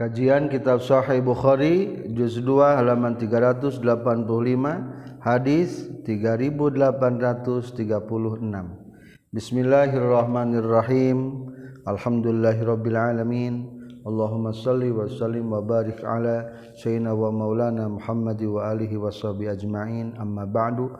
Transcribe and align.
Kajian 0.00 0.48
Kitab 0.48 0.80
Sahih 0.80 1.20
Bukhari 1.20 2.08
juz 2.16 2.40
2 2.40 2.80
halaman 2.80 3.20
385 3.20 3.84
hadis 5.20 5.92
3836 6.08 7.84
Bismillahirrahmanirrahim. 9.28 11.18
Alhamdulillahirabbil 11.84 12.96
alamin. 12.96 13.68
Allahumma 14.08 14.56
salli 14.56 14.88
wa 14.88 15.04
sallim 15.04 15.52
wa 15.52 15.60
barik 15.60 16.00
ala 16.00 16.48
sayyidina 16.80 17.12
wa 17.12 17.28
maulana 17.28 17.84
Muhammad 17.84 18.40
wa 18.40 18.72
alihi 18.72 18.96
wa 18.96 19.12
sahbihi 19.12 19.52
ajma'in. 19.52 20.16
Amma 20.16 20.48
ba'du. 20.48 20.96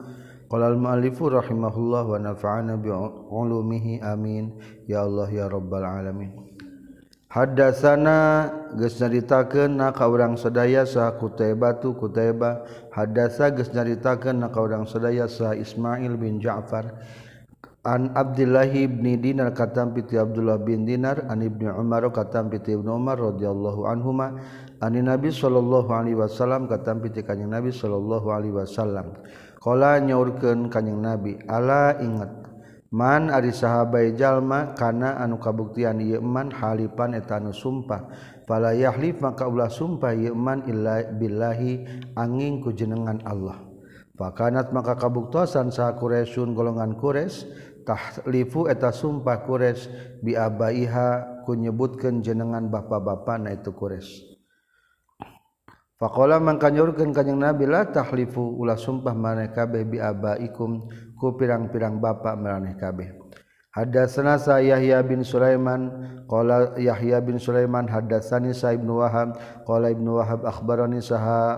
Qala 0.52 0.68
al 0.68 0.76
muallifu 0.76 1.32
rahimahullah 1.32 2.04
wa 2.04 2.20
nafa'ana 2.20 2.76
bi 2.76 2.92
ulumihi 2.92 4.04
amin. 4.04 4.60
Ya 4.84 5.08
Allah 5.08 5.32
ya 5.32 5.48
rabbal 5.48 5.88
alamin 5.88 6.49
Hadasana 7.30 8.50
geus 8.74 8.98
nyaritakeun 8.98 9.78
na 9.78 9.94
ka 9.94 10.10
urang 10.10 10.34
sadaya 10.34 10.82
sa 10.82 11.14
Qutaibah 11.14 11.78
tu 11.78 11.94
kutaiba 11.94 12.66
hadasa 12.90 13.54
geus 13.54 13.70
nyaritakeun 13.70 14.42
na 14.42 14.50
ka 14.50 14.58
urang 14.58 14.82
sadaya 14.82 15.30
sa 15.30 15.54
Ismail 15.54 16.18
bin 16.18 16.42
Ja'far. 16.42 16.90
An 17.86 18.10
Abdullah 18.18 18.66
bin 18.66 19.22
Dinar 19.22 19.54
katam 19.54 19.94
piti 19.94 20.18
Abdullah 20.18 20.58
bin 20.58 20.82
Dinar 20.82 21.22
an 21.30 21.46
Ibnu 21.46 21.70
Umar 21.78 22.02
katam 22.10 22.50
piti 22.50 22.74
Ibnu 22.74 22.98
Umar 22.98 23.22
radhiyallahu 23.22 23.86
anhuma. 23.86 24.34
An 24.82 24.98
Nabi 24.98 25.30
sallallahu 25.30 25.86
alaihi 25.86 26.18
wasallam 26.18 26.66
katam 26.66 26.98
piti 26.98 27.22
kanjing 27.22 27.46
Nabi 27.46 27.70
sallallahu 27.70 28.26
alaihi 28.26 28.58
wasallam. 28.58 29.14
Qala 29.62 30.02
nyaurkeun 30.02 30.66
kanjing 30.66 30.98
Nabi 30.98 31.38
ala 31.46 31.94
ingat 32.02 32.39
Man 32.90 33.30
ari 33.30 33.54
sahabai 33.54 34.18
jalma 34.18 34.74
kana 34.74 35.22
anu 35.22 35.38
kabuktian 35.38 36.02
yeman 36.02 36.50
halipan 36.50 37.14
etanu 37.14 37.54
sumpah. 37.54 38.10
Pala 38.50 38.74
yahlif 38.74 39.22
maka 39.22 39.46
ulah 39.46 39.70
sumpah 39.70 40.10
yeman 40.10 40.66
illa 40.66 41.06
billahi 41.06 41.86
angin 42.18 42.58
ku 42.58 42.74
jenengan 42.74 43.22
Allah. 43.22 43.62
Pakanat 44.18 44.74
maka 44.74 44.98
kabuktosan 44.98 45.70
sah 45.70 45.94
Quraisyun 45.94 46.50
golongan 46.50 46.98
Quraisy 46.98 47.46
tahlifu 47.86 48.66
eta 48.66 48.90
sumpah 48.90 49.46
Quraisy 49.46 50.18
bi 50.26 50.34
abaiha 50.34 51.40
ku 51.46 51.54
nyebutkeun 51.54 52.26
jenengan 52.26 52.74
bapa-bapa 52.74 53.38
na 53.38 53.54
itu 53.54 53.70
Quraisy. 53.70 54.34
Faqala 55.94 56.42
mangkanyurkeun 56.42 57.12
kanjing 57.14 57.38
Nabi 57.38 57.70
la 57.70 57.86
tahlifu 57.86 58.58
ulah 58.58 58.74
sumpah 58.74 59.14
maneka 59.14 59.70
bi 59.70 60.02
abaikum. 60.02 60.90
Pirang-pirang 61.36 62.00
Bapak 62.00 62.40
meraneh 62.40 62.74
kabeh. 62.80 63.20
Hadatsana 63.70 64.34
Yahya 64.58 64.98
bin 65.06 65.22
Sulaiman 65.22 65.94
qala 66.26 66.74
Yahya 66.74 67.22
bin 67.22 67.38
Sulaiman 67.38 67.86
hadatsani 67.86 68.50
Sa 68.50 68.74
Ibnu 68.74 68.98
Wahab 68.98 69.38
qala 69.62 69.94
Ibnu 69.94 70.18
Wahab 70.18 70.42
akhbarani 70.42 70.98
saha 70.98 71.54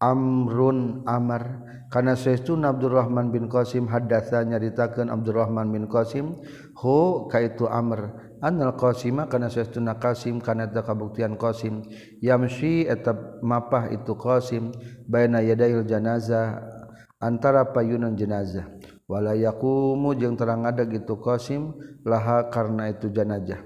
Amrun 0.00 1.04
Amar. 1.04 1.68
Kana 1.92 2.16
saestuna 2.16 2.72
Abdurrahman 2.72 3.28
bin 3.28 3.52
Qasim 3.52 3.84
hadatsa 3.92 4.40
nyaritakeun 4.40 5.12
Abdurrahman 5.12 5.68
bin 5.68 5.84
Qasim 5.84 6.40
hu 6.80 7.28
kaitu 7.28 7.68
Amr. 7.68 8.32
Anal 8.40 8.74
Qasima 8.74 9.28
kana 9.28 9.52
saestuna 9.52 10.00
Qasim 10.00 10.40
kana 10.42 10.66
eta 10.66 10.82
kabuktian 10.82 11.36
Qasim 11.38 11.86
yamshi 12.18 12.88
eta 12.88 13.14
mapah 13.44 13.92
itu 13.92 14.16
Qasim 14.16 14.72
baina 15.06 15.38
yadail 15.44 15.86
janazah 15.86 16.81
antara 17.22 17.70
payunan 17.70 18.18
jenazah. 18.18 18.66
Walayakumu 19.06 20.18
jeung 20.18 20.34
terang 20.34 20.66
ada 20.66 20.82
gitu 20.88 21.20
qasim 21.22 21.78
laha 22.02 22.48
karena 22.48 22.88
itu 22.90 23.12
janajah 23.12 23.60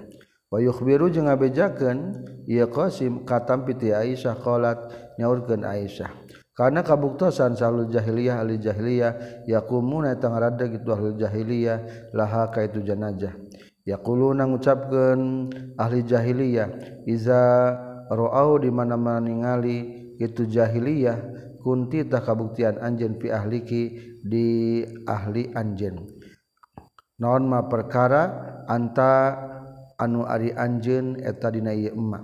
wayuh 0.50 0.74
biru 0.82 1.06
jeung 1.12 1.28
ngabejaken 1.28 2.26
ia 2.50 2.66
qasim 2.70 3.26
katam 3.26 3.66
piti 3.66 3.90
Aisyah 3.92 4.38
qalat 4.42 4.78
nyaurkan 5.18 5.62
Aisyah. 5.66 6.10
Karena 6.56 6.80
kabuktosan 6.80 7.52
salul 7.52 7.92
jahiliyah 7.92 8.40
ahli 8.40 8.56
jahiliyah 8.56 9.44
yakumu 9.44 10.00
na 10.00 10.16
tang 10.16 10.32
rada 10.40 10.64
gitu 10.64 10.88
ahli 10.88 11.12
jahiliyah 11.20 12.10
laha 12.16 12.48
ka 12.48 12.64
itu 12.64 12.80
janajah 12.80 13.36
yaquluna 13.84 14.48
ngucapkeun 14.48 15.52
ahli 15.76 16.00
jahiliyah 16.00 17.04
iza 17.04 17.76
ra'au 18.08 18.56
di 18.56 18.72
mana-mana 18.72 19.20
ningali 19.28 20.08
itu 20.16 20.48
jahiliyah 20.48 21.45
kunti 21.66 22.06
tak 22.06 22.30
kabuktian 22.30 22.78
anjen 22.78 23.18
fi 23.18 23.34
ahliki 23.34 23.82
di 24.22 24.86
ahli 25.02 25.50
anjen 25.50 26.06
naon 27.18 27.50
ma 27.50 27.66
perkara 27.66 28.22
anta 28.70 29.34
anu 29.98 30.22
ari 30.22 30.54
anjen 30.54 31.18
eta 31.18 31.50
dina 31.50 31.74
ieu 31.74 31.90
emak 31.90 32.22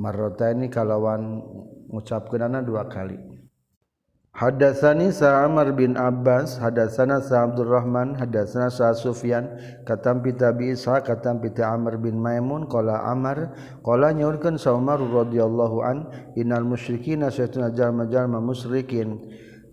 marrataini 0.00 0.72
kalawan 0.72 1.42
ngucapkeunana 1.90 2.62
dua 2.62 2.86
kali. 2.86 3.27
Hadatsani 4.38 5.10
Sa'amar 5.10 5.74
bin 5.74 5.98
Abbas 5.98 6.62
hadatsana 6.62 7.18
Sa 7.18 7.42
Abdurrahman 7.42 8.14
hadatsana 8.22 8.70
Sa 8.70 8.94
Sufyan 8.94 9.50
katam 9.82 10.22
bi 10.22 10.30
Isa 10.70 11.02
katam 11.02 11.42
pita 11.42 11.66
Amr 11.66 11.98
bin 11.98 12.22
Maimun 12.22 12.70
qala 12.70 13.02
Amr 13.10 13.50
qala 13.82 14.14
nyaurkeun 14.14 14.54
Sa 14.54 14.78
Umar 14.78 15.02
radhiyallahu 15.02 15.76
an 15.82 16.06
innal 16.38 16.62
musyrikina 16.62 17.34
saytuna 17.34 17.74
jalma-jalma 17.74 18.38
musyrikin 18.38 19.26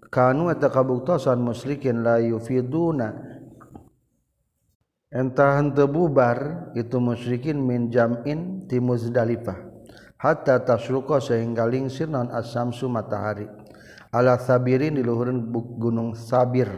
kanu 0.10 0.50
eta 0.50 0.74
kabuktosan 0.74 1.46
musyrikin 1.46 2.02
la 2.02 2.18
yufiduna. 2.18 3.14
Entah 5.14 5.62
henteu 5.62 5.86
bubar 5.86 6.74
itu 6.74 6.98
musyrikin 6.98 7.62
min 7.62 7.94
jam'in 7.94 8.66
ti 8.66 8.82
Muzdalifah 8.82 9.62
hatta 10.18 10.58
tasruqa 10.66 11.22
sehingga 11.22 11.70
lingsir 11.70 12.10
non 12.10 12.34
as-samsu 12.34 12.90
matahari 12.90 13.46
ala 14.16 14.40
sabirin 14.40 14.96
diluhurun 14.96 15.52
gunung 15.76 16.16
sabir. 16.16 16.72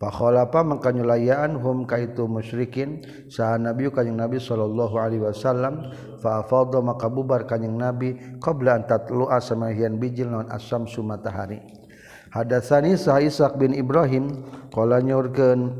Pakholapa 0.00 0.64
mengkanyulayaan 0.64 1.60
hum 1.60 1.84
kaitu 1.84 2.24
musyrikin. 2.24 3.04
Saha 3.28 3.60
nabi 3.60 3.88
kanjing 3.92 4.16
nabi 4.16 4.40
sallallahu 4.40 4.96
alaihi 4.96 5.24
wasallam. 5.24 5.92
Fa 6.20 6.44
afadha 6.44 6.80
maka 6.84 7.08
bubar 7.08 7.48
kanjing 7.48 7.76
nabi 7.76 8.16
qabla 8.40 8.80
an 8.80 8.82
tatlu'a 8.84 9.40
samahian 9.40 10.00
bijil 10.00 10.28
non 10.28 10.48
asam 10.52 10.84
sumatahari 10.88 11.80
Hadatsani 12.30 12.94
Sa'isaq 12.94 13.58
bin 13.58 13.74
Ibrahim 13.74 14.46
qala 14.70 15.02
nyurkeun 15.02 15.74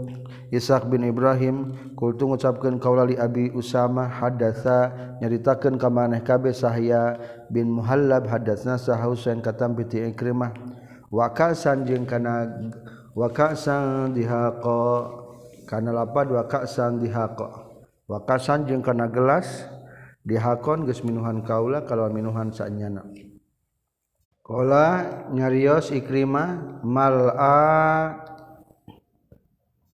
Ishak 0.50 0.90
bin 0.90 1.06
Ibrahim 1.06 1.70
kultu 1.94 2.26
ngucapkan 2.26 2.82
kaulali 2.82 3.14
Abi 3.14 3.54
Usama 3.54 4.10
hadatsa 4.10 4.90
nyaritakeun 5.22 5.78
ka 5.78 5.86
maneh 5.86 6.26
kabeh 6.26 6.50
Sahya 6.50 7.14
bin 7.46 7.70
Muhallab 7.70 8.26
hadatsna 8.26 8.74
Sah 8.74 8.98
Husain 8.98 9.38
katam 9.38 9.78
bi 9.78 9.86
Ikrimah. 9.86 10.50
Wa 11.10 11.30
ka'san 11.30 11.86
jeung 11.86 12.02
kana 12.02 12.50
wa 13.14 13.30
ka'san 13.30 14.10
dihaqa 14.10 14.82
kana 15.70 15.90
lapad 15.94 16.34
wa 16.34 16.42
ka'san 16.46 16.98
dihaqa. 16.98 17.70
Wa 18.10 18.18
ka'san 18.26 18.66
jeung 18.66 18.82
kana 18.82 19.06
gelas 19.06 19.46
dihakon 20.26 20.82
geus 20.82 21.06
minuhan 21.06 21.46
kaula 21.46 21.86
kalau 21.86 22.10
minuhan 22.10 22.50
sanyana. 22.50 23.06
Kala 24.42 25.06
nyarios 25.30 25.94
Ikrimah 25.94 26.82
mal'a 26.82 27.58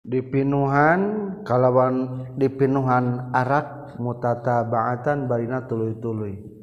dipinuhan 0.06 1.00
kalawan 1.42 2.26
dipinuhan 2.38 3.34
arak 3.34 3.98
mutata 3.98 4.62
baatan 4.62 5.26
barina 5.26 5.66
tuluy-tuluy. 5.66 6.54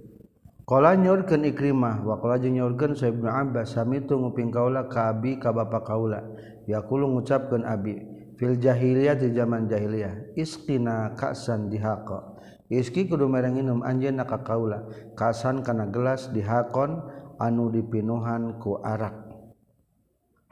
Kala 0.63 0.95
Ikrimah 0.95 2.07
wa 2.07 2.15
kala 2.23 2.39
jeung 2.39 2.55
Sa'ib 2.95 3.19
bin 3.19 3.27
Abbas 3.27 3.75
samitu 3.75 4.15
nguping 4.15 4.47
kaula 4.47 4.87
ka 4.87 5.11
abi 5.11 5.35
ka 5.35 5.51
bapa 5.51 5.83
kaula. 5.83 6.23
Yaqulu 6.71 7.11
ngucapkeun 7.11 7.67
abi 7.67 7.99
fil 8.39 8.55
jahiliyah 8.55 9.19
di 9.19 9.35
zaman 9.35 9.67
jahiliyah 9.67 10.39
isqina 10.39 11.19
ka'san 11.19 11.67
dihaqa. 11.67 12.39
Iski 12.71 13.11
kudu 13.11 13.27
mereng 13.27 13.59
minum 13.59 13.83
anjeun 13.83 14.23
ka 14.23 14.39
kaula 14.39 14.87
kasan 15.19 15.67
kana 15.67 15.91
gelas 15.91 16.31
dihakon 16.31 17.03
anu 17.43 17.67
dipinuhan 17.67 18.55
ku 18.63 18.79
arak. 18.79 19.22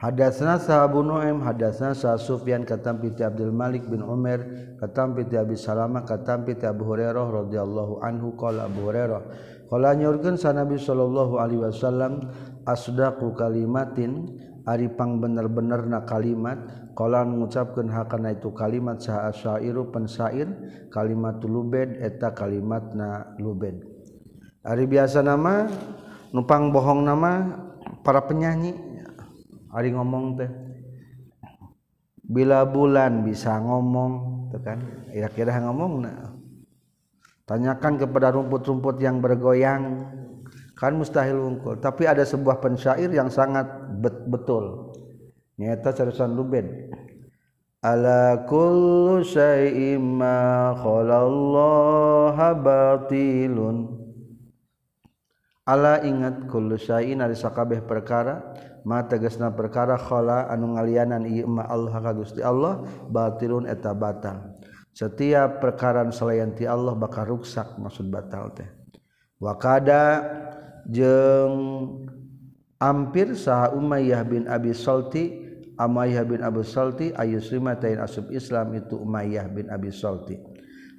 Hadatsna 0.02 0.58
sahabu 0.58 1.06
Nu'aim 1.06 1.46
hadatsna 1.46 1.94
sa 1.94 2.18
Sufyan 2.18 2.66
katam 2.66 2.98
bi 2.98 3.14
Abdul 3.14 3.54
Malik 3.54 3.86
bin 3.86 4.02
Umar 4.02 4.42
katam 4.82 5.14
bi 5.14 5.22
Abi 5.30 5.54
Salama 5.54 6.02
katam 6.02 6.42
bi 6.42 6.58
Abu 6.58 6.90
Hurairah 6.90 7.22
radhiyallahu 7.22 8.02
anhu 8.02 8.34
qala 8.34 8.66
Abu 8.66 8.90
Hurairah 8.90 9.22
qala 9.70 9.94
nyurkeun 9.94 10.34
sa 10.34 10.50
Nabi 10.50 10.74
sallallahu 10.74 11.38
alaihi 11.38 11.62
wasallam 11.62 12.18
asdaqu 12.66 13.30
kalimatin 13.38 14.26
ari 14.66 14.90
pangbener-bener 14.90 15.86
na 15.86 16.02
kalimat 16.02 16.58
qala 16.98 17.22
ngucapkeun 17.22 17.86
hakana 17.86 18.34
itu 18.34 18.50
kalimat 18.58 18.98
sa 18.98 19.30
asyairu 19.30 19.94
pensair 19.94 20.50
kalimat 20.90 21.38
lubed 21.46 21.94
eta 22.02 22.34
kalimatna 22.34 23.38
lubed. 23.38 23.86
Ari 24.66 24.82
biasa 24.82 25.22
nama 25.22 25.70
numpang 26.34 26.74
bohong 26.74 27.06
nama 27.06 27.54
para 28.02 28.26
penyanyi. 28.26 28.91
Hari 29.72 29.96
ngomong 29.96 30.36
teh 30.36 30.50
bila 32.22 32.68
bulan 32.68 33.24
bisa 33.24 33.56
ngomong 33.58 34.46
tekan 34.52 35.08
kira-kira 35.10 35.58
ngomong 35.64 36.04
nah 36.04 36.32
tanyakan 37.52 38.00
kepada 38.00 38.32
rumput-rumput 38.32 38.96
yang 39.02 39.18
bergoyang. 39.20 40.08
Kan 40.72 40.98
mustahil 40.98 41.38
unggul 41.38 41.78
tapi 41.78 42.10
ada 42.10 42.26
sebuah 42.26 42.58
pensyair 42.58 43.06
yang 43.12 43.30
sangat 43.30 43.70
bet 44.02 44.26
betul. 44.26 44.90
Nyata 45.54 45.94
carusan 45.94 46.34
Lubed 46.34 46.66
ala 47.86 48.42
kullu 48.50 49.22
syai'in 49.22 50.02
ma 50.02 50.74
khalallaha 50.74 52.48
batilun. 52.58 53.94
Ala 55.62 56.02
ingat 56.02 56.50
kullu 56.50 56.74
syai'in 56.74 57.22
ari 57.22 57.38
sakabeh 57.38 57.78
perkara 57.86 58.42
mata 58.82 59.18
gesna 59.18 59.50
perkara 59.54 59.98
khola 59.98 60.50
anu 60.50 60.74
ngalianan 60.78 61.26
ima 61.26 61.66
Allah 61.66 61.94
ka 61.98 62.12
Gusti 62.14 62.42
Allah 62.42 62.82
batilun 63.10 63.66
eta 63.66 63.94
batal. 63.94 64.58
Setiap 64.92 65.64
perkara 65.64 66.04
selain 66.12 66.52
ti 66.52 66.68
Allah 66.68 66.92
bakal 66.92 67.38
ruksak 67.38 67.80
maksud 67.80 68.12
batal 68.12 68.52
teh. 68.52 68.68
Wakada 69.40 70.22
jeng 70.86 71.54
ampir 72.76 73.32
saha 73.38 73.72
Umayyah 73.72 74.22
bin 74.26 74.44
Abi 74.50 74.74
Salti 74.76 75.42
Umayyah 75.78 76.22
bin 76.28 76.40
Abi 76.44 76.62
Salti 76.62 77.10
ayusrimatain 77.16 77.98
asub 77.98 78.28
Islam 78.30 78.76
itu 78.76 79.00
Umayyah 79.00 79.48
bin 79.50 79.72
Abi 79.72 79.90
Salti 79.90 80.51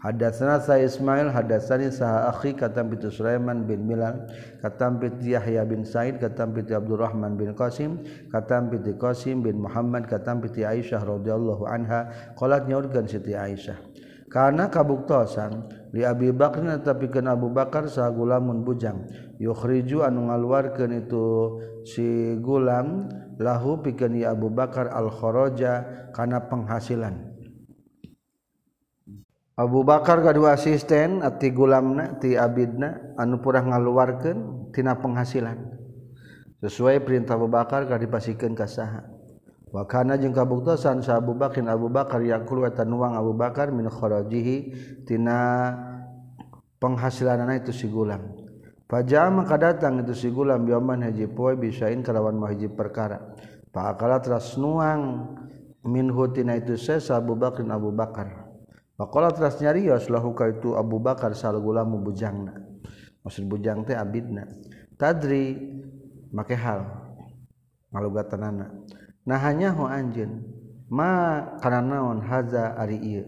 Hadatsana 0.04 0.60
sa 0.60 0.76
Ismail 0.76 1.32
hadatsani 1.32 1.88
sa 1.88 2.28
akhi 2.28 2.60
katam 2.60 2.92
pitu 2.92 3.08
Sulaiman 3.08 3.64
bin 3.64 3.88
Bilal 3.88 4.28
katam 4.60 5.00
pitu 5.00 5.32
Yahya 5.32 5.64
bin 5.64 5.88
Said 5.88 6.20
katam 6.20 6.52
pitu 6.52 6.76
Abdurrahman 6.76 7.40
bin 7.40 7.56
Qasim 7.56 8.04
katam 8.28 8.68
pitu 8.68 9.00
Qasim 9.00 9.40
bin 9.40 9.64
Muhammad 9.64 10.12
katam 10.12 10.44
pitu 10.44 10.68
Aisyah 10.68 11.08
radhiyallahu 11.08 11.64
anha 11.64 12.12
qalat 12.36 12.68
nyaurkeun 12.68 13.08
Siti 13.08 13.32
Aisyah. 13.32 13.80
Karena 14.28 14.68
kabuktosan 14.68 15.72
li 15.96 16.04
Abi 16.04 16.36
Bakr 16.36 16.84
tapi 16.84 17.08
ken 17.08 17.32
Abu 17.32 17.48
Bakar 17.48 17.88
saha 17.88 18.12
gulamun 18.12 18.68
bujang. 18.68 19.08
Yukhriju 19.40 20.04
anu 20.04 20.28
ngaluarkeun 20.28 21.00
itu 21.00 21.26
si 21.88 22.36
gulam 22.44 23.08
lahu 23.40 23.80
pikeun 23.80 24.20
Abu 24.28 24.52
Bakar 24.52 24.92
al 24.92 25.08
kharaja 25.08 26.12
kana 26.12 26.44
penghasilan. 26.52 27.33
Abu 29.54 29.86
Bakar 29.86 30.26
kedua 30.26 30.58
asisten 30.58 31.22
ati 31.22 31.54
gulamna 31.54 32.18
ti 32.18 32.34
abidna 32.34 33.14
anu 33.22 33.38
purah 33.38 33.62
ngaluarkeun 33.62 34.70
tina 34.74 34.98
penghasilan 34.98 35.78
sesuai 36.58 37.06
perintah 37.06 37.38
Abu 37.38 37.46
Bakar 37.54 37.86
ka 37.86 38.02
dipasikeun 38.02 38.58
ka 38.58 38.66
saha 38.66 39.06
wa 39.70 39.86
kana 39.86 40.18
jeung 40.18 40.34
kabuktosan 40.34 41.06
sa 41.06 41.22
Abu 41.22 41.38
Bakar 41.38 41.62
Abu 41.70 41.86
Bakar 41.94 42.26
yaqul 42.26 42.66
wa 42.66 42.74
nuang 42.82 43.14
Abu 43.14 43.38
Bakar 43.38 43.70
min 43.70 43.86
kharajihi 43.94 44.58
tina 45.06 45.70
penghasilanana 46.82 47.62
itu 47.62 47.70
si 47.70 47.86
gulam 47.86 48.44
Pajama 48.94 49.42
kadatang 49.50 50.06
itu 50.06 50.14
si 50.14 50.30
gulam 50.30 50.70
bioman 50.70 51.02
haji 51.02 51.26
poe 51.26 51.58
bisain 51.58 52.06
kalawan 52.06 52.38
haji 52.46 52.70
perkara. 52.70 53.34
Pakala 53.74 54.22
teras 54.22 54.54
nuang 54.54 55.34
minhu 55.82 56.30
tina 56.30 56.54
itu 56.54 56.78
sesa 56.78 57.18
Abu 57.18 57.34
Bakar 57.34 57.66
Abu 57.74 57.90
Bakar. 57.90 58.43
Pakola 59.04 59.36
teras 59.36 59.60
nyarios 59.60 60.08
lahu 60.08 60.32
itu 60.48 60.80
Abu 60.80 60.96
Bakar 60.96 61.36
sal 61.36 61.60
gulamu 61.60 62.00
bujangna. 62.00 62.56
Maksud 63.28 63.52
bujang 63.52 63.84
teh 63.84 64.00
abidna. 64.00 64.48
Tadri 64.96 65.60
make 66.32 66.56
hal 66.56 66.88
ngalugatanana. 67.92 68.72
Nah 69.28 69.40
hanya 69.44 69.76
ho 69.76 69.92
anjeun 69.92 70.48
ma 70.88 71.44
kana 71.60 71.84
naon 71.84 72.24
haza 72.24 72.80
ari 72.80 72.96
ieu. 73.04 73.28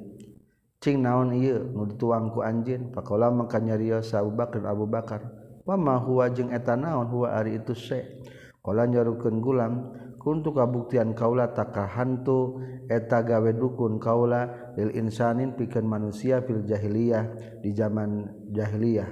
Cing 0.80 1.04
naon 1.04 1.36
ieu 1.36 1.68
nu 1.75 1.92
dituang 1.92 2.31
ku 2.31 2.39
anjeun. 2.39 2.95
Pakola 2.95 3.27
maka 3.27 3.60
nyarios 3.60 4.16
Abu 4.16 4.31
Bakar 4.31 4.63
Abu 4.72 4.88
Bakar. 4.88 5.27
Wa 5.68 5.75
ma 5.75 6.00
huwa 6.00 6.31
jeung 6.31 6.56
eta 6.56 6.80
naon 6.80 7.12
huwa 7.12 7.36
ari 7.36 7.60
itu 7.60 7.75
se. 7.75 8.24
Kala 8.63 8.88
nyarukeun 8.88 9.44
gulam 9.44 9.92
untuk 10.25 10.57
kabuktian 10.57 11.13
kaula 11.13 11.54
takah 11.54 11.86
hantu 11.86 12.57
eta 12.89 13.22
gawe 13.22 13.54
dukun 13.54 14.01
kaula 14.01 14.74
lil 14.74 14.89
insanin 14.98 15.54
pikeun 15.54 15.86
manusia 15.86 16.42
fil 16.42 16.66
jahiliyah 16.66 17.62
di 17.62 17.69
zaman 17.77 18.25
jahiliyah. 18.50 19.06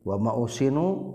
Wa 0.00 0.16
mausinu 0.16 1.12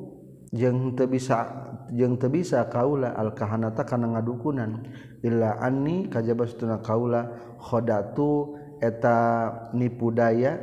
jeung 0.53 0.93
teu 0.93 1.09
bisa 1.09 1.49
jeung 1.89 2.21
teu 2.21 2.29
bisa 2.29 2.69
kaula 2.69 3.17
al 3.17 3.33
kahanata 3.33 3.81
kana 3.89 4.13
ngadukunan. 4.13 4.85
Illa 5.25 5.57
anni 5.57 6.05
kajaba 6.05 6.45
satuna 6.45 6.77
kaula 6.85 7.33
khodatu 7.57 8.53
eta 8.77 9.49
nipu 9.73 10.13
daya 10.13 10.61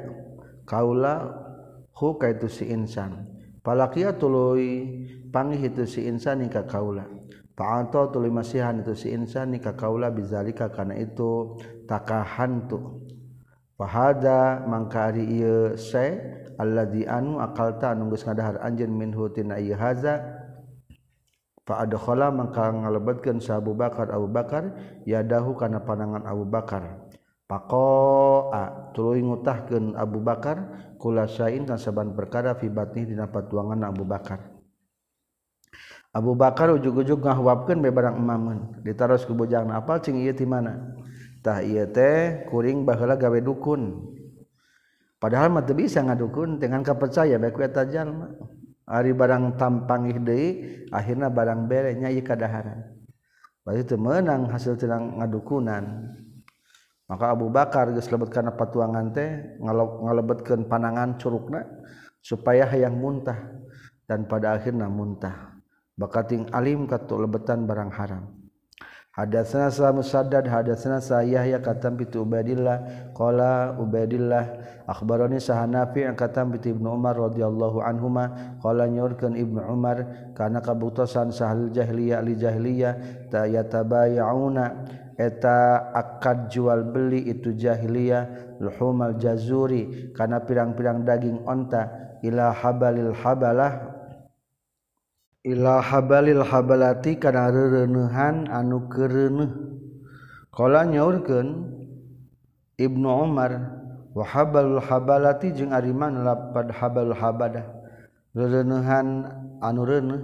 kaula 0.62 1.26
hu 1.90 2.14
kaitu 2.22 2.46
si 2.46 2.70
insan. 2.70 3.34
Palakia 3.66 4.14
tuluy 4.14 5.02
panggih 5.34 5.74
itu 5.74 5.90
si 5.90 6.06
insan 6.06 6.46
ka 6.46 6.70
kaula 6.70 7.15
Fa'ata 7.56 8.12
tuli 8.12 8.28
masihan 8.28 8.76
itu 8.84 8.92
si 8.92 9.16
insan 9.16 9.56
ni 9.56 9.58
kakaula 9.64 10.12
bizalika 10.12 10.68
kana 10.68 10.92
itu 10.92 11.56
takahantu. 11.88 13.00
Fahada 13.80 14.60
mangka 14.68 15.08
ari 15.08 15.24
ieu 15.40 15.72
se 15.76 16.20
alladzi 16.60 17.08
anu 17.08 17.40
akalta 17.40 17.96
anu 17.96 18.12
geus 18.12 18.28
ngadahar 18.28 18.60
anjeun 18.60 18.92
minhu 18.92 19.32
tina 19.32 19.56
ieu 19.56 19.72
haza. 19.72 20.20
Fa 21.64 21.80
adkhala 21.80 22.28
mangka 22.28 22.72
ngalebetkeun 22.76 23.40
sa 23.40 23.56
Abu 23.56 23.72
Bakar 23.72 24.12
Abu 24.12 24.28
Bakar 24.28 24.76
yadahu 25.08 25.56
kana 25.56 25.80
panangan 25.80 26.28
Abu 26.28 26.44
Bakar. 26.44 27.08
Pakoa 27.48 28.92
tuluy 28.92 29.24
ngutahkeun 29.24 29.96
Abu 29.96 30.20
Bakar 30.20 30.92
kula 31.00 31.24
sain 31.24 31.64
kan 31.64 31.80
saban 31.80 32.12
perkara 32.12 32.52
fi 32.56 32.68
batni 32.68 33.08
dina 33.08 33.32
patuangan 33.32 33.80
Abu 33.80 34.04
Bakar. 34.04 34.55
Abu 36.16 36.32
Bakar 36.32 36.72
ujug-ujug 36.72 37.20
ngahuapkeun 37.20 37.84
bae 37.84 37.92
barang 37.92 38.16
emamun 38.16 38.80
ditaros 38.80 39.28
ku 39.28 39.36
bujang 39.36 39.68
apal 39.68 40.00
cing 40.00 40.16
ieu 40.24 40.32
ti 40.32 40.48
mana? 40.48 40.96
Tah 41.44 41.60
ieu 41.60 41.84
teh 41.92 42.48
kuring 42.48 42.88
baheula 42.88 43.20
gawe 43.20 43.36
dukun. 43.44 44.16
Padahal 45.20 45.52
mah 45.52 45.68
teu 45.68 45.76
bisa 45.76 46.00
ngadukun 46.00 46.56
dengan 46.56 46.80
kapercaya 46.80 47.36
bae 47.36 47.52
ku 47.52 47.60
eta 47.60 47.84
jalma 47.84 48.32
ari 48.88 49.12
barang 49.12 49.60
tampangih 49.60 50.16
deui 50.24 50.48
akhirna 50.88 51.28
barang 51.28 51.68
bere 51.68 51.92
nya 52.00 52.08
ieu 52.08 52.24
kadaharan. 52.24 52.96
Berarti 53.60 53.84
teu 53.84 54.00
meunang 54.00 54.48
hasil 54.48 54.80
tenang 54.80 55.20
ngadukunan. 55.20 55.84
Maka 57.12 57.36
Abu 57.36 57.52
Bakar 57.52 57.92
geus 57.92 58.08
lebet 58.08 58.32
kana 58.32 58.56
patuangan 58.56 59.12
teh 59.12 59.60
ngalebetkeun 59.60 60.64
panangan 60.64 61.20
curugna 61.20 61.60
supaya 62.24 62.64
hayang 62.64 62.96
muntah 62.96 63.52
dan 64.08 64.24
pada 64.24 64.56
akhirnya 64.56 64.88
muntah. 64.88 65.55
bakating 65.96 66.46
alim 66.52 66.84
katu 66.84 67.16
lebetan 67.24 67.64
barang 67.64 67.92
haram. 67.96 68.24
Hadatsana 69.16 69.72
sa 69.72 69.96
Musaddad 69.96 70.44
hadatsana 70.44 71.00
sa 71.00 71.24
Yahya 71.24 71.64
katam 71.64 71.96
bi 71.96 72.04
Ubaidillah. 72.04 73.08
Qala 73.16 73.72
Ubaidillah 73.80 74.44
akhbarani 74.84 75.40
sa 75.40 75.64
Hanafi 75.64 76.04
an 76.04 76.20
katam 76.20 76.52
bi 76.52 76.60
Ibnu 76.60 76.84
Umar 76.84 77.16
radhiyallahu 77.16 77.80
anhuma. 77.80 78.60
Qala 78.60 78.84
nyurkeun 78.84 79.32
Ibnu 79.40 79.64
Umar 79.72 80.04
kana 80.36 80.60
kabutusan 80.60 81.32
sahal 81.32 81.72
jahiliyah 81.72 82.20
li 82.20 82.36
jahiliyah 82.36 82.92
ta 83.32 83.48
yatabayauna 83.48 84.84
eta 85.16 85.88
akad 85.96 86.52
jual 86.52 86.84
beli 86.84 87.24
itu 87.24 87.56
jahiliyah 87.56 88.60
luhumal 88.60 89.16
jazuri 89.16 90.12
kana 90.12 90.44
pirang-pirang 90.44 91.08
daging 91.08 91.40
onta 91.48 91.88
ila 92.20 92.52
habalil 92.52 93.16
habalah 93.16 93.95
ilahabalil 95.46 96.42
habalati 96.42 97.14
kana 97.22 97.54
reuneuhan 97.54 98.50
anu 98.50 98.90
kereuneuh. 98.90 99.50
Qala 100.50 100.82
nyaurkeun 100.88 101.78
Ibnu 102.76 103.08
Umar 103.08 103.52
wa 104.10 104.24
habalul 104.26 104.82
habalati 104.82 105.54
jeung 105.54 105.70
ari 105.70 105.94
mana 105.94 106.26
lapad 106.26 106.74
habalul 106.74 107.14
habada. 107.14 107.62
Reuneuhan 108.34 109.30
anu 109.62 109.86
reuneuh 109.86 110.22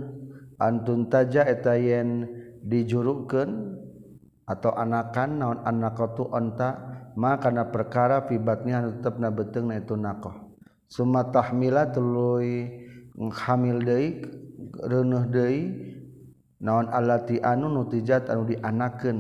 antun 0.59 1.07
taja 1.07 1.47
eta 1.47 1.79
yen 1.79 2.27
dijurukkeun 2.67 3.79
atau 4.43 4.75
anakan 4.75 5.31
naon 5.39 5.59
anaqatu 5.63 6.29
onta 6.35 6.93
maka 7.15 7.49
kana 7.49 7.71
perkara 7.71 8.25
fibatnya 8.27 8.83
tetepna 8.89 8.99
tetep 8.99 9.15
na 9.21 9.29
beteng 9.31 9.67
na 9.71 9.75
itu 9.79 9.95
naqah. 9.95 10.35
Summa 10.89 11.25
tahmila 11.33 11.89
tuluy 11.89 12.85
hamil 13.17 13.81
deui 13.81 14.25
reunuh 14.81 15.29
deui 15.29 15.69
naon 16.63 16.89
allati 16.89 17.43
anu 17.43 17.69
nutijat 17.69 18.33
anu 18.33 18.49
dianakeun. 18.49 19.19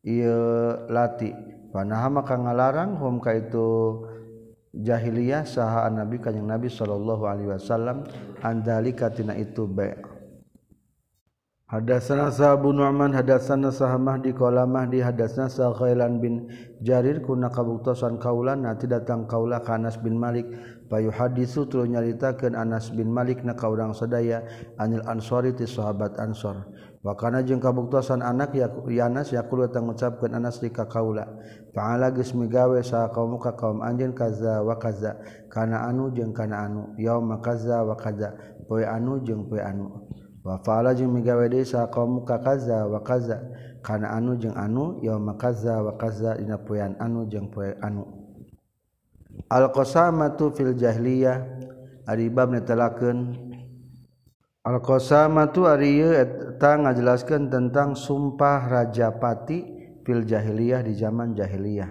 Ieu 0.00 0.88
lati 0.88 1.28
panaha 1.70 2.08
maka 2.08 2.34
ngalarang 2.40 2.96
hum 2.96 3.20
ka 3.20 3.36
itu 3.36 4.00
jahiliyah 4.72 5.44
saha 5.44 5.92
nabi 5.92 6.16
kanjing 6.16 6.48
nabi 6.48 6.72
sallallahu 6.72 7.28
alaihi 7.28 7.52
wasallam 7.52 8.08
andalika 8.40 9.12
tina 9.12 9.36
itu 9.36 9.68
bae 9.68 9.92
Hadatsana 11.70 12.34
Sahabu 12.34 12.74
Nu'man 12.74 13.14
hadatsana 13.14 13.70
Sahamah 13.70 14.18
di 14.18 14.34
Qalamah 14.34 14.90
di 14.90 14.98
hadatsana 14.98 15.46
Sa'khailan 15.46 16.18
bin 16.18 16.50
Jarir 16.82 17.22
kuna 17.22 17.46
kabuktosan 17.46 18.18
kaulan, 18.18 18.66
nanti 18.66 18.90
datang 18.90 19.30
kaula 19.30 19.62
Anas 19.62 19.94
bin 20.02 20.18
Malik. 20.18 20.50
payu 20.90 21.14
hadisu 21.14 21.70
tulu 21.70 21.86
nyaritakeun 21.86 22.58
Anas 22.58 22.90
bin 22.90 23.14
Malik 23.14 23.46
na 23.46 23.54
ka 23.54 23.70
urang 23.70 23.94
sadaya 23.94 24.42
anil 24.74 25.06
Ansori 25.06 25.54
ti 25.54 25.64
sahabat 25.64 26.18
Ansor. 26.18 26.66
Wa 27.00 27.16
kana 27.16 27.40
jeung 27.40 27.62
kabuktosan 27.62 28.20
anak 28.20 28.52
ya 28.52 28.68
Anas 29.06 29.32
yaqulu 29.32 29.70
tang 29.72 29.88
ngucapkeun 29.88 30.36
Anas 30.36 30.60
di 30.60 30.68
ka 30.68 30.84
kaula 30.84 31.24
fa'ala 31.72 32.10
geus 32.12 32.34
migawe 32.36 32.76
sa 32.84 33.08
kaum 33.08 33.38
ka 33.38 33.54
kaum 33.56 33.80
anjeun 33.80 34.12
kaza 34.12 34.60
wa 34.66 34.76
kaza. 34.76 35.16
Kana 35.48 35.86
anu 35.86 36.10
jeung 36.10 36.34
kana 36.34 36.66
anu. 36.66 36.92
Yauma 36.98 37.38
kaza 37.38 37.86
wa 37.86 37.94
kaza. 37.94 38.34
Poe 38.66 38.82
anu 38.84 39.22
jeung 39.22 39.48
poe 39.48 39.62
anu. 39.62 40.10
Wa 40.44 40.58
fa'ala 40.60 40.92
jeung 40.92 41.14
migawe 41.14 41.46
deui 41.48 41.64
sa 41.64 41.86
kaum 41.86 42.26
ka 42.26 42.42
kaza 42.42 42.84
wa 42.84 43.00
kaza. 43.00 43.40
Kana 43.80 44.12
anu 44.12 44.36
jeung 44.36 44.58
anu. 44.58 45.00
Yauma 45.00 45.38
kaza 45.38 45.80
wa 45.80 45.96
kaza. 45.96 46.36
Dina 46.36 46.58
poean 46.58 46.98
anu 47.00 47.24
jeung 47.30 47.48
poe 47.48 47.72
anu. 47.80 48.19
Alqasamatu 49.48 50.52
fil 50.52 50.76
jahiliyah. 50.76 51.38
Ari 52.10 52.28
bab 52.28 52.50
netelakeun. 52.50 53.38
Alqasamatu 54.60 55.64
ari 55.64 56.04
ieu 56.04 56.12
eta 56.12 56.76
ngajelaskeun 56.76 57.48
tentang 57.48 57.96
sumpah 57.96 58.68
rajapati 58.68 59.64
fil 60.04 60.28
jahiliyah 60.28 60.84
di 60.84 60.92
zaman 60.98 61.32
jahiliyah. 61.32 61.88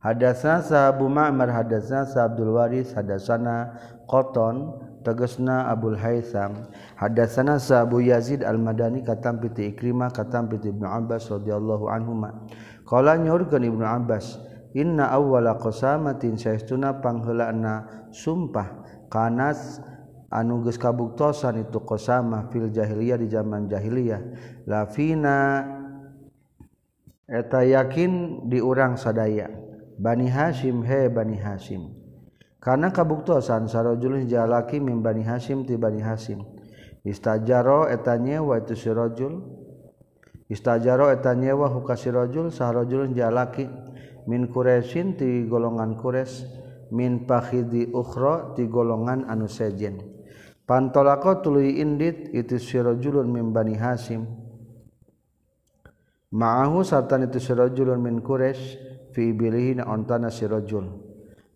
Hadasna 0.00 0.64
sahabu 0.64 1.12
Ma'mar 1.12 1.52
hadasna 1.52 2.08
sa 2.08 2.24
Abdul 2.24 2.56
Waris 2.56 2.96
hadasana 2.96 3.76
Qoton 4.08 4.80
tegasna 5.04 5.68
Abdul 5.68 6.00
Haitham 6.00 6.72
hadasana 6.96 7.60
sa 7.60 7.84
Abu 7.84 8.00
Yazid 8.00 8.40
Al-Madani 8.40 9.04
katam 9.04 9.36
piti 9.44 9.68
Ikrimah 9.68 10.08
katam 10.08 10.48
piti 10.48 10.72
Ibnu 10.72 10.88
Abbas 10.88 11.28
radhiyallahu 11.28 11.92
anhuma. 11.92 12.32
Qala 12.88 13.20
nyaurkeun 13.20 13.60
Ibnu 13.60 13.84
Abbas 13.84 14.40
inna 14.76 15.10
awwala 15.10 15.58
qasamatin 15.58 16.36
saestuna 16.36 16.98
pangheulana 16.98 18.08
sumpah. 18.14 18.82
Kanas 19.10 19.82
anu 20.30 20.62
geus 20.62 20.78
kabuktosan 20.78 21.66
itu 21.66 21.82
qasamah 21.82 22.50
fil 22.54 22.70
jahiliyah 22.70 23.18
di 23.18 23.26
zaman 23.30 23.66
jahiliyah. 23.66 24.20
Lafina 24.70 25.66
eta 27.26 27.66
yakin 27.66 28.46
di 28.46 28.62
urang 28.62 28.94
sadaya. 28.94 29.50
Bani 30.00 30.30
Hashim 30.30 30.86
he 30.86 31.10
Bani 31.10 31.36
Hashim. 31.36 31.92
Karena 32.60 32.92
kabuktosan 32.92 33.66
sarojul 33.72 34.28
jalaki 34.28 34.78
mimbani 34.78 35.24
Hasyim 35.24 35.64
tibani 35.64 36.04
Hasyim 36.04 36.60
istajaro 37.04 37.88
etanyewa 37.88 38.60
itu 38.60 38.76
sirojul 38.76 39.40
istajaro 40.52 41.08
etanyewa 41.12 41.68
hukasirojul 41.72 42.52
sahrojul 42.52 43.16
jalaki 43.16 43.68
min 44.26 44.48
Quraisyin 44.48 45.16
ti 45.16 45.46
golongan 45.48 45.96
Qures 45.96 46.44
min 46.90 47.24
fakhidi 47.24 47.92
ukhra 47.94 48.56
ti 48.56 48.66
golongan 48.66 49.24
anu 49.30 49.46
sejen. 49.46 50.00
Pantolako 50.66 51.42
tuluy 51.42 51.82
indit 51.82 52.30
itu 52.30 52.58
sirajulun 52.58 53.26
min 53.26 53.50
Bani 53.50 53.74
Hasim. 53.74 54.22
Ma'ahu 56.30 56.86
sartan 56.86 57.26
itu 57.26 57.42
sirojulun 57.42 57.98
min 57.98 58.22
Quraisy 58.22 58.78
fi 59.10 59.34
bilihi 59.34 59.82
na 59.82 59.90
ontana 59.90 60.30
sirojul 60.30 60.86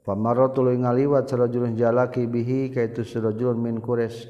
Pamaro 0.04 0.52
tuluy 0.52 0.76
ngaliwat 0.76 1.30
sirajulun 1.30 1.78
jalaki 1.78 2.28
bihi 2.28 2.68
kaitu 2.74 3.06
sirajulun 3.08 3.56
min 3.56 3.76
Quraisy. 3.80 4.28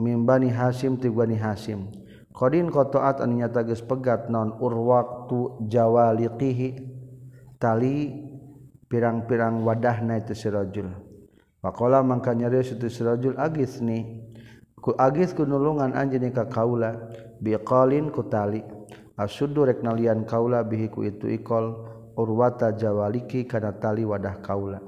Min 0.00 0.24
Bani 0.24 0.48
Hasim 0.48 0.96
ti 0.96 1.12
Bani 1.12 1.36
Hasim. 1.36 1.92
Qadin 2.32 2.72
qataat 2.72 3.20
an 3.20 3.36
nyata 3.36 3.62
geus 3.62 3.84
pegat 3.84 4.32
non 4.32 4.56
urwaqtu 4.56 5.68
jawaliqihi 5.68 6.68
tali 7.60 8.12
pirang-pirang 8.88 9.60
wadahna 9.62 10.20
itu 10.20 10.32
sirajul. 10.32 10.88
Faqala 11.60 12.00
mangka 12.02 12.32
nyarios 12.32 12.72
itu 12.72 12.88
sirajul 12.88 13.36
agisni 13.36 14.24
ku 14.80 14.96
agis 14.98 15.36
ku 15.36 15.44
nulungan 15.44 15.94
anjeun 15.94 16.32
ka 16.32 16.48
kaula 16.48 16.96
biqalin 17.38 18.08
ku 18.08 18.26
tali. 18.26 18.64
Asuddu 19.12 19.68
rek 19.68 19.84
nalian 19.84 20.24
kaula 20.24 20.64
bihi 20.64 20.88
ku 20.88 21.04
itu 21.04 21.28
ikol 21.28 21.92
urwata 22.16 22.72
jawaliki 22.76 23.44
kana 23.44 23.76
tali 23.76 24.04
wadah 24.04 24.40
kaula 24.44 24.80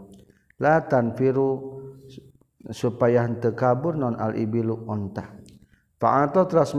la 0.61 0.81
tanfiru 0.85 1.81
supaya 2.71 3.25
henteu 3.27 3.53
kabur 3.53 3.97
non 3.97 4.17
al 4.17 4.37
ibilu 4.37 4.89
onta 4.89 5.44
fa'ata 6.05 6.45
teras 6.45 6.77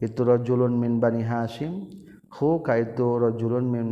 itu 0.00 0.20
rajulun 0.24 0.72
min 0.72 0.96
bani 0.96 1.20
hasim 1.20 1.84
hu 2.40 2.64
ka 2.64 2.80
itu 2.80 3.20
rajulun 3.20 3.68
min 3.68 3.86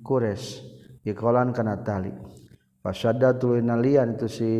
qures 0.00 0.64
ikolan 1.04 1.52
kana 1.52 1.84
tali 1.84 2.08
fasada 2.80 3.36
tuluy 3.36 3.60
itu 3.60 4.26
si 4.32 4.52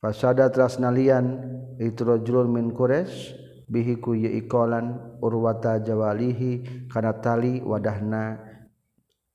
fasada 0.00 0.48
teras 0.48 0.80
nalian 0.80 1.44
itu 1.76 2.00
rajulun 2.08 2.48
min 2.48 2.72
qures 2.72 3.36
bihiku 3.68 4.16
ye 4.16 4.40
ikolan 4.40 5.20
urwata 5.20 5.76
jawalihi 5.84 6.88
kana 6.88 7.20
tali 7.20 7.60
wadahna 7.60 8.40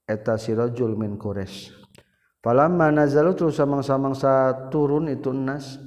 eta 0.09 0.41
sirajul 0.41 0.97
min 0.97 1.21
Quraisy. 1.21 1.77
Falamma 2.41 2.89
nazalu 2.89 3.37
terus 3.37 3.61
samang-samangsa 3.61 4.65
turun 4.73 5.11
itu 5.13 5.29
nas 5.29 5.77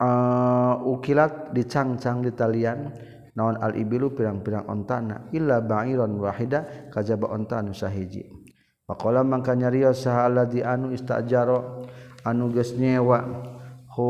uh, 0.00 0.80
ukilat 0.80 1.52
dicangcang 1.52 2.24
di 2.24 2.32
talian 2.32 2.88
naon 3.36 3.60
al 3.60 3.76
ibilu 3.76 4.16
pirang-pirang 4.16 4.66
ontana 4.66 5.30
illa 5.30 5.62
ba'iron 5.62 6.18
wahida 6.18 6.90
kajaba 6.90 7.30
onta 7.30 7.60
anu 7.62 7.76
sahiji. 7.76 8.26
Faqala 8.88 9.22
mangka 9.22 9.54
nyarios 9.54 10.02
saha 10.02 10.26
alladzi 10.26 10.66
anu 10.66 10.90
istajaro 10.90 11.86
anu 12.26 12.50
geus 12.50 12.74
nyewa. 12.74 13.22
Hu 13.94 14.08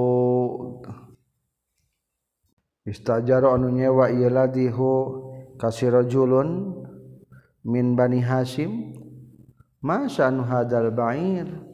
istajaro 2.88 3.52
anu 3.52 3.68
nyewa 3.68 4.09
ieu 4.09 4.32
ladzi 4.32 4.73
hu 4.73 4.88
kasirajulun 5.61 6.80
min 7.68 7.92
bani 7.92 8.25
hasim 8.25 8.97
masa 9.85 10.32
anu 10.32 10.49
hadal 10.49 10.88
ba'ir. 10.97 11.70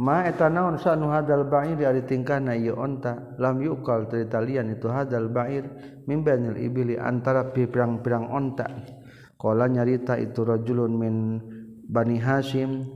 Ma 0.00 0.24
eta 0.24 0.48
naon 0.48 0.80
sanu 0.80 1.12
hadal 1.12 1.44
ba'ir 1.44 1.76
ari 1.84 2.08
tingkahna 2.08 2.56
ieu 2.56 2.72
onta? 2.72 3.36
Lam 3.36 3.60
yukal 3.60 4.08
teu 4.08 4.24
talian 4.24 4.72
itu 4.72 4.88
hadal 4.88 5.28
ba'ir 5.28 5.68
min 6.08 6.24
ibili 6.56 6.96
antara 6.96 7.52
pirang-pirang 7.52 8.32
onta. 8.32 8.64
Qala 9.36 9.68
nyarita 9.68 10.16
itu 10.16 10.40
rajulun 10.40 10.92
min 10.96 11.16
bani 11.84 12.16
Hasim 12.16 12.88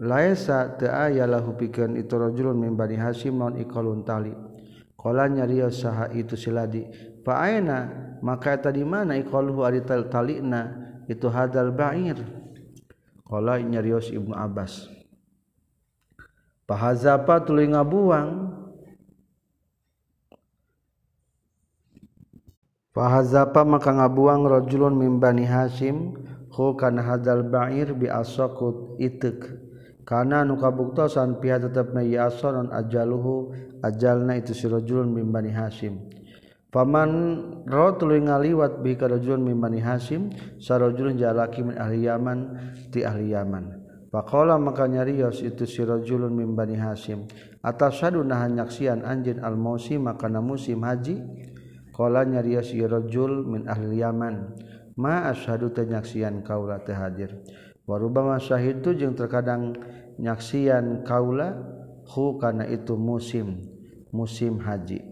laisa 0.00 0.72
teu 0.80 0.88
aya 0.88 1.28
lahu 1.28 1.60
pikeun 1.60 2.00
itu 2.00 2.16
rajulun 2.16 2.56
min 2.56 2.72
bani 2.72 2.96
Hasim 2.96 3.36
naon 3.36 3.60
ikalun 3.60 4.00
tali. 4.08 4.32
Nya 5.04 5.44
Rio 5.44 5.68
saha 5.68 6.08
itu 6.16 6.32
siladi. 6.32 6.88
Pakna 7.20 7.92
maka 8.24 8.56
tadi 8.56 8.80
mana 8.80 9.20
talina 10.08 10.62
itu 11.04 11.28
hadal 11.28 11.76
Bairnya 11.76 12.16
Rio 13.84 14.00
Ibnu 14.00 14.32
Abbas 14.32 14.93
pahazapa 16.64 17.44
tuluy 17.44 17.70
ngabuang? 17.70 18.52
Fahazapa 22.94 23.66
maka 23.66 23.90
ngabuang 23.90 24.46
rajulun 24.46 24.94
min 24.94 25.18
Bani 25.18 25.42
Hasyim 25.42 26.14
hu 26.54 26.78
kana 26.78 27.02
hadzal 27.02 27.42
ba'ir 27.42 27.90
bi 27.94 28.06
asaqut 28.06 29.02
itik. 29.02 29.42
Kana 30.04 30.44
nu 30.44 30.60
kabuktosan 30.60 31.40
piha 31.40 31.58
tetepna 31.58 32.04
ajaluhu 32.68 33.56
ajalna 33.80 34.36
itu 34.36 34.52
si 34.52 34.68
rajulun 34.68 35.08
min 35.08 35.32
Bani 35.32 35.48
Hasyim 35.48 36.14
Faman 36.74 37.10
ro 37.70 37.94
tuluy 37.94 38.18
ngaliwat 38.18 38.82
bi 38.82 38.98
ka 38.98 39.06
rajulun 39.06 39.46
hasim 39.78 40.34
Bani 40.58 41.14
jalaki 41.14 41.62
min 41.62 41.78
ahli 41.78 42.10
Yaman 42.10 42.38
ti 42.90 43.06
ahli 43.06 43.30
Yaman. 43.30 43.83
Pakola 44.14 44.54
maka 44.62 44.86
nyarios 44.86 45.42
itu 45.42 45.66
sirajulun 45.66 46.30
min 46.30 46.54
Bani 46.54 46.78
Hasyim. 46.78 47.26
Atas 47.66 47.98
sadu 47.98 48.22
nahan 48.22 48.54
nyaksian 48.54 49.02
anjin 49.02 49.42
al-mausim 49.42 50.06
makana 50.06 50.38
musim 50.38 50.86
haji. 50.86 51.18
Kala 51.90 52.22
nyarios 52.22 52.70
sirajul 52.70 53.42
min 53.42 53.66
ahli 53.66 53.98
Yaman. 53.98 54.54
Ma 54.94 55.26
asyhadu 55.34 55.74
tenyaksian 55.74 56.46
kaula 56.46 56.78
teh 56.86 56.94
hadir. 56.94 57.42
Warubama 57.90 58.38
syahid 58.38 58.86
tu 58.86 58.94
jeung 58.94 59.18
terkadang 59.18 59.74
nyaksian 60.22 61.02
kaula 61.02 61.58
hu 62.14 62.38
kana 62.38 62.70
itu 62.70 62.94
musim 62.94 63.66
musim 64.14 64.62
haji. 64.62 65.02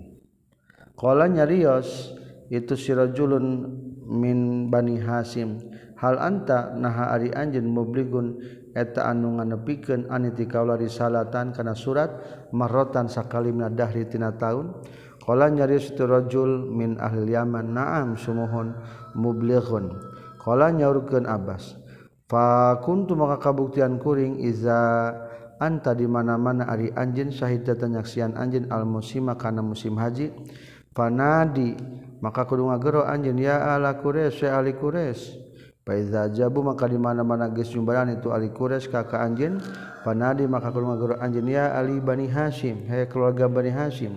Kala 0.95 1.27
nyarios 1.27 2.15
itu 2.55 2.79
sirajulun 2.79 3.67
min 4.07 4.71
Bani 4.71 5.03
Hasyim. 5.03 5.59
Hal 5.99 6.23
anta 6.23 6.71
naha 6.79 7.15
ari 7.19 7.35
anjeun 7.35 7.67
mubligun 7.67 8.62
eta 8.73 9.09
anu 9.09 9.37
nganepiken 9.37 10.09
aniti 10.09 10.49
kaula 10.49 10.77
risalatan 10.77 11.53
kana 11.53 11.77
surat 11.77 12.11
marrotan 12.53 13.09
sakali 13.09 13.53
minadahri 13.53 14.09
tina 14.09 14.33
taun 14.37 14.73
Kala 15.23 15.55
nyaris 15.55 15.95
turajul 15.95 16.67
min 16.67 16.99
ahli 16.99 17.31
Yaman 17.31 17.71
naam 17.71 18.19
sumuhun 18.19 18.75
mublighun. 19.15 19.95
qala 20.43 20.75
nyaurkeun 20.75 21.31
Abbas. 21.31 21.79
Fa 22.27 22.75
kuntu 22.83 23.15
maka 23.15 23.39
kabuktian 23.39 24.03
kuring 24.03 24.43
iza 24.43 25.15
anta 25.63 25.95
di 25.95 26.11
mana-mana 26.11 26.67
ari 26.67 26.91
anjeun 26.91 27.31
syahid 27.31 27.63
tanyaksian 27.63 28.35
anjeun 28.35 28.67
al 28.75 28.83
musima 28.83 29.39
kana 29.39 29.63
musim 29.63 29.95
haji. 29.95 30.35
Fanadi 30.91 31.79
maka 32.19 32.43
kudu 32.43 32.75
ngagero 32.75 33.07
anjeun 33.07 33.39
ya 33.39 33.79
ala 33.79 34.03
Quraisy 34.03 34.51
ali 34.51 34.75
kures 34.75 35.39
Paizajabu 35.83 36.63
maka 36.63 36.87
di 36.87 36.95
mana-mana 36.95 37.51
geus 37.51 37.75
nyumbaran 37.75 38.15
itu 38.15 38.31
Ali 38.31 38.55
Quraisy 38.55 38.87
ka 38.87 39.03
ka 39.03 39.19
anjeun. 39.19 39.59
Panadi 40.03 40.47
maka 40.51 40.71
keluarga 40.75 41.19
anjeun 41.23 41.47
ya 41.47 41.75
Ali 41.75 42.03
Bani 42.03 42.27
Hasyim 42.27 42.91
he 42.91 43.07
keluarga 43.07 43.47
Bani 43.47 43.71
Hasyim 43.71 44.15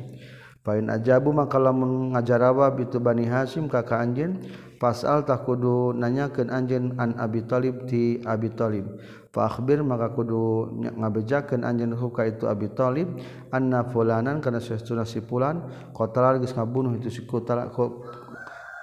Pain 0.66 0.90
ajabu 0.90 1.30
maka 1.30 1.62
lamun 1.62 2.18
ngajarawa 2.18 2.74
bitu 2.74 2.98
Bani 2.98 3.30
Hasyim 3.30 3.70
ka 3.70 3.86
ka 3.86 4.02
anjeun 4.02 4.42
pasal 4.82 5.22
tak 5.26 5.46
kudu 5.46 5.94
nanyakeun 5.94 6.50
anjeun 6.50 6.98
an 6.98 7.14
Abi 7.22 7.46
Thalib 7.46 7.86
ti 7.86 8.18
Abi 8.26 8.50
Thalib 8.58 8.98
fa 9.30 9.46
akhbir 9.46 9.86
maka 9.86 10.10
kudu 10.10 10.74
ngabejakeun 10.98 11.62
anjeun 11.62 11.94
huka 11.94 12.26
itu 12.26 12.50
Abi 12.50 12.74
Thalib 12.74 13.14
anna 13.54 13.86
fulanan 13.86 14.42
kana 14.42 14.58
sesuna 14.58 15.06
si 15.06 15.22
fulan 15.22 15.70
qatala 15.94 16.42
geus 16.42 16.58
ngabunuh 16.58 16.98
itu 16.98 17.14
si 17.14 17.22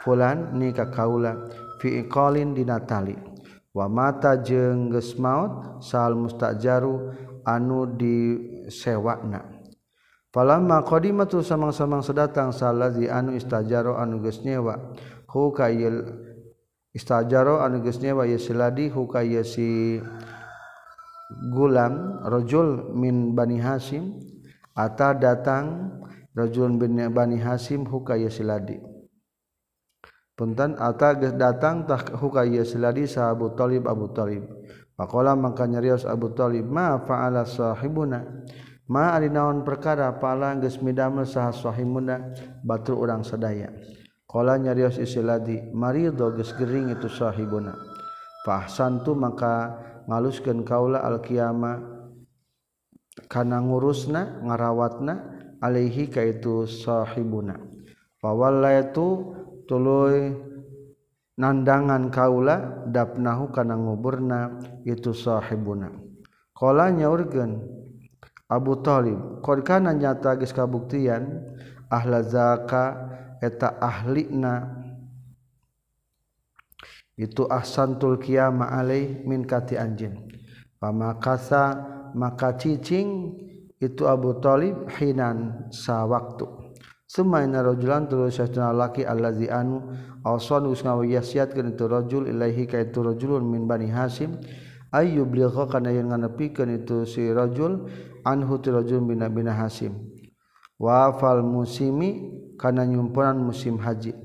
fulan 0.03 0.55
ni 0.59 0.75
ka 0.75 0.91
kaula. 0.91 1.62
fiqolin 1.83 2.55
dinatali 2.55 3.19
wa 3.75 3.91
mata 3.91 4.39
jengges 4.39 5.19
maut 5.19 5.83
sal 5.83 6.15
mustajaru 6.15 7.11
anu 7.43 7.91
disewakna. 7.99 9.43
Falamma 10.33 10.81
qadimatu 10.87 11.45
samang-samang 11.45 12.01
sedatang 12.01 12.55
salazi 12.55 13.11
anu 13.11 13.37
istajaro 13.37 13.99
anu 13.99 14.23
geus 14.23 14.41
nyewa. 14.47 14.95
Hu 15.29 15.53
kayil 15.53 16.09
istajaro 16.95 17.61
anu 17.61 17.85
geus 17.85 18.01
nyewa 18.01 18.25
yasiladi 18.25 18.89
hu 18.89 19.05
kayasi 19.11 20.01
gulam 21.53 22.23
rajul 22.25 22.95
min 22.97 23.35
bani 23.37 23.61
hasim. 23.61 24.17
Ata 24.73 25.13
datang 25.13 25.93
rajul 26.33 26.81
bin 26.81 26.97
bani 27.13 27.37
hasim 27.37 27.85
hu 27.85 28.01
kayasiladi 28.01 28.92
punten 30.43 30.75
ata 30.75 31.15
geus 31.23 31.39
datang 31.39 31.87
tah 31.87 32.03
huka 32.19 32.43
ieu 32.43 32.67
siladi 32.67 33.07
sa 33.07 33.31
Abu 33.31 33.55
Thalib 33.55 33.87
Abu 33.87 34.11
Thalib 34.11 34.43
faqala 34.99 35.39
mangka 35.39 35.71
nyarios 35.71 36.03
Abu 36.03 36.35
Thalib 36.35 36.67
ma 36.67 36.99
fa'ala 36.99 37.47
sahibuna? 37.47 38.27
Ma 38.91 39.15
ari 39.15 39.31
naon 39.31 39.63
perkara? 39.63 40.19
Pala 40.19 40.59
geus 40.59 40.83
midamel 40.83 41.31
saha 41.31 41.55
sahibuna? 41.55 42.35
Batu 42.67 42.99
urang 42.99 43.23
sadaya. 43.23 43.71
Qala 44.27 44.59
nyarios 44.59 44.99
isiladi 44.99 45.71
marido 45.71 46.35
geus 46.35 46.51
gering 46.59 46.91
itu 46.91 47.07
sahibuna. 47.07 47.79
Fahsantu 48.43 49.15
maka 49.15 49.79
ngaluskeun 50.11 50.67
kaula 50.67 51.07
al 51.07 51.23
qiyama 51.23 51.79
kana 53.31 53.63
ngurusna 53.63 54.43
ngarawatna 54.43 55.15
alaihi 55.63 56.11
ka 56.11 56.27
itu 56.27 56.67
sahibuna. 56.67 57.55
Fawalla 58.19 58.75
itu 58.83 59.39
tuluy 59.73 60.37
nandangan 61.41 62.13
kaula 62.13 62.85
dapnahu 62.93 63.49
kana 63.49 63.73
nguburna 63.73 64.61
itu 64.85 65.17
sahibuna. 65.17 65.89
Qala 66.53 66.93
nyaurkeun 66.93 67.57
Abu 68.53 68.85
Thalib 68.85 69.41
qad 69.41 69.65
kana 69.65 69.97
nyata 69.97 70.37
geus 70.37 70.53
kabuktian 70.53 71.41
ahla 71.89 72.21
zaka 72.21 73.09
eta 73.41 73.81
ahlina 73.81 74.85
itu 77.17 77.49
ahsantul 77.49 78.21
qiyama 78.21 78.69
alaih 78.69 79.25
min 79.25 79.49
kati 79.49 79.81
anjin 79.81 80.29
pamakasa 80.77 81.81
maka 82.13 82.53
cicing 82.61 83.41
itu 83.81 84.05
Abu 84.05 84.37
Thalib 84.37 84.85
hinan 85.01 85.73
sa 85.73 86.05
waktu 86.05 86.62
Semainarojulan 87.13 88.09
terus 88.09 88.41
syuna 88.41 88.73
laki 88.73 89.05
allazi 89.05 89.45
anu 89.53 89.85
alson 90.25 90.65
usnawiyasiat 90.73 91.53
kana 91.53 91.77
itu 91.77 91.85
rajul 91.85 92.25
ilaihi 92.25 92.65
ka 92.65 92.81
itu 92.81 93.05
rajulun 93.05 93.45
min 93.45 93.69
bani 93.69 93.93
Hasim. 93.93 94.41
Ayyub 94.97 95.29
bligha 95.29 95.69
kana 95.69 95.93
yen 95.93 96.09
nganepikeun 96.09 96.73
itu 96.73 97.05
si 97.05 97.29
rajul 97.29 97.85
anhu 98.25 98.57
ti 98.65 98.73
rajul 98.73 99.05
bina 99.05 99.29
bina 99.29 99.53
Hasim. 99.53 99.93
Wa 100.81 101.13
fal 101.21 101.45
musimi 101.45 102.33
kana 102.57 102.89
nyumpunan 102.89 103.37
musim 103.37 103.77
haji. 103.77 104.17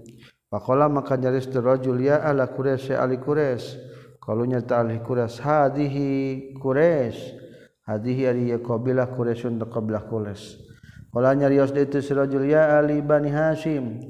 Faqala 0.47 0.88
maka 0.88 1.19
nyaris 1.19 1.52
ti 1.52 1.60
rajul 1.60 2.00
ya 2.00 2.23
ala 2.23 2.47
quraisy 2.56 2.95
ali 2.95 3.19
quraisy 3.19 3.84
kalau 4.23 4.47
nyata 4.47 4.80
ali 4.80 5.04
quraisy 5.04 5.43
hadihi 5.43 6.08
quraisy 6.56 7.19
hadihi 7.84 8.21
ari 8.32 8.43
qabilah 8.63 9.12
quraisyun 9.12 9.60
qabilah 9.60 10.08
quraisy. 10.08 10.66
Kala 11.13 11.34
nyarios 11.34 11.74
itu 11.74 11.98
si 12.04 12.13
rajul 12.13 12.46
ya 12.46 12.78
Ali 12.78 13.02
Bani 13.02 13.34
Hasyim. 13.34 14.06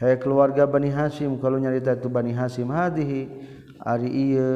Hai 0.00 0.18
keluarga 0.18 0.66
Bani 0.66 0.90
Hasyim 0.90 1.38
kalau 1.38 1.62
nyarita 1.62 1.94
itu 1.94 2.10
Bani 2.10 2.34
Hasyim 2.34 2.66
hadihi 2.74 3.30
ari 3.78 4.10
ieu 4.10 4.50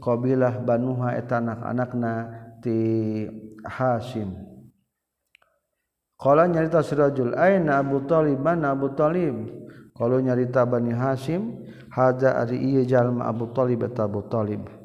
qabilah 0.00 0.64
banuha 0.64 1.18
eta 1.20 1.44
anak-anakna 1.44 2.12
ti 2.64 2.78
Hasyim. 3.68 4.32
Kala 6.16 6.48
nyarita 6.48 6.80
si 6.80 6.96
rajul 6.96 7.36
aina 7.36 7.80
Abu 7.84 8.00
Thalib 8.08 8.40
mana 8.40 8.72
Abu 8.72 8.92
Thalib. 8.96 9.60
Kalau 9.92 10.16
nyarita 10.16 10.64
Bani 10.64 10.96
Hasyim 10.96 11.68
haza 11.92 12.40
ari 12.40 12.56
ieu 12.56 12.88
jalma 12.88 13.28
Abu 13.28 13.52
Thalib 13.52 13.84
eta 13.84 14.08
Abu 14.08 14.24
Thalib. 14.32 14.79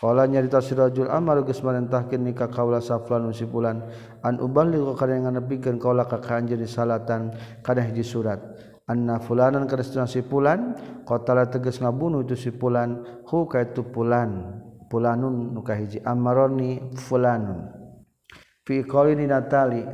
Kala 0.00 0.24
nyarita 0.24 0.64
sirajul 0.64 1.12
amar 1.12 1.44
geus 1.44 1.60
marintahkeun 1.60 2.24
ni 2.24 2.32
ka 2.32 2.48
kaula 2.48 2.80
saflan 2.80 3.28
si 3.36 3.44
bulan 3.44 3.84
an 4.24 4.40
uballigh 4.40 4.96
ka 4.96 5.04
kana 5.04 5.28
ngadepikeun 5.28 5.76
kaula 5.76 6.08
ka 6.08 6.24
kanjeun 6.24 6.64
salatan 6.64 7.36
kana 7.60 7.84
hiji 7.84 8.00
surat. 8.00 8.40
Anna 8.88 9.20
fulanan 9.20 9.68
kana 9.68 10.08
si 10.08 10.24
fulan 10.24 10.72
qatala 11.04 11.52
tegas 11.52 11.84
ngabunuh 11.84 12.24
itu 12.24 12.32
si 12.32 12.48
fulan 12.48 13.04
hu 13.28 13.44
ka 13.44 13.60
itu 13.60 13.84
fulan 13.92 14.56
fulanun 14.88 15.52
nu 15.52 15.60
ka 15.60 15.76
hiji 15.76 16.00
amaroni 16.00 16.80
fulanun. 16.96 17.68
Fi 18.64 18.80
qalini 18.88 19.28
natali 19.28 19.84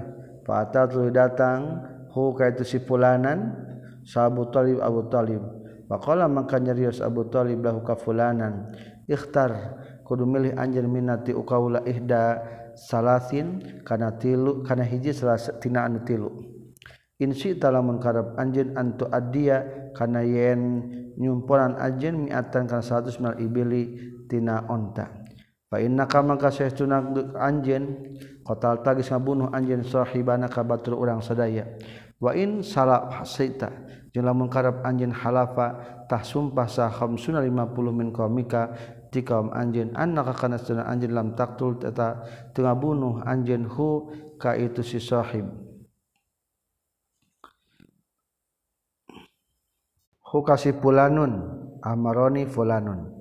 fa 0.47 0.71
atatu 0.71 1.11
datang 1.11 1.83
hu 2.15 2.31
ka 2.31 2.55
itu 2.55 2.63
si 2.63 2.79
fulanan 2.79 3.59
sahabu 4.07 4.55
talib 4.55 4.79
abu 4.79 5.11
talib. 5.11 5.43
Pakola 5.87 6.27
maka 6.27 6.59
nyerius 6.59 6.99
Abu 6.99 7.31
Talib 7.31 7.63
lahu 7.63 7.87
kafulanan 7.87 8.75
ikhtar 9.07 9.81
kudu 10.07 10.23
milih 10.23 10.55
anjeun 10.55 10.87
minati 10.87 11.35
ukaula 11.35 11.83
ihda 11.83 12.43
salasin 12.77 13.83
kana 13.83 14.15
tilu 14.21 14.63
kana 14.63 14.85
hiji 14.87 15.11
tina 15.59 15.87
anu 15.89 16.05
tilu. 16.07 16.31
Insi 17.17 17.57
talamun 17.57 17.97
karab 17.97 18.37
anjeun 18.37 18.77
antu 18.77 19.09
adia 19.09 19.91
kana 19.97 20.21
yen 20.21 20.85
nyumpuran 21.17 21.81
anjeun 21.81 22.29
miatan 22.29 22.69
kana 22.69 22.85
100 22.85 23.25
mal 23.25 23.35
ibili 23.41 23.97
tina 24.29 24.69
onta. 24.69 25.25
Fa 25.67 25.81
innaka 25.81 26.21
maka 26.21 26.53
saestuna 26.53 27.01
anjeun 27.41 28.15
qatal 28.45 28.85
tagis 28.85 29.09
ngabunuh 29.09 29.49
anjeun 29.49 29.81
sahibana 29.81 30.47
ka 30.53 30.61
batur 30.61 31.01
urang 31.01 31.25
sadaya. 31.25 31.65
Wa 32.21 32.37
in 32.37 32.61
salah 32.61 33.09
hasita 33.09 33.73
jeung 34.13 34.29
karab 34.53 34.85
anjeun 34.85 35.13
halafa 35.13 36.05
tah 36.09 36.21
sumpah 36.21 36.69
sa 36.69 36.93
50 36.93 37.49
min 37.97 38.13
di 39.11 39.23
kaum 39.23 39.55
anjin 39.55 39.95
anak 39.95 40.35
kana 40.37 40.59
sunna 40.59 40.87
anjin 40.87 41.15
lam 41.15 41.39
taktul 41.39 41.79
tata 41.79 42.23
tengah 42.53 42.75
bunuh 42.75 43.23
anjin 43.23 43.65
hu 43.65 44.11
ka 44.37 44.59
itu 44.59 44.83
si 44.83 44.99
sahib. 44.99 45.47
Hu 50.27 50.39
kasi 50.43 50.75
fulanun 50.75 51.39
amaroni 51.81 52.45
fulanun. 52.51 53.15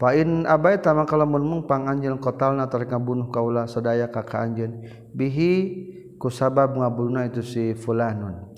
Fa 0.00 0.18
in 0.18 0.48
abaita 0.48 0.90
maka 0.96 1.14
lamun 1.14 1.46
mung 1.46 1.62
panganjeun 1.70 2.18
qatalna 2.18 2.66
tarik 2.66 2.90
ngabunuh 2.90 3.30
kaula 3.30 3.70
sadaya 3.70 4.10
ka 4.10 4.26
ka 4.26 4.42
anjeun 4.42 4.82
bihi 5.14 5.52
ku 6.18 6.26
sabab 6.26 6.74
ngabunuhna 6.74 7.30
itu 7.30 7.44
si 7.44 7.64
fulanun. 7.78 8.50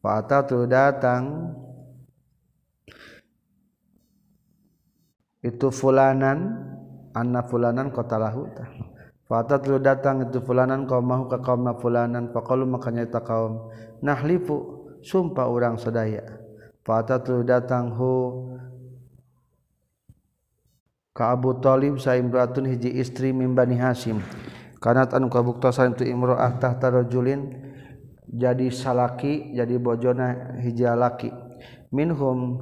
Fa 0.00 0.22
atatu 0.22 0.64
datang 0.64 1.52
itu 5.46 5.70
fulanan 5.70 6.58
anna 7.14 7.46
fulanan 7.46 7.94
qatalahu 7.94 8.50
Fatat 9.26 9.66
lu 9.66 9.82
datang 9.82 10.22
itu 10.22 10.38
fulanan 10.38 10.86
kaum 10.86 11.02
mahu 11.02 11.26
ka 11.26 11.42
kaum 11.42 11.66
fulanan 11.82 12.30
faqalu 12.30 12.62
makanya 12.62 13.10
ta 13.10 13.18
kaum 13.26 13.74
nahlifu 13.98 14.86
sumpah 15.02 15.50
orang 15.50 15.74
sadaya 15.78 16.22
Fatat 16.86 17.26
lu 17.26 17.42
datang 17.42 17.90
hu 17.90 18.46
Abu 21.16 21.58
Thalib 21.58 21.96
saimratun 21.96 22.70
hiji 22.70 22.92
istri 23.02 23.32
min 23.32 23.56
Bani 23.56 23.74
Hasyim 23.74 24.22
kanat 24.78 25.10
anu 25.16 25.32
kabuktosan 25.32 25.96
itu 25.96 26.06
imro'ah 26.06 26.60
tahta 26.60 26.92
rajulin 26.92 27.50
jadi 28.30 28.68
salaki 28.68 29.56
jadi 29.56 29.80
bojona 29.80 30.60
hiji 30.60 30.86
laki 30.86 31.32
minhum 31.90 32.60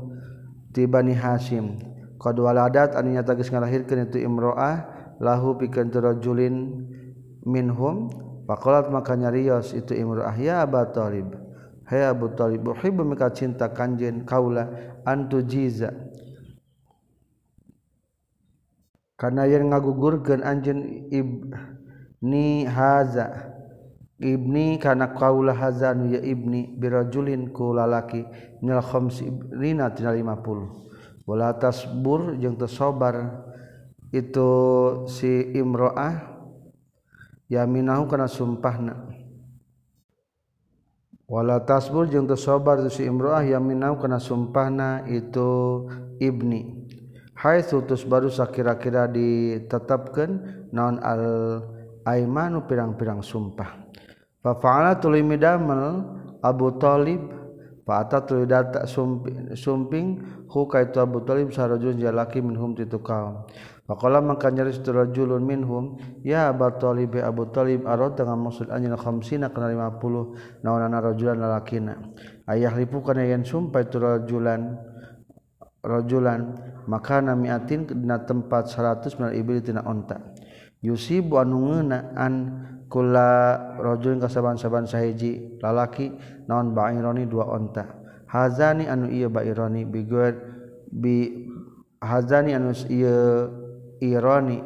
ti 0.73 0.87
Bani 0.87 1.13
Hasyim 1.13 1.94
qad 2.25 2.41
waladat 2.41 2.97
anu 2.97 3.13
nyata 3.13 3.37
geus 3.37 3.53
ngalahirkeun 3.53 4.09
itu 4.09 4.25
imro'ah 4.25 4.89
lahu 5.21 5.61
pikeun 5.61 5.93
rajulin 5.93 6.89
minhum. 7.45 8.09
Faqalat 8.45 8.93
maka 8.93 9.17
nyarios 9.17 9.73
itu 9.73 9.97
imro'ah 9.97 10.37
ya 10.37 10.69
Abu 10.69 10.77
Thalib 10.93 11.33
Hai 11.89 12.05
Abu 12.05 12.29
Thalib 12.37 12.65
uhibbu 12.65 13.01
mika 13.05 13.33
cinta 13.33 13.73
kanjen 13.73 14.29
kaula 14.29 14.69
antu 15.09 15.41
jiza 15.41 15.93
karena 19.17 19.49
yang 19.49 19.73
ngagugurkan 19.73 20.45
anjen 20.45 21.09
ibni 21.09 22.69
haza 22.69 23.57
ibni 24.21 24.77
karena 24.77 25.17
kaulah 25.17 25.57
hazanu 25.57 26.13
ya 26.13 26.21
ibni 26.21 26.77
birajulin 26.77 27.49
ku 27.49 27.73
lalaki 27.73 28.29
minal 28.61 28.85
khamsina 28.85 29.97
tina 29.97 30.13
50 30.13 30.84
wala 31.25 31.57
tasbur 31.57 32.37
jeung 32.37 32.57
tersobar 32.57 33.45
itu 34.15 34.51
si 35.11 35.53
imro'ah 35.57 36.39
yaminahu 37.51 38.07
kana 38.07 38.29
sumpahna. 38.31 39.11
Wala 41.25 41.65
tasbur 41.65 42.07
jeung 42.07 42.29
tersobar 42.29 42.85
itu 42.85 43.01
si 43.01 43.03
imro'ah 43.09 43.43
yaminahu 43.43 43.99
kana 43.99 44.21
sumpahna 44.21 45.09
itu 45.09 45.85
ibni. 46.21 46.85
Sutus 47.45 48.09
baru 48.09 48.33
kira-kira 48.33 49.05
ditetapkan 49.05 50.31
non 50.73 50.97
al-aimanu 50.97 52.65
pirang-pirang 52.65 53.21
sumpah. 53.21 53.85
Fafa'ala 54.41 54.97
tulimi 54.97 55.37
damel 55.37 56.09
Abu 56.41 56.73
Thalib 56.81 57.21
fa'ata 57.85 58.25
tuluy 58.25 58.49
data 58.49 58.89
sumping 58.89 60.25
hu 60.55 60.71
kaitu 60.71 61.03
Abu 61.03 61.27
Thalib 61.27 61.51
sarajun 61.51 61.99
jalaki 61.99 62.39
minhum 62.39 62.79
titu 62.79 63.03
kaum 63.03 63.43
Faqala 63.85 64.25
maka 64.25 64.49
nyaris 64.49 64.81
rajulun 64.81 65.45
minhum 65.45 66.01
ya 66.25 66.49
Abu 66.49 66.73
Thalib 66.81 67.21
ya 67.21 67.29
Abu 67.29 67.53
Thalib 67.53 67.85
arad 67.85 68.17
dengan 68.17 68.41
maksud 68.41 68.73
anjeun 68.73 68.97
khamsina 68.97 69.53
kana 69.53 69.69
50 69.77 70.65
naonana 70.65 71.05
rajulan 71.05 71.37
lalakina. 71.37 72.01
Ayah 72.49 72.73
lipu 72.81 73.05
kana 73.05 73.29
yen 73.29 73.45
sumpah 73.45 73.85
itu 73.85 74.01
rajulan 74.01 74.81
rajulan 75.85 76.57
maka 76.89 77.21
namiatin 77.21 77.85
kena 77.85 78.25
tempat 78.25 78.73
100 78.73 79.21
minal 79.21 79.37
ibli 79.37 79.61
tina 79.61 79.85
onta. 79.85 80.33
Yusibu 80.81 81.37
anu 81.37 81.69
ngeunaan 81.69 82.35
kula 82.89 83.61
rajulin 83.85 84.17
kasaban-saban 84.17 84.89
sahiji 84.89 85.61
lalaki 85.61 86.09
naon 86.49 86.73
ba'ironi 86.73 87.29
dua 87.29 87.53
onta 87.53 88.04
hazani 88.35 88.91
anu 88.91 89.07
ieu 89.15 89.31
baironi 89.31 89.87
bi 89.87 90.03
bi 90.91 91.15
hazani 92.03 92.59
anu 92.59 92.75
ieu 92.91 93.47
ironi 94.03 94.59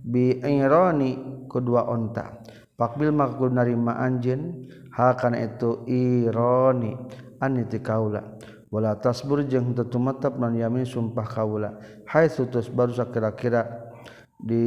bi 0.00 0.40
ironi 0.40 1.44
kedua 1.52 1.84
onta. 1.92 2.40
Pakbil 2.72 3.12
makul 3.12 3.52
narima 3.52 4.00
anjin 4.00 4.64
ha 4.96 5.12
kana 5.12 5.44
itu 5.44 5.84
ironi 5.84 6.96
aniti 7.36 7.78
kaula. 7.84 8.40
Wala 8.72 8.96
tasbur 8.96 9.44
jeung 9.44 9.76
teu 9.76 9.84
tumetep 9.84 10.40
non 10.40 10.56
yamin 10.56 10.88
sumpah 10.88 11.28
kaula. 11.28 11.76
Hai 12.08 12.32
sutus 12.32 12.72
baru 12.72 12.96
sakira-kira 12.96 13.92
di 14.40 14.64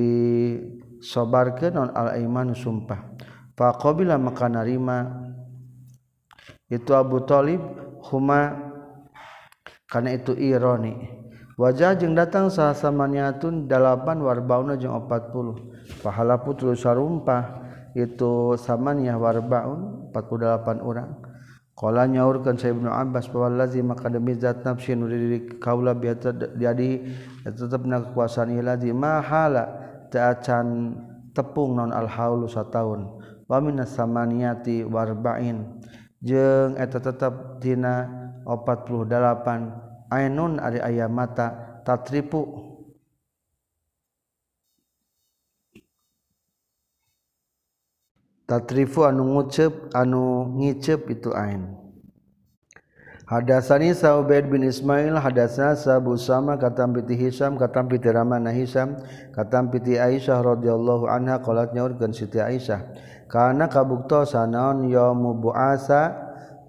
sobarkeun 1.01 1.73
non 1.73 1.89
al 1.91 2.15
iman 2.21 2.53
sumpah 2.53 3.17
faqabila 3.57 4.15
maka 4.21 4.47
narima 4.47 5.24
itu 6.69 6.91
Abu 6.93 7.23
Thalib 7.23 7.61
huma. 8.09 8.71
Karena 9.85 10.17
itu 10.17 10.33
ironi. 10.33 10.97
Wajah 11.55 11.95
jeung 11.95 12.19
datang 12.19 12.51
sasamaniatun 12.51 13.69
dalapan 13.69 14.19
warbauna 14.19 14.75
jeung 14.75 14.91
40 15.07 16.03
pahala 16.03 16.43
putu 16.43 16.75
sarumpah 16.75 17.63
itu 17.95 18.59
samaniah 18.59 19.15
warbaun 19.15 20.11
48 20.11 20.83
orang. 20.83 21.15
Nyaurkan 21.79 22.59
saya 22.59 22.75
Ibnu 22.75 22.91
Abbas 22.91 23.31
lazim 23.55 23.87
maka 23.87 24.11
demi 24.11 24.35
zat 24.35 24.67
nafsi 24.67 24.95
nu 24.99 25.07
diri 25.07 25.59
kaula 25.59 25.95
biasa 25.95 26.35
jadi 26.55 27.03
tetap 27.43 27.83
na 27.87 28.03
kekuasaan 28.03 28.51
lazim 28.59 28.95
mahala 28.99 29.79
ta'acan 30.11 30.97
tepung 31.31 31.79
non 31.79 31.95
al 31.95 32.09
haulu 32.09 32.51
sataun. 32.51 33.21
Wa 33.47 33.63
minas 33.63 33.95
samaniyati 33.95 34.83
warba'in 34.83 35.61
jeung 36.25 36.73
eta 36.81 36.97
tetap 36.97 37.61
tina 37.61 38.09
48 38.49 40.09
ainun 40.09 40.57
ari 40.57 40.81
aya 40.81 41.05
mata 41.05 41.81
tatripu. 41.85 42.73
Tatrifu 48.45 49.05
anu 49.09 49.25
ngucep 49.37 49.89
anu 49.97 50.53
ngicep 50.61 51.09
itu 51.09 51.33
ain. 51.33 51.85
Hadasani 53.25 53.89
Sa'ubaid 53.89 54.53
bin 54.53 54.61
Ismail 54.61 55.17
hadasna 55.17 55.73
Sabu 55.73 56.13
Sama 56.13 56.61
katam 56.61 56.93
piti 56.93 57.17
Hisam 57.17 57.57
katam 57.57 57.89
piti 57.89 58.05
Ramana 58.05 58.53
Hisam 58.53 59.01
katam 59.33 59.73
piti 59.73 59.97
Aisyah 59.97 60.45
radhiyallahu 60.45 61.09
anha 61.09 61.41
qalat 61.41 61.73
nyaurkeun 61.73 62.13
Siti 62.13 62.37
Aisyah. 62.37 62.85
karena 63.25 63.65
kabukto 63.69 64.25
sanaon 64.25 64.85
yomu 64.89 65.37
buasa 65.37 66.13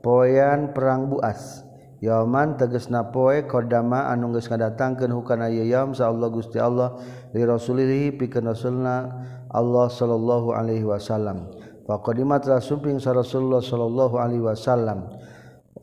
poyan 0.01 0.73
perang 0.73 1.11
buas. 1.13 1.65
Yaman 1.97 2.61
teges 2.61 2.93
na 2.93 3.09
poe 3.09 3.49
kodama 3.49 4.13
anu 4.13 4.37
geus 4.37 4.53
ngadatangkeun 4.53 5.17
hukana 5.17 5.49
ieu 5.49 5.65
yaum 5.65 5.97
sa 5.97 6.13
Allah 6.13 6.29
Gusti 6.29 6.61
Allah 6.61 7.01
li 7.33 7.41
rasulih 7.41 8.13
pikeun 8.21 8.53
rasulna 8.53 9.09
Allah 9.49 9.87
sallallahu 9.89 10.53
alaihi 10.53 10.85
wasallam. 10.85 11.49
Faqadimat 11.89 12.45
rasumping 12.45 12.99
sa 12.99 13.15
Rasulullah 13.15 13.63
sallallahu 13.63 14.19
alaihi 14.19 14.45
wasallam 14.45 15.09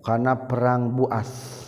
kana 0.05 0.45
perang 0.45 0.93
buas. 0.93 1.63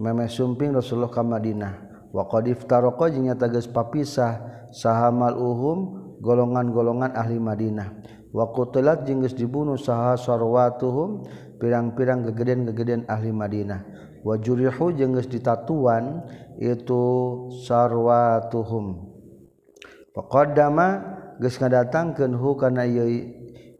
Meme 0.00 0.26
sumping 0.32 0.72
Rasulullah 0.72 1.12
ka 1.12 1.20
Madinah. 1.20 2.08
Wa 2.10 2.24
qad 2.26 2.48
iftaraqa 2.48 3.12
jeung 3.12 3.28
nyata 3.28 3.52
geus 3.52 3.68
papisah 3.68 4.66
sahamal 4.74 5.36
uhum 5.36 5.78
golongan-golongan 6.24 7.12
ahli 7.14 7.36
Madinah. 7.36 8.18
wakulat 8.30 9.06
jengges 9.06 9.34
dibunuh 9.34 9.78
saha 9.78 10.14
sarwatuhum 10.14 11.26
pirang-pirang 11.60 12.24
gegeden-gegeden 12.30 13.04
ahli 13.06 13.30
Madinah. 13.30 13.84
Wajurihu 14.20 14.92
geus 14.92 15.28
ditatuan 15.32 16.24
itu 16.60 17.04
sarwatuhum. 17.64 19.08
Faqaddama 20.12 20.88
geus 21.40 21.56
ngadatangkeun 21.56 22.36
hu 22.36 22.56
kana 22.56 22.84
ieu 22.84 23.08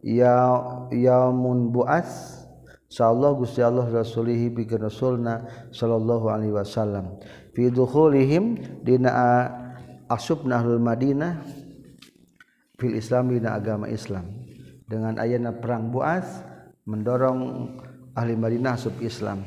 ya 0.01 0.57
yaumun 0.89 1.69
buas 1.69 2.41
sallallahu 2.89 3.45
gusti 3.45 3.61
Allah 3.61 3.85
rasulihi 3.85 4.49
bi 4.49 4.65
rasulna 4.65 5.45
sallallahu 5.69 6.33
alaihi 6.33 6.57
wasallam. 6.57 7.21
Fi 7.53 7.69
dukhulihim 7.69 8.81
dina 8.81 9.45
asubna 10.09 10.57
ahlul 10.57 10.81
madinah 10.81 11.45
fil 12.81 12.97
islam 12.97 13.29
dina 13.29 13.53
agama 13.53 13.85
islam. 13.85 14.25
Dengan 14.89 15.21
ayana 15.21 15.53
perang 15.53 15.93
buas 15.93 16.25
mendorong 16.89 17.69
ahli 18.17 18.33
madinah 18.33 18.75
sub 18.81 18.97
islam. 19.05 19.45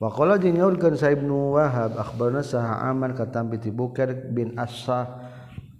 Wa 0.00 0.08
qala 0.10 0.40
jeung 0.40 0.56
nyaurkeun 0.56 0.96
sa 0.96 1.12
ibnu 1.12 1.54
wahab 1.54 1.94
akhbarna 2.00 2.40
saha 2.40 2.88
aman 2.88 3.12
katam 3.14 3.52
bi 3.52 3.60
bukair 3.70 4.32
bin 4.32 4.56
asha 4.56 5.06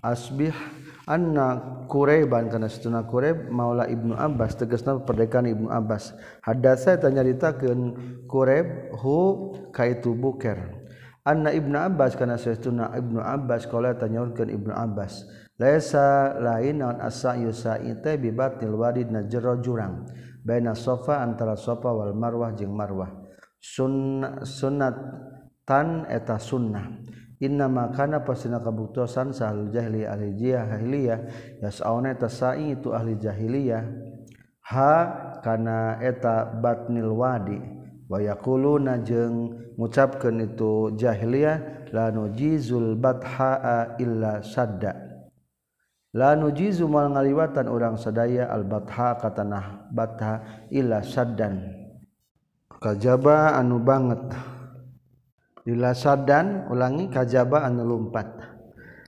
asbih 0.05 0.55
Anna 1.03 1.59
Qureban 1.91 2.47
karena 2.47 2.71
setuna 2.71 3.03
Qureb 3.03 3.51
Maula 3.51 3.91
Ibnu 3.91 4.15
Abbas 4.15 4.55
tegasna 4.55 5.03
perdekaan 5.03 5.51
Ibnu 5.51 5.67
Abbas. 5.67 6.15
Hadasa 6.47 6.95
tanya 6.95 7.27
nyaritakeun 7.27 7.81
Qureb 8.31 8.95
hu 9.03 9.51
kaitu 9.75 10.15
buker 10.15 10.87
Anna 11.27 11.51
Ibnu 11.51 11.75
Abbas 11.75 12.15
karena 12.15 12.39
setuna 12.39 12.95
Ibnu 12.95 13.19
Abbas 13.19 13.67
qala 13.67 13.99
tanyaurkeun 13.99 14.51
Ibnu 14.55 14.71
Abbas 14.71 15.27
Laisa 15.63 16.35
lain 16.43 16.83
naon 16.83 16.99
asa 16.99 17.39
yusa'i 17.39 17.95
teh 18.03 18.19
bibatil 18.19 18.75
wadid 18.75 19.15
na 19.15 19.23
jero 19.31 19.63
jurang. 19.63 20.03
Baina 20.43 20.75
sofa 20.75 21.23
antara 21.23 21.55
sofa 21.55 21.95
wal 21.95 22.19
marwah 22.19 22.51
jeung 22.51 22.75
marwah. 22.75 23.15
Sunnah 23.63 24.43
sunnat 24.43 24.99
tan 25.63 26.03
eta 26.11 26.35
sunnah. 26.43 26.99
Inna 27.39 27.71
makana 27.71 28.27
pasina 28.27 28.59
kabuktosan 28.59 29.31
sahal 29.31 29.71
jahili 29.71 30.03
ahli 30.03 30.35
jahiliyah 30.35 31.19
yas'auna 31.63 32.15
eta 32.15 32.27
sa'i 32.27 32.79
itu 32.79 32.91
ahli 32.91 33.19
jahiliyah 33.19 33.83
ha 34.67 34.95
kana 35.43 35.99
eta 35.99 36.59
batnil 36.59 37.11
wadi 37.11 37.59
wa 38.07 38.23
yaquluna 38.23 39.03
jeung 39.03 39.59
ngucapkeun 39.75 40.55
itu 40.55 40.95
jahiliyah 40.95 41.91
la 41.91 42.15
nujizul 42.15 42.95
batha 42.95 43.99
illa 43.99 44.39
sadda 44.47 45.12
la 46.13 46.37
nujizu 46.37 46.85
mal 46.89 47.09
ngaliwatan 47.17 47.73
urang 47.73 47.97
sadaya 47.97 48.53
al 48.53 48.69
batha 48.69 49.17
ka 49.17 49.33
tanah 49.33 49.89
batha 49.89 50.67
illa 50.69 51.01
saddan. 51.01 51.61
Kajaba 52.77 53.57
anu 53.57 53.81
banget. 53.81 54.21
Illa 55.65 55.97
saddan 55.97 56.69
ulangi 56.69 57.09
kajaba 57.09 57.65
anu 57.65 57.87
lumpat. 57.87 58.29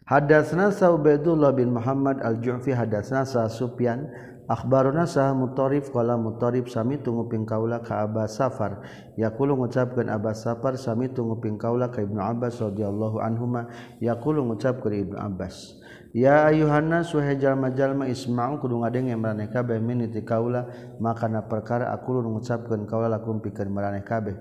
Hadatsna 0.04 0.72
saubaidullah 0.72 1.52
bin 1.56 1.72
muhammad 1.72 2.20
al 2.20 2.40
jufi 2.40 2.76
hadatsna 2.76 3.24
sa 3.24 3.48
sufyan 3.48 4.04
Akbaruna 4.44 5.08
sah 5.08 5.32
mutarif 5.32 5.88
qala 5.88 6.20
mutarif 6.20 6.68
sami 6.68 7.00
tunguping 7.00 7.48
kaula 7.48 7.80
ka 7.80 8.04
Abbas 8.04 8.36
Safar. 8.36 8.84
Yaqulu 9.16 9.56
ngucapkeun 9.56 10.12
Abbas 10.12 10.44
Safar 10.44 10.76
sami 10.76 11.08
tunguping 11.08 11.56
kaula 11.56 11.88
ka 11.88 12.04
Ibnu 12.04 12.20
Abbas 12.20 12.60
radhiyallahu 12.60 13.24
anhuma. 13.24 13.72
Yaqulu 14.04 14.44
ngucapkeun 14.44 15.08
Ibnu 15.08 15.16
Abbas 15.16 15.80
ya 16.14 16.46
ayuhanna 16.46 17.02
suhejal 17.02 17.58
majalma 17.58 18.06
isma'u 18.06 18.62
kudu 18.62 18.78
ngadenge 18.86 19.18
maraneh 19.18 19.50
kabeh 19.50 19.82
min 19.82 20.06
ti 20.06 20.22
kaula 20.22 20.70
makana 21.02 21.42
perkara 21.42 21.90
aku 21.90 22.22
lu 22.22 22.38
ngucapkeun 22.38 22.86
kaula 22.86 23.10
lakum 23.10 23.42
pikeun 23.42 23.68
maraneh 23.74 24.06
kabeh. 24.06 24.38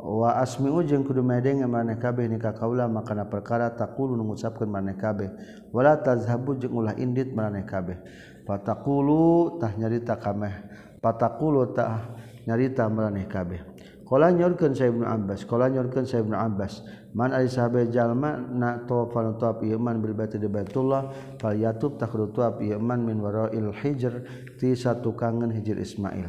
Wa 0.00 0.40
asmi'u 0.40 0.80
jeung 0.88 1.04
kudu 1.04 1.20
medenge 1.20 1.68
maraneh 1.68 2.00
kabeh 2.00 2.24
ni 2.24 2.40
ka 2.40 2.56
kaula 2.56 2.88
makana 2.88 3.28
perkara 3.28 3.68
taqulu 3.76 4.16
ngucapkeun 4.16 4.72
maraneh 4.72 4.96
kabeh. 4.96 5.28
Wala 5.76 6.00
tazhabu 6.00 6.56
jeung 6.56 6.72
ulah 6.72 6.96
indit 6.96 7.36
maraneh 7.36 7.68
kabeh. 7.68 8.00
Patakulu 8.48 9.60
tah 9.60 9.76
nyarita 9.76 10.16
kameh 10.16 10.56
patakulu 11.04 11.76
tah 11.76 12.16
nyarita 12.48 12.88
meraneh 12.88 13.28
kabeh. 13.28 13.69
Kala 14.10 14.34
nyorkeun 14.34 14.74
saya 14.74 14.90
Ibnu 14.90 15.06
Abbas, 15.06 15.46
kala 15.46 15.70
nyorkeun 15.70 16.02
saya 16.02 16.26
Ibnu 16.26 16.34
Abbas, 16.34 16.82
man 17.14 17.30
ari 17.30 17.46
sahabe 17.46 17.86
jalma 17.94 18.42
na 18.42 18.82
tawafal 18.82 19.38
tawaf 19.38 19.62
ieu 19.62 19.78
man 19.78 20.02
bil 20.02 20.18
bait 20.18 20.34
di 20.34 20.50
Baitullah, 20.50 21.14
fal 21.38 21.54
yatub 21.54 21.94
takhru 21.94 22.26
tawaf 22.34 22.58
ieu 22.58 22.82
man 22.82 23.06
min 23.06 23.22
wara'il 23.22 23.70
hijr 23.70 24.26
ti 24.58 24.74
satukangan 24.74 25.54
hijir 25.54 25.78
Ismail. 25.78 26.26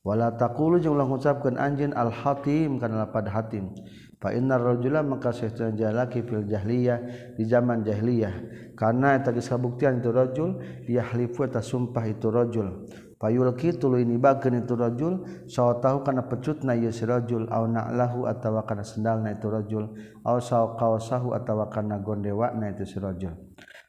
Wala 0.00 0.40
taqulu 0.40 0.80
jeung 0.80 0.96
ulah 0.96 1.04
ngucapkeun 1.04 1.60
anjeun 1.60 1.92
al 1.92 2.08
hatim 2.08 2.80
kana 2.80 3.04
lapad 3.04 3.28
hatim. 3.28 3.76
Fa 4.16 4.32
innar 4.32 4.64
rajula 4.64 5.04
maka 5.04 5.28
sahtuna 5.28 5.76
jalaki 5.76 6.24
fil 6.24 6.48
jahiliyah 6.48 7.36
di 7.36 7.44
zaman 7.44 7.84
jahiliyah. 7.84 8.34
Karena 8.72 9.20
eta 9.20 9.36
geus 9.36 9.52
kabuktian 9.52 10.00
itu 10.00 10.08
rajul, 10.08 10.64
yahlifu 10.88 11.44
ta 11.52 11.60
sumpah 11.60 12.08
itu 12.08 12.32
rajul. 12.32 12.88
payulki 13.18 13.76
tuluy 13.76 14.06
nibakeun 14.06 14.62
itu 14.62 14.74
rajul 14.78 15.14
sawatahu 15.50 16.06
kana 16.06 16.24
pecutna 16.30 16.78
ieu 16.78 16.94
si 16.94 17.02
rajul 17.04 17.50
au 17.50 17.66
na'lahu 17.66 18.30
atawa 18.30 18.62
kana 18.64 18.86
sendalna 18.86 19.34
itu 19.34 19.50
rajul 19.50 19.90
au 20.22 20.38
saw 20.38 20.78
qawasahu 20.78 21.34
atawa 21.34 21.66
kana 21.68 21.98
gondewana 21.98 22.70
itu 22.72 22.86
si 22.86 22.96
rajul 23.02 23.34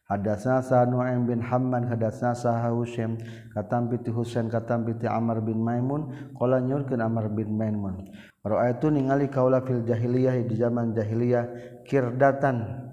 Hadatsna 0.10 0.66
Sa'nu'aim 0.66 1.30
bin 1.30 1.38
Hamman 1.38 1.86
hadatsna 1.86 2.34
sa 2.34 2.66
Husain 2.74 3.22
katam 3.54 3.94
piti 3.94 4.10
Husain 4.10 4.50
katam 4.50 4.82
piti 4.82 5.06
Amr 5.06 5.38
bin 5.38 5.62
Maimun. 5.62 6.34
Qala 6.34 6.58
nyurkeun 6.66 6.98
Amr 6.98 7.30
bin 7.30 7.54
Maimun. 7.54 8.10
Ra'aitu 8.42 8.90
ningali 8.90 9.30
kaula 9.30 9.62
fil 9.62 9.86
jahiliyah 9.86 10.34
di 10.50 10.58
zaman 10.58 10.98
jahiliyah 10.98 11.46
kirdatan. 11.86 12.89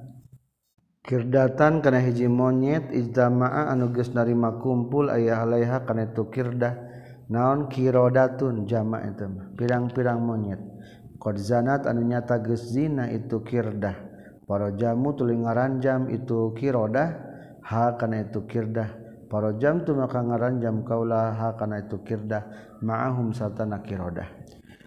kirdatan 1.07 1.81
kana 1.81 2.03
hiji 2.03 2.27
monyet 2.27 2.91
ijtamaa 2.91 3.71
anu 3.71 3.95
geus 3.95 4.11
narima 4.11 4.59
kumpul 4.59 5.07
aya 5.09 5.47
alaiha 5.47 5.87
kana 5.87 6.11
itu 6.11 6.27
kirdah. 6.29 6.75
Naon 7.27 7.67
kirodatun 7.67 8.71
jama' 8.71 9.03
eta 9.03 9.27
mah? 9.27 9.51
Pirang-pirang 9.59 10.23
monyet. 10.23 10.63
Qad 11.19 11.43
zanat 11.43 11.87
anu 11.87 12.07
nyata 12.07 12.39
geus 12.43 12.71
zina 12.71 13.11
itu 13.11 13.43
kirdah. 13.43 13.95
Para 14.47 14.71
jamu 14.79 15.11
tuluy 15.19 15.35
ngaranjam 15.43 16.07
itu 16.07 16.55
kirodah 16.55 17.09
ha 17.67 17.99
kana 17.99 18.31
itu 18.31 18.47
kirdah. 18.47 18.87
Para 19.27 19.59
jam 19.59 19.83
tu 19.83 19.91
maka 19.99 20.23
ngaranjam 20.23 20.87
kaulah 20.87 21.35
ha 21.35 21.59
kana 21.59 21.83
itu 21.83 21.99
kirdah. 22.07 22.47
Ma'ahum 22.79 23.35
satana 23.35 23.83
kirodah. 23.83 24.31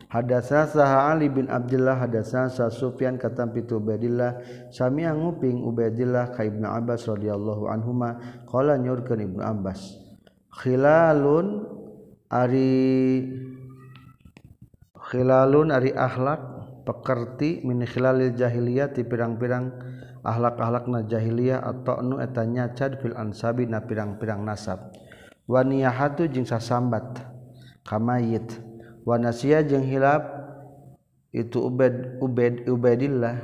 hadasa 0.10 0.65
saha 0.65 1.13
Ali 1.13 1.30
bin 1.30 1.45
Abdullah 1.48 2.02
hadasa 2.02 2.50
sa 2.50 2.67
Sufyan 2.74 3.22
katam 3.22 3.54
pitu 3.54 3.78
Ubaidillah. 3.78 4.41
Samia 4.74 5.13
nguping 5.13 5.62
Ubaidillah 5.63 6.34
ka 6.34 6.43
Ibnu 6.43 6.65
Abbas 6.65 7.06
radhiyallahu 7.06 7.69
anhuma. 7.69 8.17
Qala 8.50 8.76
nyurkeun 8.76 9.22
Ibnu 9.22 9.41
Abbas 9.45 10.10
khilalun 10.50 11.63
ari 12.28 13.24
khilalun 14.98 15.72
ari 15.72 15.93
akhlak 15.95 16.41
pekerti 16.84 17.62
min 17.63 17.86
khilalil 17.86 18.34
jahiliyah 18.34 18.91
ti 18.91 19.06
pirang-pirang 19.06 19.72
akhlak-akhlak 20.26 20.86
na 20.89 21.00
jahiliyah 21.06 21.63
atau 21.63 22.02
nu 22.04 22.19
eta 22.19 22.43
nyacad 22.43 23.00
fil 23.00 23.15
ansabi 23.15 23.69
na 23.69 23.86
pirang-pirang 23.86 24.41
nasab. 24.43 24.91
Wa 25.45 25.62
niyahatu 25.65 26.30
jeung 26.30 26.45
sasambat 26.45 27.26
kamayit 27.86 28.68
Wanasia 29.10 29.65
jeung 29.65 29.89
hilap 29.89 30.22
itu 31.34 31.65
Ubed 31.65 32.22
Ubed 32.22 32.69
Ubaidillah 32.69 33.41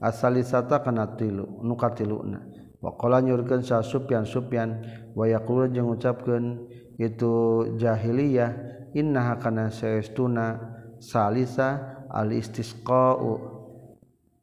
asalisata 0.00 0.80
kana 0.80 1.20
tilu 1.20 1.60
nu 1.60 1.76
katiluna. 1.76 2.40
Waqala 2.80 3.20
nyurkeun 3.20 3.60
sa 3.60 3.84
Sufyan 3.84 4.24
Sufyan 4.24 4.80
wa 5.12 5.28
yaqulu 5.28 5.68
jeung 5.68 5.92
ngucapkeun 5.92 6.64
itu 6.96 7.32
jahiliyah 7.76 8.56
innaha 8.96 9.36
kana 9.36 9.68
saestuna 9.68 10.56
salisa 10.96 12.00
al 12.08 12.32
istisqa'u 12.32 13.36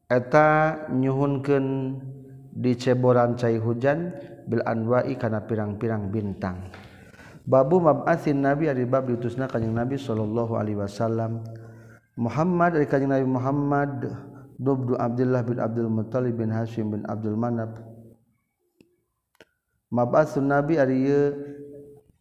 eta 0.05 0.85
nyuhunkeun 0.93 1.65
diceboran 2.53 3.33
cai 3.35 3.57
hujan 3.57 4.13
bil 4.45 4.61
anwa'i 4.65 5.17
kana 5.17 5.45
pirang-pirang 5.49 6.13
bintang 6.13 6.69
babu 7.49 7.81
mab'atsin 7.81 8.37
nabi 8.45 8.69
ari 8.69 8.85
bab 8.85 9.09
diutusna 9.09 9.49
kanjing 9.49 9.73
nabi 9.73 9.97
sallallahu 9.97 10.53
alaihi 10.53 10.77
wasallam. 10.77 11.41
Muhammad 12.13 12.77
dari 12.77 12.85
kanjing 12.85 13.09
nabi 13.09 13.25
Muhammad 13.25 14.13
Dubdu 14.59 14.99
Abdullah 14.99 15.39
bin 15.41 15.55
Abdul 15.55 15.87
Muttalib 15.87 16.35
bin 16.35 16.51
Hashim 16.51 16.91
bin 16.91 17.07
Abdul 17.07 17.39
Manaf 17.39 17.79
Mab'atsun 19.89 20.51
nabi 20.51 20.77
ari 20.77 21.09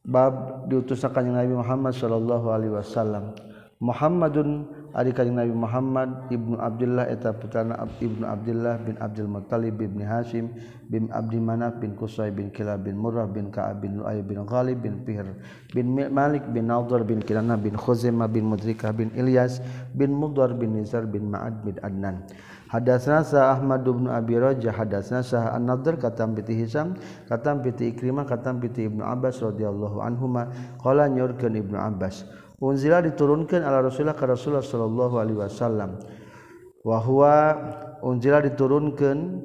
bab 0.07 0.65
diutusna 0.73 1.13
kanjing 1.13 1.37
nabi 1.37 1.53
Muhammad 1.53 1.93
sallallahu 1.93 2.49
alaihi 2.49 2.73
wasallam. 2.73 3.37
Muhammadun 3.85 4.65
Ari 4.97 5.13
kaning 5.13 5.37
Nabi 5.37 5.53
Muhammad 5.53 6.33
Ibnu 6.33 6.57
Abdullah 6.57 7.07
eta 7.13 7.37
putrana 7.37 7.77
Ibnu 8.01 8.25
Abdullah 8.25 8.81
bin 8.81 8.97
Abdul 8.97 9.29
Muttalib 9.29 9.77
bin 9.77 10.01
Hashim 10.01 10.49
bin 10.89 11.13
Abdi 11.13 11.37
Manaf 11.37 11.77
bin 11.77 11.93
Qusay 11.93 12.33
bin 12.33 12.49
Kilab 12.49 12.89
bin 12.89 12.97
Murrah 12.97 13.29
bin 13.29 13.53
Ka'ab 13.53 13.85
bin 13.85 14.01
Lu'ay 14.01 14.25
bin 14.25 14.49
Ghalib 14.49 14.81
bin 14.81 15.05
Pihr 15.05 15.29
bin 15.77 15.93
Malik 15.93 16.49
bin 16.49 16.73
Nadhr 16.73 17.05
bin 17.05 17.21
Kinana 17.21 17.61
bin 17.61 17.77
Khuzaimah 17.77 18.33
bin 18.33 18.49
Mudrikah 18.49 18.97
bin 18.97 19.13
Ilyas 19.13 19.61
bin 19.93 20.17
Mudhar 20.17 20.57
bin 20.57 20.81
Nizar 20.81 21.05
bin 21.05 21.29
Ma'ad 21.29 21.61
bin 21.61 21.77
Adnan. 21.85 22.25
Hadatsna 22.69 23.25
sa 23.25 23.57
Ahmad 23.57 23.85
bin 23.85 24.09
Abi 24.09 24.37
Rajah 24.37 24.77
hadatsna 24.77 25.25
sa 25.25 25.57
An-Nadhr 25.57 25.97
katam 25.97 26.37
piti 26.37 26.53
Hisam 26.53 26.97
katam 27.29 27.65
piti 27.65 27.93
Ikrimah 27.93 28.29
katam 28.29 28.61
piti 28.61 28.85
Ibnu 28.89 29.01
Abbas 29.01 29.41
radhiyallahu 29.41 30.05
anhuma 30.05 30.53
qala 30.81 31.09
nyurkeun 31.09 31.57
Ibnu 31.57 31.77
Abbas 31.81 32.29
unzila 32.59 32.99
diturunkan 33.03 33.63
ala 33.63 33.87
rasulullah 33.87 34.19
ka 34.19 34.27
rasulullah 34.27 34.65
sallallahu 34.67 35.15
alaihi 35.19 35.39
wasallam. 35.39 36.03
Wa 36.83 36.99
huwa 37.03 37.35
unzila 38.03 38.43
diturunkan 38.43 39.43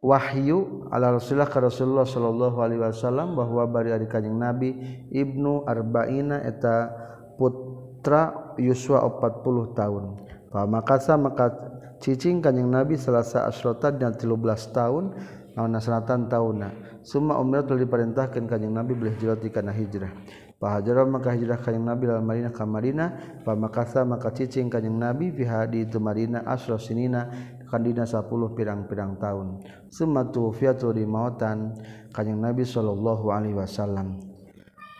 wahyu 0.00 0.88
ala 0.88 1.18
rasulullah 1.18 1.50
ka 1.50 1.60
rasulullah 1.60 2.06
sallallahu 2.08 2.56
alaihi 2.62 2.80
wasallam 2.80 3.36
bahwa 3.36 3.68
bari 3.68 3.92
ari 3.92 4.06
kanjing 4.08 4.38
nabi 4.38 4.74
ibnu 5.12 5.66
arba'ina 5.68 6.40
eta 6.46 6.88
putra 7.36 8.54
yuswa 8.56 9.02
40 9.06 9.76
tahun. 9.76 10.04
Fa 10.50 10.66
makasa 10.66 11.14
maka 11.14 11.52
cicing 12.00 12.40
kanjing 12.40 12.70
nabi 12.70 12.96
selasa 12.96 13.44
asrota 13.46 13.92
dan 13.92 14.16
13 14.16 14.34
tahun 14.72 15.14
naon 15.52 15.70
nasratan 15.74 16.30
tauna 16.30 16.70
summa 17.02 17.34
umrah 17.42 17.66
telah 17.66 17.82
diperintahkan 17.82 18.46
kanjing 18.46 18.72
nabi 18.72 18.94
boleh 18.94 19.14
hijrah 19.18 19.36
hijrah. 19.74 20.12
Pahajar 20.60 21.08
maka 21.08 21.32
hijrah 21.32 21.56
kanyang 21.56 21.96
Nabi 21.96 22.04
dalam 22.04 22.28
Madinah 22.28 22.52
ke 22.52 22.64
Madinah. 22.68 23.08
Pamakasa 23.48 24.04
maka 24.04 24.28
cicing 24.28 24.68
kanyang 24.68 25.00
Nabi 25.00 25.32
fi 25.32 25.48
hadi 25.48 25.88
itu 25.88 25.96
Madinah 25.96 26.44
asra 26.44 26.76
sinina 26.76 27.32
kandina 27.72 28.04
10 28.04 28.28
pirang-pirang 28.52 29.16
tahun. 29.16 29.64
Summa 29.88 30.28
tufiatu 30.28 30.92
di 30.92 31.08
mautan 31.08 31.72
kanyang 32.12 32.52
Nabi 32.52 32.68
sallallahu 32.68 33.32
alaihi 33.32 33.56
wasallam. 33.56 34.20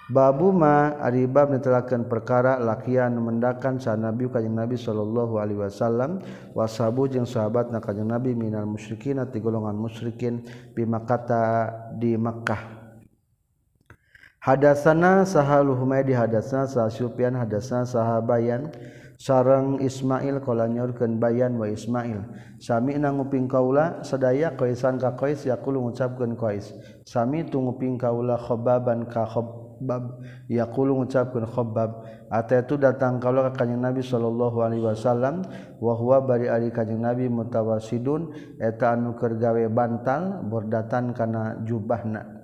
Babu 0.09 0.49
ma 0.49 0.97
ari 0.97 1.29
bab 1.29 1.53
netelakeun 1.53 2.09
perkara 2.09 2.57
lakian 2.57 3.21
mendakan 3.21 3.77
sa 3.77 4.01
Nabi 4.01 4.33
kanyang 4.33 4.65
Nabi 4.65 4.81
sallallahu 4.81 5.45
alaihi 5.45 5.61
wasallam 5.61 6.25
wasabu 6.57 7.05
jeung 7.05 7.29
sahabatna 7.29 7.85
kanyang 7.85 8.17
Nabi 8.17 8.33
minal 8.33 8.65
musyrikin 8.65 9.21
ti 9.29 9.45
golongan 9.45 9.77
musyrikin 9.77 10.41
bi 10.73 10.89
Makkah 10.89 11.29
di 12.01 12.17
Makkah 12.17 12.80
hadasana 14.41 15.29
sahal 15.29 15.69
Humaydi 15.77 16.17
hadasna 16.17 16.65
sah 16.65 16.89
Sufyan 16.89 17.37
hadasna 17.37 17.85
sahabayan 17.85 18.73
sareng 19.21 19.85
Ismail 19.85 20.41
kala 20.41 20.65
nyorkeun 20.65 21.21
bayan 21.21 21.61
wa 21.61 21.69
Ismail. 21.69 22.25
Sami 22.57 22.97
nguping 22.97 23.53
kaula 23.53 24.01
sadaya 24.01 24.57
Qaisan 24.57 24.97
ka 24.97 25.13
Qais 25.13 25.45
yaqul 25.45 25.77
ngucapkeun 25.77 26.41
Qais. 26.41 26.73
Sami 27.05 27.45
tu 27.45 27.61
nguping 27.61 28.01
kaula 28.01 28.41
khobaban 28.41 29.05
ka 29.13 29.29
khabbab 29.29 30.25
yaqul 30.49 30.89
ngucapkeun 30.97 31.45
khobab 31.45 32.09
Ata 32.33 32.65
itu 32.65 32.81
datang 32.81 33.21
kaula 33.21 33.53
ka 33.53 33.61
Kanjeng 33.61 33.85
Nabi 33.85 34.01
sallallahu 34.01 34.65
alaihi 34.65 34.87
wasallam 34.89 35.45
wa 35.85 35.93
huwa 35.93 36.25
bari 36.25 36.49
ari 36.49 36.73
Kanjeng 36.73 37.05
Nabi 37.05 37.29
mutawasidun 37.29 38.57
eta 38.57 38.97
anu 38.97 39.21
keur 39.21 39.37
gawe 39.37 39.69
bantal 39.69 40.49
bordatan 40.49 41.13
kana 41.13 41.61
jubahna. 41.69 42.41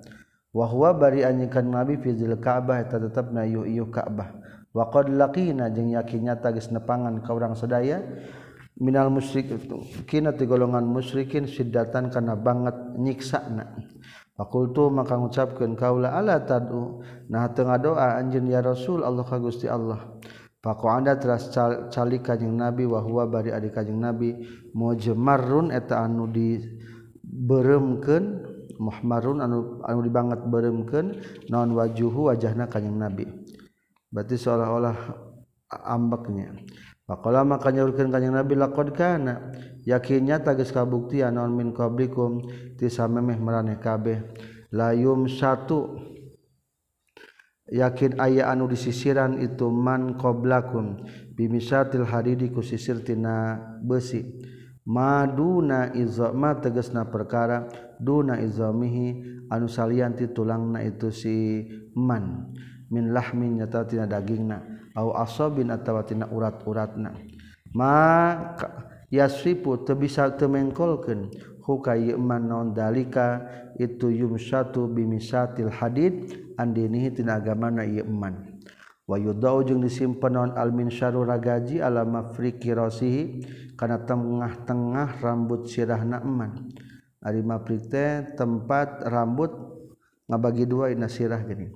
wahwa 0.55 0.95
bari 0.95 1.23
anyikan 1.23 1.71
nabi 1.71 1.99
fizil 1.99 2.35
Ka'bah 2.39 2.83
eta 2.83 2.99
tetep 2.99 3.31
na 3.31 3.43
ieu 3.47 3.87
Ka'bah. 3.91 4.35
Wa 4.75 4.91
qad 4.93 5.09
laqina 5.09 5.73
jeung 5.73 5.89
yakin 5.89 6.29
nyata 6.29 6.53
geus 6.53 6.69
nepangan 6.69 7.23
ka 7.25 7.33
urang 7.33 7.57
sadaya 7.57 8.03
minal 8.77 9.09
musyrik 9.09 9.49
kina 10.05 10.37
ti 10.37 10.45
golongan 10.45 10.85
musyrikin 10.85 11.49
siddatan 11.49 12.13
kana 12.13 12.37
banget 12.37 12.75
nyiksana. 12.93 13.73
Fakultu 14.37 14.93
maka 14.93 15.17
ngucapkeun 15.17 15.73
kaula 15.73 16.13
ala 16.13 16.45
tad'u? 16.45 17.01
Nah 17.33 17.49
teu 17.57 17.65
ngadoa 17.65 18.21
anjeun 18.21 18.45
ya 18.45 18.61
rasul 18.61 19.01
Allah 19.01 19.25
ka 19.25 19.41
Gusti 19.41 19.65
Allah. 19.65 20.13
Paku 20.61 20.89
anda 20.89 21.17
teras 21.17 21.49
calik 21.89 22.29
kanjing 22.29 22.53
Nabi 22.53 22.85
wahwa 22.85 23.25
bari 23.25 23.49
adik 23.49 23.73
kanjing 23.77 23.97
Nabi 23.97 24.45
mujmarrun 24.77 25.73
eta 25.73 26.05
anu 26.05 26.29
di 26.29 26.61
beureumkeun 27.23 28.46
Muhammadun 28.77 29.41
anu 29.41 29.81
anu 29.85 29.99
dibanget 30.05 30.41
beremken 30.45 31.17
non 31.49 31.73
wajuhu 31.73 32.29
wajahna 32.29 32.69
kanyang 32.69 32.97
nabi. 33.09 33.25
Berarti 34.07 34.35
seolah-olah 34.39 34.97
ambeknya. 35.67 36.55
Pakola 37.07 37.47
maka 37.47 37.71
nyuruhkan 37.71 38.11
kanyang 38.11 38.43
Nabi 38.43 38.59
laqad 38.59 38.91
kana. 38.91 39.55
Yakinnya 39.87 40.43
tagis 40.43 40.75
kabuktian 40.75 41.39
non 41.39 41.55
min 41.55 41.71
qablikum 41.71 42.43
ti 42.75 42.91
samemeh 42.91 43.39
maraneh 43.39 43.79
kabeh. 43.79 44.27
Layum 44.75 45.31
satu 45.31 45.95
yakin 47.71 48.19
aya 48.19 48.51
anu 48.51 48.67
disisiran 48.67 49.39
itu 49.39 49.71
man 49.71 50.19
qablakum. 50.19 50.99
Bimisatil 51.31 52.03
hadidi 52.03 52.51
ku 52.51 52.59
sisir 52.59 52.99
tina 52.99 53.55
besi. 53.79 54.27
maduna 54.87 55.91
izoma 55.91 56.55
tegesna 56.63 57.03
perkara 57.11 57.67
duna 57.99 58.39
izomihi 58.39 59.07
anu 59.51 59.67
salianti 59.67 60.31
tulang 60.31 60.71
na 60.71 60.79
itu 60.87 61.11
si 61.11 61.67
man. 61.91 62.55
Min 62.87 63.11
lahmin 63.11 63.59
nyata 63.59 63.83
tina 63.83 64.07
dagingna 64.07 64.63
au 64.95 65.11
asobin 65.11 65.75
atawa 65.75 66.07
tina 66.07 66.31
urat-uratna. 66.31 67.11
Ma 67.75 68.55
yasripu 69.11 69.83
teu 69.83 69.99
bisa 69.99 70.31
teu 70.39 70.47
mengkolkeun 70.47 71.27
huka 71.67 71.99
yeman 71.99 72.47
non 72.47 72.71
dalika 72.71 73.43
itu 73.75 74.07
yumsatu 74.07 74.87
bimisatil 74.87 75.67
hadid 75.67 76.31
andinihi 76.55 77.11
tina 77.11 77.43
agamana 77.43 77.83
yeman 77.83 78.56
wayudau 79.07 79.63
jeung 79.63 79.79
disimpen 79.79 80.35
naon 80.35 80.51
almin 80.53 80.91
syaru 80.91 81.23
ragaji 81.23 81.79
ala 81.79 82.03
mafriqi 82.03 82.75
rasihi 82.75 83.41
kana 83.79 84.03
tengah-tengah 84.03 85.23
rambut 85.23 85.65
sirahna 85.71 86.19
eman. 86.21 86.67
Ari 87.23 87.41
mafriq 87.41 87.87
teh 87.87 88.35
tempat 88.35 89.07
rambut 89.07 89.49
ngabagi 90.27 90.67
dua 90.67 90.91
dina 90.91 91.07
sirah 91.07 91.39
gini. 91.41 91.71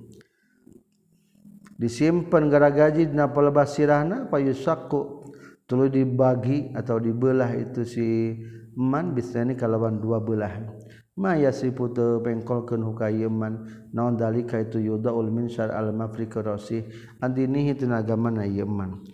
Disimpen 1.80 2.46
garagaji 2.52 3.10
dina 3.10 3.32
pelebas 3.32 3.74
sirahna 3.74 4.28
payusaku 4.28 5.26
tuluy 5.66 5.88
dibagi 5.88 6.70
atau 6.76 7.00
dibelah 7.00 7.50
itu 7.56 7.82
si 7.82 8.38
eman 8.76 9.16
bisani 9.16 9.56
kalawan 9.56 9.98
dua 9.98 10.20
belah. 10.20 10.81
Maya 11.12 11.52
siput 11.52 11.92
bengkolkeun 11.92 12.80
hukayeman 12.88 13.68
naon 13.92 14.16
dalika 14.16 14.56
itu 14.56 14.80
yudaul 14.80 15.28
min 15.28 15.44
syar 15.44 15.68
al 15.68 15.92
mafriq 15.92 16.32
rasi 16.40 16.88
andinihi 17.20 17.76
tinagamana 17.76 18.48
yeman 18.48 19.04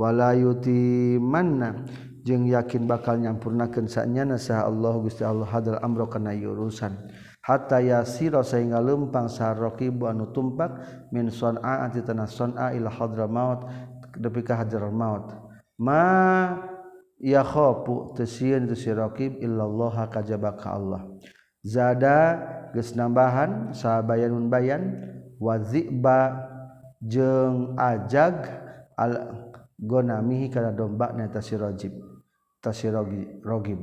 wala 0.00 0.32
yuti 0.32 1.20
manna 1.20 1.84
jeung 2.24 2.48
yakin 2.48 2.88
bakal 2.88 3.20
nyampurnakeun 3.20 3.84
sanyana 3.84 4.40
sah 4.40 4.64
Allah 4.64 4.96
Gusti 4.96 5.28
Allah 5.28 5.44
hadal 5.44 5.76
amro 5.84 6.08
kana 6.08 6.32
urusan. 6.32 6.96
Hatta 7.42 7.82
yasira 7.82 8.40
sehingga 8.46 8.78
lempang 8.78 9.26
sarraqibu 9.26 10.06
anu 10.06 10.30
tumpak 10.30 10.78
min 11.10 11.26
son'a 11.28 11.84
anti 11.84 12.00
tanah 12.00 12.30
son'a 12.30 12.70
ila 12.78 12.86
hadramaut 12.86 13.66
depi 14.14 14.46
ka 14.46 14.62
hadramaut 14.62 15.36
ma 15.82 16.54
yakhafu 17.18 18.14
tasyin 18.14 18.70
tasyraqib 18.70 19.42
illallah 19.42 20.06
kajabaka 20.06 20.68
Allah. 20.70 21.02
zada 21.62 22.18
gesnambahan 22.74 23.70
sahabayanun 23.74 24.50
bayan 24.50 24.82
waziba 25.38 26.50
jeng 27.02 27.74
ajag 27.78 28.46
al 28.98 29.42
gonamihi 29.78 30.50
kana 30.50 30.70
domba 30.74 31.10
na 31.14 31.26
tasirojib 31.26 31.94
tasirogib 32.62 33.80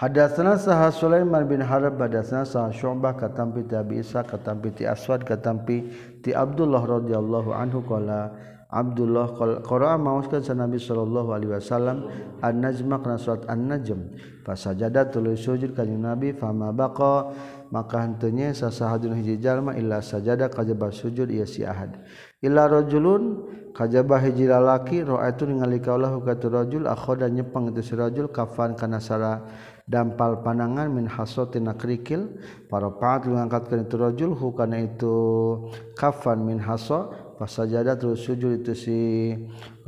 Hadatsana 0.00 0.56
saha 0.56 0.88
Sulaiman 0.96 1.44
bin 1.44 1.60
Harb 1.60 2.00
hadatsana 2.00 2.48
saha 2.48 2.72
Syu'bah 2.72 3.20
katampi 3.20 3.68
ti 3.68 3.76
Abi 3.76 4.00
Isa 4.00 4.24
katampi 4.24 4.72
ti 4.72 4.88
Aswad 4.88 5.28
katampi 5.28 5.92
ti 6.24 6.32
Abdullah 6.32 6.80
radhiyallahu 6.80 7.52
anhu 7.52 7.84
qala 7.84 8.32
Abdullah 8.70 9.34
qara'a 9.66 9.98
mauskan 9.98 10.46
sa 10.46 10.54
Nabi 10.54 10.78
sallallahu 10.78 11.34
alaihi 11.34 11.58
wasallam 11.58 12.06
an-najma 12.38 13.02
kana 13.02 13.18
surat 13.18 13.42
an-najm. 13.50 14.14
Fasajada 14.46 15.10
tuluy 15.10 15.34
sujud 15.34 15.74
ka 15.74 15.82
Nabi 15.82 16.30
fama 16.38 16.70
baqa. 16.70 17.34
Maka 17.70 18.02
henteunya 18.02 18.50
sasahadun 18.50 19.14
hiji 19.22 19.38
jalma 19.38 19.78
illa 19.78 20.02
sajada 20.02 20.50
kajaba 20.50 20.90
sujud 20.90 21.30
ieu 21.30 21.46
si 21.46 21.62
ahad. 21.62 22.02
Illa 22.42 22.66
rajulun 22.66 23.46
kajabah 23.74 24.26
hiji 24.26 24.50
lalaki 24.50 25.06
ra'aitu 25.06 25.46
ningali 25.46 25.78
kaulahu 25.78 26.22
ka 26.26 26.34
rajul 26.34 26.90
akhoda 26.90 27.30
nyepeng 27.30 27.70
itu 27.70 27.82
si 27.82 27.94
rajul 27.94 28.26
kafan 28.30 28.74
kana 28.74 28.98
sara 28.98 29.46
dampal 29.86 30.42
panangan 30.42 30.90
min 30.90 31.06
hasotina 31.06 31.78
kerikil 31.78 32.38
para 32.66 32.90
paat 32.90 33.26
mengangkatkan 33.26 33.86
itu 33.86 33.94
rajul 33.98 34.30
hu 34.34 34.50
kana 34.54 34.86
itu 34.86 35.14
kafan 35.94 36.42
min 36.42 36.58
haso 36.58 37.29
pasajada 37.40 37.96
terus 37.96 38.20
sujud 38.20 38.60
itu 38.60 38.76
si 38.76 38.98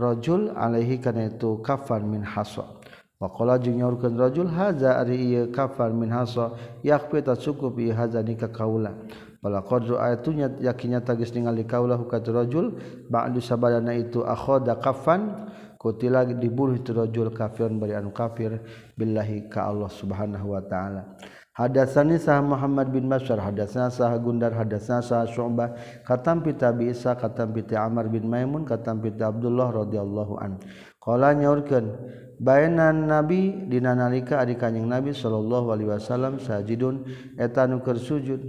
rajul 0.00 0.56
alaihi 0.56 0.96
kana 0.96 1.28
itu 1.28 1.60
kafan 1.60 2.08
min 2.08 2.24
hasa 2.24 2.80
Wakola 3.22 3.54
jeung 3.54 3.78
nyaurkeun 3.78 4.18
rajul 4.18 4.50
haza 4.50 4.98
ari 4.98 5.14
ieu 5.14 5.46
kafan 5.54 5.94
min 5.94 6.10
hasa 6.10 6.58
yakfi 6.82 7.22
ta 7.22 7.38
cukup 7.38 7.78
ieu 7.78 7.94
haza 7.94 8.18
ni 8.18 8.34
ka 8.34 8.50
kaula. 8.50 8.98
Bala 9.38 9.62
qadru 9.62 9.94
ayatunya 9.94 10.50
yakinnya 10.58 11.06
tagis 11.06 11.30
ningali 11.30 11.62
kaula 11.62 11.94
hukat 11.94 12.26
rajul 12.26 12.74
ba'du 13.06 13.38
sabadana 13.38 13.94
itu 13.94 14.26
akhoda 14.26 14.74
kafan 14.82 15.54
kutila 15.78 16.26
dibunuh 16.26 16.74
itu 16.74 16.90
rajul 16.90 17.30
kafiran 17.30 17.78
bari 17.78 17.94
anu 17.94 18.10
kafir 18.10 18.58
billahi 18.98 19.46
ka 19.46 19.70
Allah 19.70 19.90
subhanahu 19.90 20.58
wa 20.58 20.62
ta'ala. 20.66 21.14
Hadatsani 21.52 22.16
sah 22.16 22.40
Muhammad 22.40 22.88
bin 22.88 23.04
Masyar 23.04 23.36
hadatsana 23.36 23.92
sah 23.92 24.16
Gundar 24.16 24.56
hadatsana 24.56 25.04
sah 25.04 25.28
Syu'bah 25.28 25.76
katam 26.00 26.40
bi 26.40 26.56
Isa 26.88 27.12
katam 27.12 27.52
bi 27.52 27.60
Amr 27.76 28.08
bin 28.08 28.24
Maimun 28.24 28.64
katam 28.64 29.04
bi 29.04 29.12
Abdullah 29.12 29.68
radhiyallahu 29.68 30.40
an. 30.40 30.56
Qala 30.96 31.36
nyaurkeun 31.36 31.92
bainan 32.40 33.04
nabi 33.04 33.68
dina 33.68 33.92
nalika 33.92 34.40
ari 34.40 34.56
kanjing 34.56 34.88
nabi 34.88 35.12
sallallahu 35.12 35.76
alaihi 35.76 35.92
wasallam 35.92 36.40
sajidun 36.40 37.04
eta 37.36 37.68
nu 37.68 37.84
keur 37.84 38.00
sujud 38.00 38.40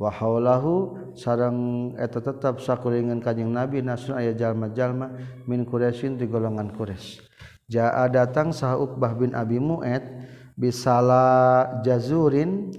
wa 0.00 0.08
haulahu 0.08 1.12
sareng 1.12 1.92
eta 2.00 2.24
tetep 2.24 2.64
sakuringan 2.64 3.20
kanjing 3.20 3.52
nabi 3.52 3.84
nasun 3.84 4.16
aya 4.16 4.32
jalma-jalma 4.32 5.12
min 5.44 5.68
Quraisyin 5.68 6.16
di 6.16 6.24
golongan 6.24 6.72
Quraisy. 6.72 7.20
Jaa 7.68 8.08
datang 8.08 8.48
sah 8.48 8.80
Uqbah 8.80 9.12
bin 9.12 9.36
Abi 9.36 9.60
Mu'ad 9.60 10.24
bisalah 10.56 11.84
jazurin 11.84 12.72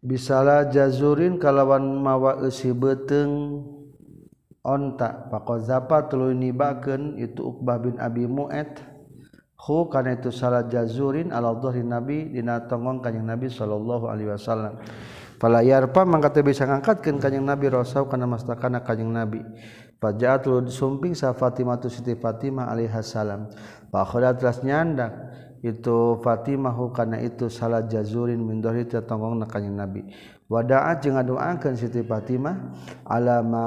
bisalah 0.00 0.72
jazurin 0.72 1.36
kalawan 1.36 1.84
mawa 2.00 2.40
eusi 2.40 2.72
beteng 2.72 3.60
onta 4.64 5.28
pakozapa 5.30 6.08
tuluy 6.08 6.32
nibakeun 6.32 7.20
itu 7.20 7.54
Uqbah 7.54 7.78
bin 7.78 8.00
Abi 8.00 8.24
Mu'ad 8.24 8.80
hu 9.66 9.86
kana 9.92 10.16
itu 10.16 10.32
salah 10.32 10.64
jazurin 10.66 11.30
ala 11.30 11.52
dhuhri 11.54 11.84
nabi 11.84 12.32
dina 12.32 12.64
tongong 12.64 13.04
kanjing 13.04 13.22
nabi 13.22 13.46
sallallahu 13.46 14.10
alaihi 14.10 14.32
wasallam. 14.32 14.80
Fala 15.36 15.60
yarpa 15.60 16.08
mangka 16.08 16.32
teu 16.32 16.40
bisa 16.40 16.64
ngangkatkeun 16.64 17.20
kanjing 17.20 17.44
nabi 17.44 17.68
rasau 17.68 18.08
kana 18.08 18.24
mastakana 18.24 18.80
kanjing 18.80 19.12
nabi. 19.12 19.44
Pajaat 19.96 20.44
lu 20.48 20.64
disumping 20.64 21.16
sa 21.16 21.32
Fatimah 21.32 21.80
tu 21.80 21.88
Siti 21.88 22.16
Fatimah 22.16 22.68
alaihi 22.68 22.92
salam. 23.00 23.48
Fa 23.88 24.04
khadat 24.04 24.40
telah 24.40 24.56
nyandak 24.64 25.12
itu 25.66 26.22
Fatimahu 26.22 26.94
karena 26.94 27.18
itu 27.18 27.50
salah 27.50 27.82
jazurin 27.82 28.38
mindhori 28.38 28.86
tonggong 28.86 29.42
nakanya 29.42 29.82
nabi. 29.82 30.06
Wadaat 30.46 31.02
jeung 31.02 31.18
ngadoakeun 31.18 31.74
Siti 31.74 32.06
Fatimah 32.06 32.70
alama 33.02 33.66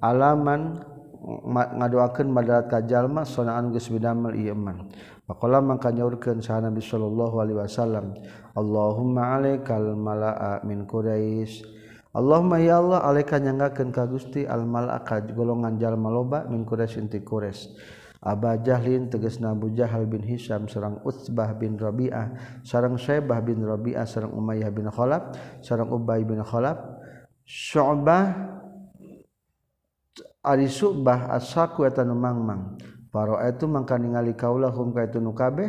alaman 0.00 0.80
ngadoakeun 1.76 2.32
madarat 2.32 2.72
ka 2.72 2.80
jalma 2.80 3.28
sonaan 3.28 3.68
geus 3.68 3.92
bidamel 3.92 4.32
ieu 4.32 4.56
man. 4.56 4.88
Pakola 5.30 5.62
mangka 5.62 5.94
nyaurkeun 5.94 6.42
saha 6.42 6.66
Nabi 6.66 6.82
sallallahu 6.82 7.38
alaihi 7.38 7.62
wasallam 7.62 8.18
Allahumma 8.58 9.38
alaikal 9.38 9.94
mala'a 9.94 10.58
min 10.66 10.90
Quraisy 10.90 11.62
Allahumma 12.10 12.58
ya 12.58 12.82
Allah 12.82 12.98
alaika 13.06 13.38
nyanggakeun 13.38 13.94
ka 13.94 14.10
Gusti 14.10 14.42
al 14.42 14.66
mala'a 14.66 14.98
golongan 15.30 15.78
jalma 15.78 16.10
loba 16.10 16.50
min 16.50 16.66
Quraisy 16.66 17.06
inti 17.06 17.22
Quraisy 17.22 17.70
Aba 18.20 18.60
Jahlin 18.60 19.08
teges 19.08 19.40
Nabu 19.40 19.72
Jahal 19.72 20.04
bin 20.04 20.20
Hisam 20.20 20.68
serang 20.68 21.00
Utsbah 21.08 21.56
bin 21.56 21.80
Rabi'ah 21.80 22.60
sarang 22.60 23.00
Syaibah 23.00 23.40
bin 23.40 23.64
Rabi'ah 23.64 24.04
sarang 24.04 24.36
Umayyah 24.36 24.68
bin 24.68 24.92
Khalaf 24.92 25.32
sarang 25.64 25.88
Ubay 25.88 26.20
bin 26.28 26.44
Khalaf 26.44 26.76
Syu'bah 27.48 28.60
Ari 30.40 30.72
Su'bah 30.72 31.36
asaku 31.36 31.84
eta 31.84 32.00
nu 32.00 32.16
mangmang. 32.16 32.80
Itu 33.44 33.68
mangka 33.68 34.00
ningali 34.00 34.32
kaulahum 34.32 34.96
ka 34.96 35.04
itu 35.04 35.20
nu 35.20 35.36
kabeh? 35.36 35.68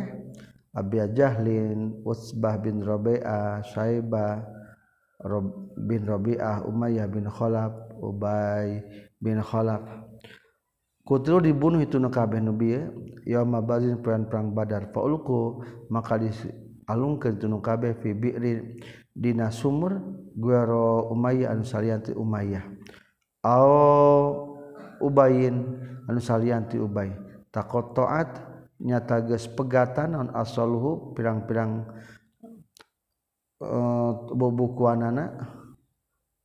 Abi 0.72 0.96
Jahlin 1.12 2.00
Utsbah 2.00 2.56
bin 2.56 2.80
Rabi'ah 2.80 3.60
Syaibah 3.68 4.40
bin 5.76 6.08
Rabi'ah 6.08 6.64
Umayyah 6.64 7.04
bin 7.04 7.28
Khalaf 7.28 7.92
Ubay 8.00 8.80
bin 9.20 9.44
Khalaf. 9.44 10.11
Kutilu 11.02 11.42
dibunuh 11.42 11.82
itu 11.82 11.98
nukabeh 11.98 12.38
nubiye 12.38 12.86
ya 13.26 13.42
bazin 13.42 13.98
perang 13.98 14.30
perang 14.30 14.54
badar. 14.54 14.94
Faulku 14.94 15.66
maka 15.90 16.14
dialungkan 16.14 17.42
itu 17.42 17.46
nukabeh 17.50 17.98
Fi 17.98 18.14
bi'ri 18.14 18.78
dina 19.10 19.50
sumur 19.50 19.98
Guero 20.32 21.10
umayyah 21.10 21.52
anu 21.52 21.66
salianti 21.66 22.14
umayyah. 22.14 22.62
Ao 23.42 24.54
ubayin 25.02 25.74
anu 26.06 26.20
salianti 26.22 26.78
ubay. 26.78 27.10
Takotoat 27.50 28.52
nyata 28.78 29.26
ges 29.26 29.50
pegatan 29.50 30.14
on 30.14 30.28
asaluhu 30.34 31.14
pirang-pirang 31.14 31.86
eh, 33.62 33.66
uh, 33.66 34.10
bubukuanana 34.34 35.34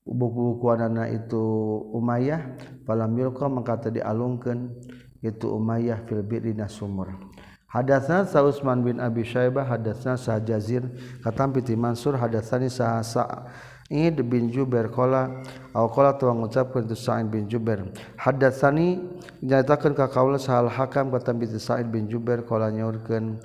buku-buku 0.07 0.71
anak 0.71 1.11
itu 1.11 1.43
Umayyah 1.91 2.55
pala 2.87 3.05
milko 3.05 3.51
maka 3.51 3.91
dialungkan 3.91 4.71
itu 5.19 5.51
Umayyah 5.51 6.07
filbirina 6.07 6.71
sumur 6.71 7.11
hadasna 7.67 8.23
sa 8.23 8.41
Utsman 8.47 8.81
bin 8.81 9.03
Abi 9.03 9.27
Syaibah 9.27 9.67
hadasna 9.67 10.15
sa 10.15 10.39
Jazir 10.39 10.87
katam 11.19 11.51
piti 11.51 11.75
Mansur 11.75 12.15
hadasani 12.15 12.71
sa 12.71 13.03
Sa'id 13.03 14.15
bin 14.23 14.47
Jubair 14.47 14.87
qala 14.87 15.43
aw 15.75 15.85
qala 15.91 16.15
tu 16.15 16.27
ngucapkeun 16.31 16.87
tu 16.87 16.95
Sa'id 16.95 17.27
bin 17.27 17.47
Jubair. 17.47 17.87
Hadasani 18.19 18.99
nyatakeun 19.43 19.95
ka 19.95 20.11
kaula 20.11 20.35
sahal 20.35 20.67
hakam 20.67 21.07
katam 21.11 21.39
piti 21.39 21.55
Sa'id 21.55 21.87
bin 21.87 22.07
Jubair 22.11 22.43
qala 22.43 22.67
nyaurkeun 22.67 23.39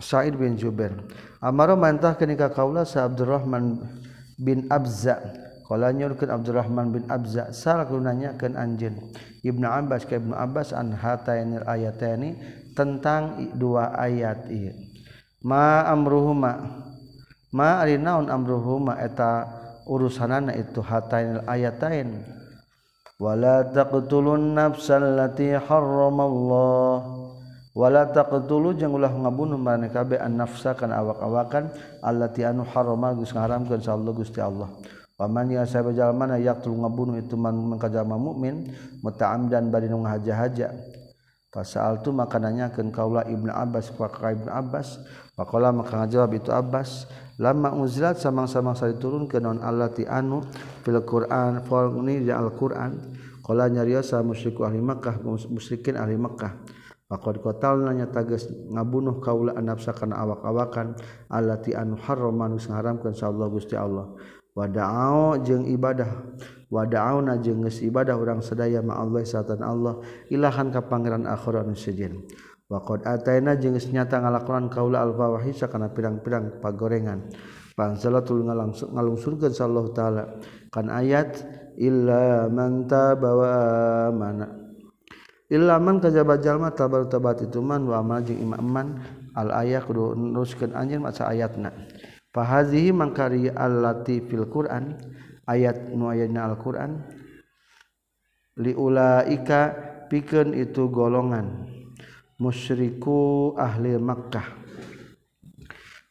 Said 0.00 0.34
bin 0.40 0.56
Jubair. 0.56 0.96
Amaro 1.44 1.76
mantah 1.76 2.16
kenika 2.16 2.48
kaula 2.48 2.88
sa 2.88 3.04
Abdurrahman 3.04 3.84
bin 4.40 4.64
Abza 4.72 5.20
Kala 5.70 5.94
nyurkeun 5.94 6.34
Abdurrahman 6.34 6.90
bin 6.90 7.06
Abza 7.06 7.54
sal 7.54 7.86
nanyakeun 7.86 8.58
anjeun 8.58 8.98
Ibnu 9.46 9.62
Abbas 9.70 10.02
ka 10.02 10.18
Ibnu 10.18 10.34
Abbas 10.34 10.74
an 10.74 10.98
hatainil 10.98 11.62
ayatani 11.62 12.34
tentang 12.74 13.54
dua 13.54 13.94
ayat 13.94 14.50
ieu. 14.50 14.74
Ma 15.46 15.86
amruhuma 15.86 16.82
ma 17.54 17.78
ari 17.86 18.02
naon 18.02 18.26
amruhuma 18.26 18.98
eta 18.98 19.46
urusanana 19.86 20.58
itu 20.58 20.82
hatainil 20.82 21.46
ayatain 21.46 22.18
wala 23.22 23.62
taqtulun 23.70 24.58
nafsal 24.58 25.06
lati 25.06 25.54
harramallah 25.54 26.98
wala 27.78 28.10
taqtulu 28.10 28.74
jeung 28.74 28.98
ulah 28.98 29.14
ngabunuh 29.14 29.54
marane 29.54 29.86
kabeh 29.86 30.18
an 30.18 30.34
nafsa 30.34 30.74
kana 30.74 30.98
awak-awakan 30.98 31.70
allati 32.02 32.42
anu 32.42 32.66
harrama 32.66 33.14
geus 33.14 33.30
ngaharamkeun 33.30 33.78
sa 33.78 33.94
Allah 33.94 34.12
Gusti 34.18 34.42
Allah. 34.42 34.66
Waman 35.20 35.52
ya 35.52 35.68
sabajal 35.68 36.16
mana 36.16 36.40
yaqtul 36.40 36.80
ngabunuh 36.80 37.20
itu 37.20 37.36
man 37.36 37.52
mengkajama 37.52 38.16
mukmin 38.16 38.72
muta'amdan 39.04 39.68
bari 39.68 39.92
nu 39.92 40.00
ngahaja-haja. 40.00 40.72
Pasal 41.52 42.00
tu 42.00 42.08
maka 42.08 42.40
nanyakeun 42.40 42.88
kaula 42.88 43.28
Ibnu 43.28 43.52
Abbas 43.52 43.92
ka 43.92 44.08
Ibnu 44.08 44.48
Abbas, 44.48 44.96
faqala 45.36 45.76
maka 45.76 46.00
ngajawab 46.00 46.40
itu 46.40 46.48
Abbas, 46.48 47.04
lama 47.36 47.68
unzilat 47.76 48.16
samang-samang 48.16 48.80
diturunkeun 48.80 49.44
non 49.44 49.58
allati 49.60 50.08
anu 50.08 50.40
fil 50.80 51.04
Qur'an 51.04 51.68
falni 51.68 52.24
di 52.24 52.32
Al-Qur'an. 52.32 52.96
Qala 53.44 53.68
nyariosa 53.68 54.24
musyriku 54.24 54.64
ahli 54.64 54.80
Makkah 54.80 55.20
musyrikin 55.52 56.00
ahli 56.00 56.16
Makkah. 56.16 56.56
Pakod 57.10 57.42
kotalna 57.42 57.92
nya 57.92 58.06
tages 58.08 58.46
ngabunuh 58.70 59.20
kaula 59.20 59.52
anapsa 59.58 59.90
kana 59.90 60.16
awak-awakan 60.22 60.96
allati 61.28 61.74
anu 61.76 61.98
harram 61.98 62.38
manus 62.38 62.70
ngaharamkeun 62.70 63.12
sa 63.12 63.28
Allah 63.28 63.50
Gusti 63.50 63.74
Allah. 63.76 64.06
wadao 64.54 65.38
jeung 65.42 65.66
ibadah. 65.66 66.10
Wadauna 66.70 67.42
jeung 67.42 67.66
geus 67.66 67.82
ibadah 67.82 68.14
urang 68.14 68.38
sadaya 68.46 68.78
ma 68.78 68.94
Allah 68.94 69.26
satan 69.26 69.58
Allah 69.58 69.98
ilahan 70.30 70.70
ka 70.70 70.86
pangeran 70.86 71.26
akhirat 71.26 71.66
nu 71.66 71.74
sejen 71.74 72.22
wa 72.70 72.78
qad 72.86 73.02
ataina 73.02 73.58
jeung 73.58 73.74
geus 73.74 73.90
nyata 73.90 74.22
ngalakonan 74.22 74.70
kaula 74.70 75.02
al 75.02 75.10
fawahisa 75.10 75.66
kana 75.66 75.90
pirang-pirang 75.90 76.62
pagorengan. 76.62 77.26
Pansalatul 77.74 78.46
ngalangsung 78.46 78.94
ngalungsurkeun 78.94 79.50
Allah 79.50 79.86
taala. 79.90 80.24
Kan 80.70 80.94
ayat 80.94 81.42
illa 81.74 82.46
man 82.46 82.86
tabawa 82.86 84.14
mana 84.14 84.46
illa 85.50 85.74
man 85.82 85.98
kajaba 85.98 86.38
jalma 86.38 86.70
tabar 86.70 87.10
tabat 87.10 87.50
itu 87.50 87.58
man 87.58 87.82
wa 87.82 87.98
amal 87.98 88.22
jeung 88.22 88.38
imam 88.38 88.62
man 88.62 88.88
al 89.34 89.50
ayat 89.50 89.82
kudu 89.90 90.14
neruskeun 90.14 90.70
anjeun 90.70 91.02
maca 91.02 91.26
ayatna. 91.26 91.74
fahazihi 92.30 92.94
mangkari 92.94 93.50
allati 93.50 94.22
fil 94.24 94.46
Quran 94.46 94.94
ayat 95.46 95.90
nu 95.90 96.10
ayatna 96.10 96.46
Al 96.46 96.56
Quran 96.58 97.02
liulaika 98.58 99.60
pikeun 100.10 100.54
itu 100.54 100.90
golongan 100.90 101.66
musyriku 102.40 103.52
ahli 103.54 103.94
Makkah. 104.00 104.58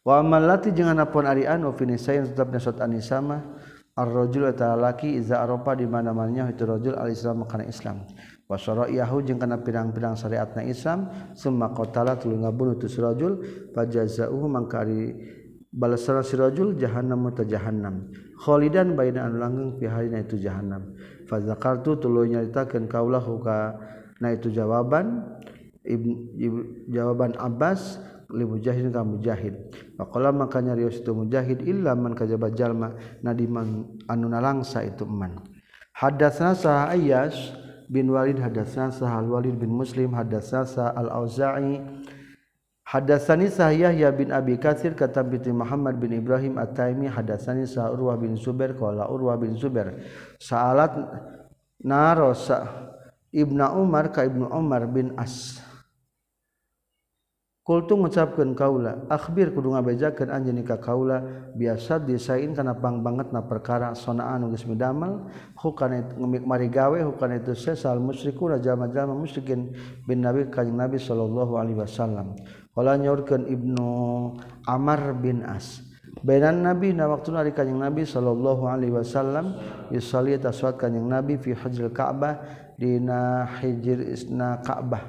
Wa 0.05 0.23
malati 0.23 0.71
jangan 0.71 1.03
apun 1.03 1.27
ari 1.27 1.43
anu 1.43 1.75
finisain 1.75 2.23
tetapnya 2.23 2.57
sot 2.57 2.79
anisama 2.79 3.59
ar-rajul 3.93 4.47
ta 4.55 4.73
laki 4.79 5.19
iza 5.19 5.43
arafa 5.43 5.75
di 5.75 5.85
mana-mananya 5.85 6.49
itu 6.49 6.63
rajul 6.63 6.95
al-islam 6.95 7.43
kana 7.43 7.67
Islam. 7.67 8.07
Wa 8.49 8.57
syara'iyahu 8.57 9.21
jeung 9.27 9.37
kana 9.37 9.61
pirang-pirang 9.61 10.17
syariatna 10.17 10.65
Islam 10.65 11.11
summa 11.37 11.69
qatala 11.75 12.17
tuluy 12.17 12.39
ngabunuh 12.41 12.79
tu 12.79 12.89
rajul 12.97 13.43
fajazauhu 13.75 14.49
mangkari 14.49 15.13
balasan 15.69 16.25
sirajul 16.25 16.75
jahannam 16.77 17.29
atau 17.29 17.45
jahannam. 17.45 18.09
Khalidan 18.39 18.97
baina 18.97 19.29
anu 19.29 19.37
langgeng 19.37 19.71
fi 19.77 19.85
itu 20.17 20.41
jahannam. 20.41 20.97
Fa 21.29 21.37
zakartu 21.41 21.99
tuluy 21.99 22.33
nyaritakeun 22.33 22.89
kaulah 22.89 23.23
ka 23.43 23.57
na 24.21 24.33
itu 24.33 24.49
jawaban. 24.49 25.37
Ibn, 25.79 26.09
jawaban 26.91 27.33
Abbas 27.39 27.97
li 28.29 28.45
mujahid 28.45 28.93
ka 28.93 29.01
mujahid. 29.01 29.55
Faqala 29.97 30.29
makanya 30.29 30.75
nyarios 30.75 31.01
itu 31.01 31.11
mujahid 31.15 31.65
illa 31.65 31.97
man 31.97 32.13
kajaba 32.13 32.53
jalma 32.53 32.93
nadiman 33.25 33.89
anu 34.05 34.27
nalangsa 34.29 34.85
itu 34.85 35.05
man. 35.07 35.41
Hadatsna 35.97 36.53
sah 36.53 36.93
ayyas 36.93 37.35
bin 37.89 38.13
walid 38.13 38.37
hadatsna 38.37 38.93
sah 38.93 39.17
al 39.17 39.27
walid 39.27 39.57
bin 39.57 39.73
muslim 39.73 40.13
hadatsna 40.13 40.63
sah 40.63 40.93
al 40.93 41.09
auza'i 41.09 41.98
Hadasani 42.89 43.53
sah 43.53 43.69
Yahya 43.69 44.09
bin 44.09 44.33
Abi 44.33 44.57
Katsir 44.57 44.97
kata 44.97 45.21
binti 45.21 45.53
Muhammad 45.53 46.01
bin 46.01 46.09
Ibrahim 46.09 46.57
At-Taimi 46.57 47.05
hadasani 47.05 47.69
sah 47.69 47.93
Urwah 47.93 48.17
bin 48.17 48.33
Zubair 48.33 48.73
qala 48.73 49.05
Urwah 49.05 49.37
bin 49.37 49.53
Zubair. 49.53 50.01
Sa'alat 50.41 50.97
narosa 51.85 52.65
Ibnu 53.29 53.61
Umar 53.77 54.09
ka 54.09 54.25
Ibnu 54.25 54.49
Umar 54.49 54.89
bin 54.89 55.13
As. 55.21 55.61
Kultu 57.61 57.93
ngucapkeun 57.93 58.57
kaula 58.57 59.05
akhbir 59.13 59.53
kudu 59.53 59.77
ngabejakeun 59.77 60.33
anjeun 60.33 60.65
ka 60.65 60.81
kaula 60.81 61.21
biasa 61.53 62.01
disain 62.01 62.49
kana 62.57 62.73
pang 62.73 63.05
banget 63.05 63.29
na 63.29 63.45
perkara 63.45 63.93
sonaan 63.93 64.49
geus 64.49 64.65
midamel 64.65 65.29
hukana 65.53 66.01
ngemik 66.17 66.49
mari 66.49 66.65
gawe 66.65 66.97
hukana 67.05 67.37
itu 67.37 67.53
sesal 67.53 68.01
musyriku 68.01 68.49
jama-jama 68.57 69.13
musyrikin 69.13 69.77
bin 70.09 70.25
Nabi 70.25 70.49
kanjing 70.49 70.73
Nabi 70.73 70.97
sallallahu 70.97 71.61
alaihi 71.61 71.77
wasallam. 71.77 72.33
nyaurkan 72.83 73.47
Ibnu 73.49 73.89
Amar 74.67 75.15
bin 75.19 75.43
As. 75.43 75.83
Bainan 76.19 76.67
Nabi 76.67 76.91
na 76.91 77.07
waktu 77.07 77.31
nari 77.31 77.51
kanyang 77.55 77.91
Nabi 77.91 78.03
sallallahu 78.03 78.67
alaihi 78.67 78.91
wasallam 78.91 79.55
yusalli 79.87 80.35
taswat 80.35 80.75
kanyang 80.75 81.07
Nabi 81.07 81.39
fi 81.39 81.55
hajril 81.55 81.95
Ka'bah 81.95 82.43
dina 82.75 83.47
hijir 83.59 84.03
isna 84.03 84.59
Ka'bah. 84.59 85.03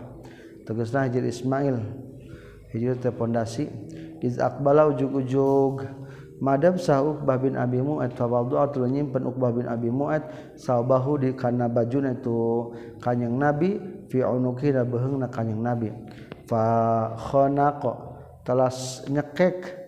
Tegasna 0.66 1.10
hijir 1.10 1.26
Ismail. 1.26 1.82
Hijir 2.70 2.94
teh 3.02 3.10
pondasi. 3.10 3.66
Iz 4.22 4.38
aqbala 4.38 4.86
ujug-ujug 4.92 5.82
madam 6.44 6.76
sah 6.76 7.00
Uqbah 7.02 7.40
bin 7.40 7.56
Abi 7.56 7.80
Mu'ad 7.80 8.14
tawaddu'a 8.14 8.68
tuluy 8.68 8.92
nyimpen 8.92 9.24
Uqbah 9.28 9.50
bin 9.50 9.66
Abi 9.66 9.88
Mu'ad 9.88 10.54
sabahu 10.56 11.20
di 11.20 11.32
kana 11.34 11.66
bajuna 11.68 12.14
itu 12.14 12.70
kanyang 13.00 13.36
Nabi 13.40 13.80
fi 14.12 14.20
unuqina 14.22 14.84
beheungna 14.84 15.32
kanyang 15.32 15.60
Nabi. 15.64 15.88
fakhonako 16.50 18.18
telah 18.42 18.74
nyekek. 19.06 19.78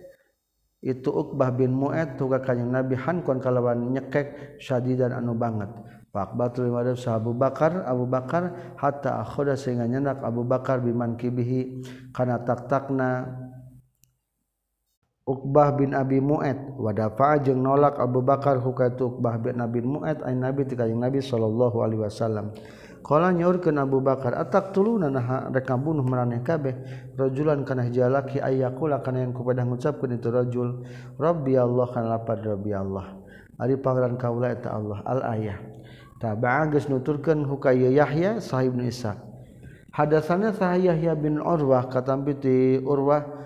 Itu 0.83 1.15
Uqbah 1.15 1.55
bin 1.55 1.71
Mu'ad 1.71 2.19
tuga 2.19 2.43
kanjeng 2.43 2.67
Nabi 2.67 2.99
hankon 2.99 3.39
kalawan 3.39 3.87
nyekek 3.91 4.59
syadidan 4.59 5.15
anu 5.15 5.31
banget. 5.31 5.71
Pak 6.13 6.35
Batul 6.37 6.69
sa 6.93 7.17
Abu 7.17 7.33
Bakar 7.33 7.87
Abu 7.87 8.05
Bakar 8.05 8.75
hatta 8.77 9.23
akhoda 9.23 9.57
sehingga 9.57 9.87
nyenak 9.87 10.19
Abu 10.21 10.43
Bakar 10.43 10.83
biman 10.83 11.15
kibihi. 11.15 11.81
Kana 12.11 12.43
taktakna 12.43 13.31
Uqbah 15.23 15.71
bin 15.79 15.95
Abi 15.95 16.19
Mu'ad 16.19 16.75
wa 16.75 16.91
dafa'a 16.91 17.39
jeung 17.39 17.63
nolak 17.63 17.95
Abu 17.95 18.19
Bakar 18.19 18.59
hukaitu 18.59 19.07
Uqbah 19.07 19.39
bin 19.39 19.63
Abi 19.63 19.79
Mu'ad 19.79 20.19
ay 20.19 20.35
Nabi 20.35 20.67
ti 20.67 20.75
kanjeng 20.75 20.99
Nabi 20.99 21.23
sallallahu 21.23 21.79
alaihi 21.79 22.03
wasallam. 22.03 22.51
Kala 23.03 23.35
nyaur 23.35 23.59
ke 23.59 23.67
Abu 23.75 23.99
Bakar 23.99 24.31
atak 24.39 24.71
tuluna 24.71 25.11
nah 25.11 25.51
reka 25.51 25.75
bunuh 25.75 26.07
meraneh 26.07 26.39
kabeh? 26.39 26.73
Rajulan 27.19 27.67
kana 27.67 27.91
jalaki 27.91 28.39
ayyakula 28.39 29.03
kana 29.03 29.27
yang 29.27 29.35
kepada 29.35 29.67
ngucapkeun 29.67 30.15
itu 30.15 30.31
rajul 30.31 30.87
Rabbi 31.19 31.59
Allah 31.59 31.87
kana 31.91 32.15
lapad 32.15 32.39
Rabbi 32.47 32.71
Allah. 32.71 33.19
Ari 33.59 33.75
pangeran 33.75 34.15
kaula 34.15 34.55
eta 34.55 34.71
Allah 34.71 35.03
al 35.03 35.19
ayah. 35.35 35.59
Taba'a 36.23 36.71
geus 36.71 36.87
nuturkeun 36.87 37.43
hukaya 37.43 37.91
Yahya 37.91 38.39
sahib 38.39 38.79
Isa 38.79 39.33
hadasannya 39.93 40.51
sah 40.57 40.75
Yahya 40.75 41.13
bin 41.13 41.37
Urwah 41.37 41.87
katampi 41.87 42.33
ti 42.41 42.57
Urwah 42.81 43.42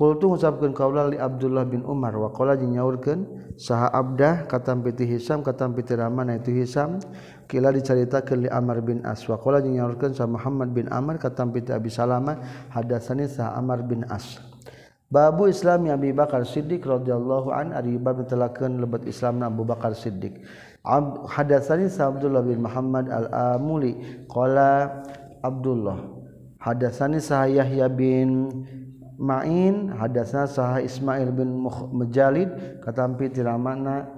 Qultu 0.00 0.32
ngucapkeun 0.32 0.72
kaula 0.72 1.12
li 1.12 1.20
Abdullah 1.20 1.68
bin 1.68 1.84
Umar 1.84 2.16
wa 2.16 2.32
qala 2.32 2.56
jeung 2.56 2.72
nyaurkeun 2.72 3.52
saha 3.60 3.92
Abdah 3.92 4.48
katam 4.48 4.80
piti 4.80 5.04
Hisam 5.04 5.44
katam 5.44 5.76
piti 5.76 5.92
Rahman 5.92 6.40
itu 6.40 6.56
Hisam. 6.56 7.04
Kila 7.44 7.68
dicaritakeun 7.68 8.48
li 8.48 8.48
Amr 8.48 8.80
bin 8.80 9.04
As 9.04 9.28
wa 9.28 9.36
qala 9.36 9.60
jeung 9.60 9.76
nyaurkeun 9.76 10.16
saha 10.16 10.24
Muhammad 10.24 10.72
bin 10.72 10.88
Amr 10.88 11.20
katam 11.20 11.52
piti 11.52 11.68
Abi 11.76 11.92
Salamah 11.92 12.40
hadatsani 12.72 13.28
saha 13.28 13.60
Amr 13.60 13.84
bin 13.84 14.08
As. 14.08 14.40
Babu 15.12 15.52
Islam 15.52 15.84
Abi 15.92 16.16
Bakar 16.16 16.48
Siddiq 16.48 16.80
radhiyallahu 16.80 17.52
an 17.52 17.76
ari 17.76 18.00
bab 18.00 18.24
netelakeun 18.24 18.80
lebet 18.80 19.04
Islamna 19.04 19.52
Abu 19.52 19.68
Bakar 19.68 19.92
Siddiq. 19.92 20.40
Ab, 20.80 21.28
hadatsani 21.28 21.92
saha 21.92 22.08
Abdullah 22.08 22.40
bin 22.40 22.64
Muhammad 22.64 23.12
al-Amuli 23.12 24.24
qala 24.32 25.04
Abdullah 25.44 26.08
hadatsani 26.56 27.20
saha 27.20 27.52
Yahya 27.52 27.92
bin 27.92 28.48
Ma'in 29.20 29.92
hadasna 29.92 30.48
saha 30.48 30.80
Ismail 30.80 31.28
bin 31.36 31.60
Mujalid 31.92 32.80
katampi 32.80 33.28
ti 33.28 33.44
ramana 33.44 34.08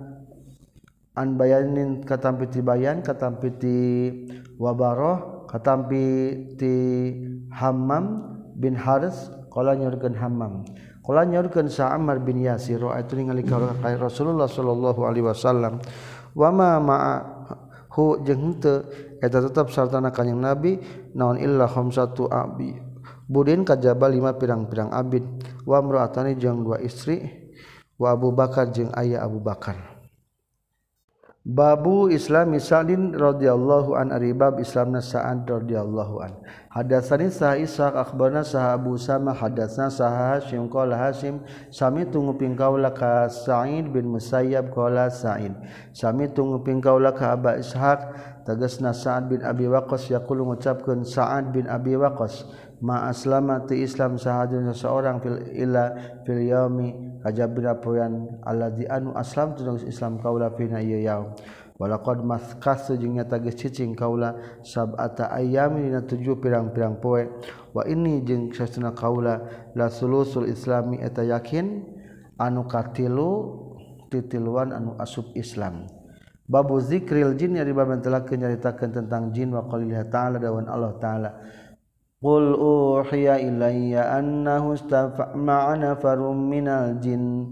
an 1.19 1.35
bayanin 1.35 2.07
katampi 2.07 2.47
ti 2.47 2.63
bayan 2.63 3.03
katampi 3.03 3.51
ti 3.59 3.77
wabaroh 4.63 5.51
katampi 5.51 6.07
ti 6.55 6.75
Hammam 7.51 8.39
bin 8.55 8.79
Haris 8.79 9.27
qala 9.51 9.75
nyurkeun 9.75 10.15
Hammam. 10.15 10.63
Qala 11.03 11.27
nyurkeun 11.27 11.67
sa 11.67 11.91
Ammar 11.99 12.23
bin 12.23 12.39
Yasir 12.39 12.79
itu 12.79 13.13
ningali 13.19 13.43
ka 13.43 13.59
Rasulullah 13.99 14.47
sallallahu 14.47 15.03
alaihi 15.03 15.27
wasallam. 15.27 15.83
Wa 16.31 16.55
ma 16.55 16.79
ma'ahu 16.79 18.23
jeung 18.23 18.63
teu 18.63 18.87
eta 19.19 19.43
tetep 19.43 19.67
sartana 19.75 20.15
kanjing 20.15 20.39
Nabi 20.39 20.79
naon 21.19 21.43
illa 21.43 21.67
khamsatu 21.67 22.31
abi. 22.31 22.92
Budin 23.33 23.65
kajaba 23.65 24.13
lima 24.13 24.37
pirang-pirang 24.37 24.93
abid. 24.93 25.25
Wa 25.65 25.81
imra'atani 25.81 26.37
jeung 26.37 26.61
dua 26.61 26.85
istri 26.85 27.49
wa 27.97 28.13
Abu 28.13 28.29
Bakar 28.29 28.69
jeung 28.69 28.93
aya 28.93 29.25
Abu 29.25 29.41
Bakar. 29.41 29.89
Babu 31.43 32.07
Islam 32.07 32.55
Sa'din 32.55 33.19
radhiyallahu 33.19 33.99
an 33.99 34.15
aribab 34.15 34.63
Islamna 34.63 35.03
Sa'ad 35.03 35.43
radhiyallahu 35.43 36.23
an. 36.23 36.39
Hadatsani 36.71 37.35
Sa 37.35 37.59
Ishaq 37.59 37.99
akhbarna 37.99 38.47
Sa 38.47 38.71
Abu 38.71 38.95
Sama 38.95 39.35
hadatsna 39.35 39.91
Sa 39.91 40.07
Hasyim 40.07 40.71
qala 40.71 40.95
Hasyim 40.95 41.43
sami 41.75 42.07
tunguping 42.07 42.55
kaula 42.55 42.95
ka 42.95 43.27
Sa'id 43.27 43.91
bin 43.91 44.15
Musayyab 44.15 44.71
qala 44.71 45.11
Sa'id. 45.11 45.51
Sami 45.91 46.31
tunguping 46.31 46.79
kaula 46.79 47.11
ka 47.11 47.35
Aba 47.35 47.59
Ishaq 47.59 48.01
tegasna 48.47 48.95
Sa'ad 48.95 49.27
bin 49.27 49.43
Abi 49.43 49.67
Waqqas 49.67 50.15
yaqulu 50.15 50.47
ngucapkeun 50.47 51.03
Sa'ad 51.03 51.51
bin 51.51 51.67
Abi 51.67 51.99
Waqqas. 51.99 52.47
ma 52.83 53.07
aslama 53.07 53.63
ti 53.63 53.87
Islam 53.87 54.19
sahajun 54.19 54.67
seseorang 54.75 55.23
fil 55.23 55.39
ila 55.55 55.95
fil 56.27 56.43
yaumi 56.43 57.23
kajabira 57.23 57.79
poyan 57.79 58.43
alladzi 58.43 58.91
anu 58.91 59.15
aslam 59.15 59.55
tu 59.55 59.63
Islam 59.87 60.19
kaula 60.19 60.51
fina 60.59 60.83
ieu 60.83 60.99
yaum. 60.99 61.31
Walaqad 61.79 62.23
maskas 62.23 62.95
jeung 62.95 63.19
nyata 63.19 63.43
geus 63.43 63.59
cicing 63.59 63.95
kaula 63.99 64.39
sab'ata 64.63 65.35
ayami 65.35 65.91
dina 65.91 66.03
tujuh 66.03 66.39
pirang-pirang 66.39 67.03
poe. 67.03 67.27
Wa 67.75 67.83
ini 67.87 68.23
jeung 68.23 68.55
sasuna 68.55 68.95
kaula 68.95 69.71
la 69.75 69.91
sulusul 69.91 70.47
islami 70.47 71.03
eta 71.03 71.27
yakin 71.27 71.83
anu 72.39 72.71
katilu 72.71 73.31
titiluan 74.11 74.71
anu 74.71 74.95
asub 74.99 75.31
Islam. 75.35 75.87
Babu 76.47 76.79
zikril 76.79 77.35
jin 77.39 77.57
ya 77.59 77.65
di 77.65 77.73
bab 77.73 77.89
nyaritakeun 77.89 78.91
tentang 78.93 79.33
jin 79.33 79.51
wa 79.51 79.67
qalilah 79.67 80.07
ta'ala 80.07 80.37
dawan 80.39 80.69
Allah 80.69 80.93
ta'ala. 81.01 81.31
Qul 82.23 82.55
uhiya 82.55 83.43
ilayya 83.43 84.15
annahu 84.15 84.79
istafa'a 84.79 85.75
nafarum 85.75 86.39
minal 86.39 87.03
jinn 87.03 87.51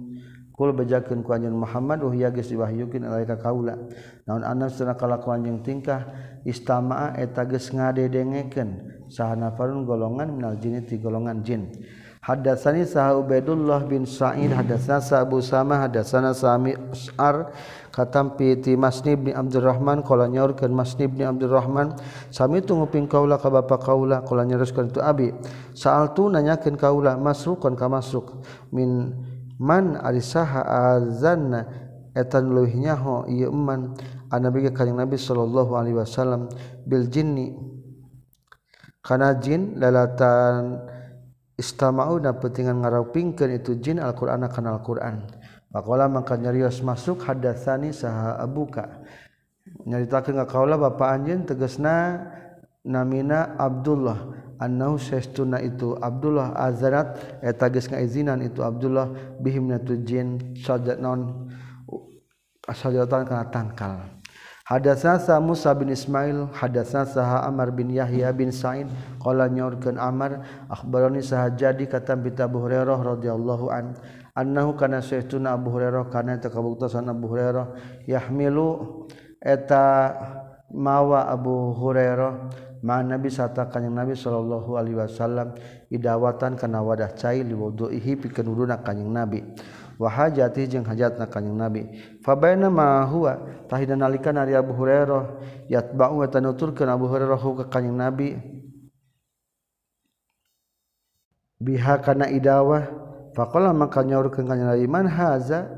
Kul 0.60 0.76
bejakeun 0.76 1.24
ku 1.24 1.32
anjeun 1.32 1.56
Muhammad 1.56 2.04
uhiya 2.04 2.28
geus 2.36 2.52
diwahyukeun 2.52 3.08
alaika 3.08 3.40
kaula. 3.40 3.80
Naon 4.28 4.44
anna 4.44 4.68
sana 4.68 4.92
kalakuan 4.92 5.40
jeung 5.40 5.64
tingkah? 5.64 6.04
Istama'a 6.44 7.16
eta 7.16 7.48
geus 7.48 7.72
ngadedengekeun. 7.72 9.00
Saha 9.08 9.40
nafarun 9.40 9.88
golongan 9.88 10.36
minal 10.36 10.60
jinn 10.60 10.84
ti 10.84 11.00
golongan 11.00 11.40
jin. 11.40 11.72
Hadatsani 12.20 12.84
saha 12.84 13.16
Ubaidullah 13.16 13.88
bin 13.88 14.04
Sa'id 14.04 14.52
hadatsana 14.52 15.00
Abu 15.24 15.40
Sama 15.40 15.80
hadatsana 15.80 16.36
Sami 16.36 16.76
As'ar 16.76 17.56
katampiti 17.90 18.78
Masni 18.78 19.18
bin 19.18 19.34
Abdurrahman 19.34 20.06
kala 20.06 20.30
nyaurkeun 20.30 20.70
Masni 20.70 21.10
bin 21.10 21.26
Abdurrahman 21.26 21.98
sami 22.30 22.62
tunguping 22.62 23.10
kaula 23.10 23.36
ka 23.36 23.50
bapa 23.50 23.76
kaula 23.82 24.22
kala 24.22 24.46
nyaruskeun 24.46 24.94
tu 24.94 25.02
abi. 25.02 25.34
Saal 25.74 26.14
tu 26.14 26.30
nanyakeun 26.30 26.78
kaula 26.78 27.18
masrukon 27.18 27.74
ka 27.74 27.90
masruk. 27.90 28.40
Min 28.70 29.14
man 29.58 29.98
ari 29.98 30.22
saha 30.22 30.62
azanna 30.96 31.66
etan 32.14 32.50
leuwih 32.54 32.78
nyaho 32.78 33.26
ieu 33.26 33.50
man 33.50 33.94
anabi 34.30 34.70
ka 34.70 34.82
kanjing 34.82 34.98
Nabi 34.98 35.18
sallallahu 35.18 35.74
alaihi 35.74 35.98
wasallam 35.98 36.46
bil 36.86 37.10
jinni. 37.10 37.52
Kana 39.02 39.34
jin 39.36 39.80
lalatan 39.80 40.76
istama'una 41.56 42.36
pentingan 42.40 42.80
ngarawpingkeun 42.80 43.50
itu 43.60 43.76
jin 43.80 44.00
Al-Qur'an 44.00 44.44
kana 44.48 44.76
Al-Qur'an. 44.76 45.24
Pakola 45.70 46.10
maka 46.10 46.34
nyarios 46.34 46.82
masuk 46.82 47.22
hadatsani 47.22 47.94
saha 47.94 48.34
abuka. 48.42 49.06
Nyaritakeun 49.86 50.42
ka 50.42 50.46
kaula 50.50 50.74
bapa 50.74 51.14
anjeun 51.14 51.46
tegasna 51.46 52.26
namina 52.82 53.54
Abdullah. 53.54 54.50
Annahu 54.60 54.98
sesuna 54.98 55.62
itu 55.62 55.96
Abdullah 55.96 56.52
azrat 56.58 57.16
eta 57.40 57.70
geus 57.70 57.88
ngaizinan 57.88 58.44
itu 58.44 58.60
Abdullah 58.60 59.38
bihim 59.40 59.70
natu 59.70 59.96
jin 60.04 60.58
sajatnon 60.58 61.48
asajatan 62.66 63.24
kana 63.24 63.48
tangkal. 63.48 63.94
Hadatsana 64.66 65.18
sa 65.18 65.40
Musa 65.42 65.74
bin 65.74 65.90
Ismail, 65.90 66.50
hadatsana 66.54 67.08
saha 67.08 67.38
Amr 67.46 67.74
bin 67.74 67.90
Yahya 67.90 68.30
bin 68.30 68.54
Sa'id, 68.54 68.86
qala 69.18 69.50
nyaurkeun 69.50 69.98
Amr, 69.98 70.46
akhbarani 70.70 71.24
saha 71.26 71.50
jadi 71.50 71.90
katam 71.90 72.22
bi 72.22 72.30
Abu 72.38 72.62
Hurairah 72.62 73.00
radhiyallahu 73.02 73.66
anhu 73.66 73.98
annahu 74.40 74.72
kana 74.80 75.04
sayyiduna 75.04 75.52
Abu 75.52 75.68
Hurairah 75.76 76.08
kana 76.08 76.40
takabuktasan 76.40 77.12
Abu 77.12 77.28
Hurairah 77.28 77.76
yahmilu 78.08 79.04
eta 79.36 80.16
mawa 80.72 81.28
Abu 81.28 81.76
Hurairah 81.76 82.48
ma 82.80 83.04
Nabi 83.04 83.28
sata 83.28 83.68
kanjing 83.68 83.92
Nabi 83.92 84.16
sallallahu 84.16 84.80
alaihi 84.80 84.96
wasallam 84.96 85.52
idawatan 85.92 86.56
kana 86.56 86.80
wadah 86.80 87.12
cai 87.12 87.44
liwuduhi 87.44 88.16
pikeun 88.16 88.48
wuduna 88.48 88.80
kanjing 88.80 89.12
Nabi. 89.12 89.44
Hajati 90.00 90.64
jeung 90.64 90.88
hajat 90.88 91.20
na 91.20 91.28
kanyang 91.28 91.60
nabi 91.60 91.84
fabaina 92.24 92.72
ma 92.72 93.04
huwa 93.04 93.36
tahina 93.68 94.00
nalika 94.00 94.32
ari 94.32 94.56
Abu 94.56 94.72
Hurairah 94.72 95.36
yatba'u 95.68 96.24
wa 96.24 96.26
tanuturkeun 96.26 96.88
Abu 96.88 97.04
Hurairah 97.04 97.36
ka 97.36 97.64
kanyang 97.68 98.08
nabi. 98.08 98.32
Biha 101.60 102.00
kana 102.00 102.32
idawah 102.32 102.88
Pakola 103.30 103.70
maka 103.70 104.02
nyaurkeun 104.02 104.46
ka 104.46 104.54
nyari 104.58 104.90
man 104.90 105.06
haza 105.06 105.70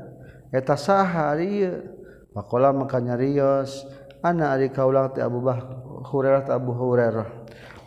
eta 0.49 0.73
saha 0.73 1.37
ieu. 1.37 1.85
Pakola 2.33 2.73
maka 2.73 2.97
nyarios 2.97 3.85
ana 4.25 4.57
ari 4.57 4.73
kaulang 4.73 5.13
ti 5.13 5.21
Abu 5.21 5.37
Bah 5.45 5.61
Hurairah 6.09 6.49
Abu 6.49 6.73
Hurairah. 6.73 7.27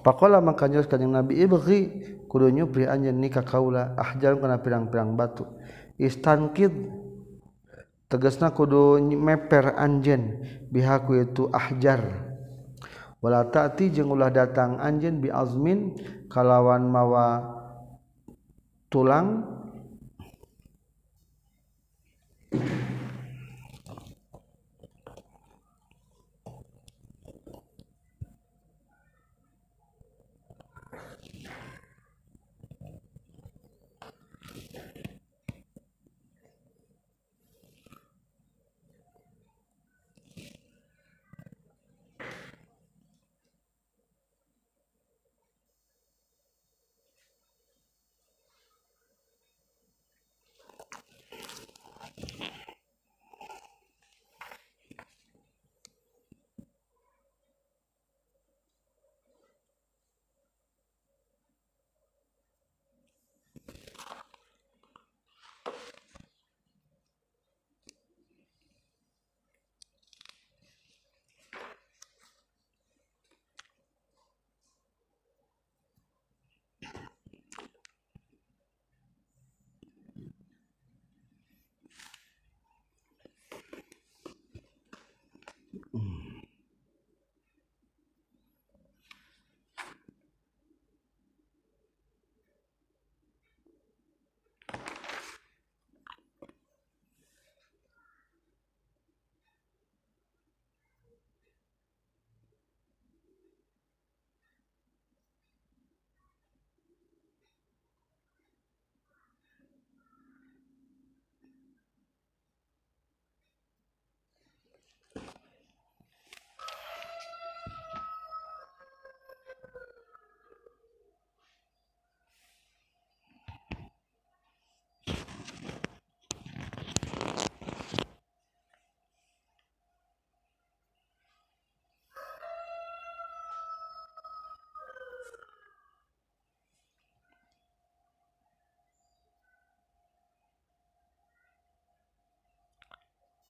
Pakola 0.07 0.39
maka 0.39 0.71
nyarios 0.71 0.87
ka 0.87 0.95
Nabi 0.99 1.43
ibghi 1.43 1.81
kudu 2.31 2.51
nyupri 2.55 2.87
anjeun 2.87 3.19
nikah 3.19 3.43
kaula 3.43 3.99
ahjar 3.99 4.39
kana 4.39 4.63
pirang-pirang 4.63 5.19
batu. 5.19 5.51
Istankid 5.99 6.71
tegasna 8.07 8.55
kudu 8.55 9.03
meper 9.03 9.75
anjeun 9.75 10.47
bihaku 10.71 11.27
itu 11.27 11.51
ahjar. 11.51 12.23
Wala 13.19 13.49
ta'ti 13.51 13.91
jeung 13.91 14.15
ulah 14.15 14.31
datang 14.31 14.79
anjeun 14.79 15.19
bi 15.19 15.33
azmin 15.33 15.99
kalawan 16.31 16.87
mawa 16.87 17.57
tulang 18.89 19.43
Mm. 85.97 86.26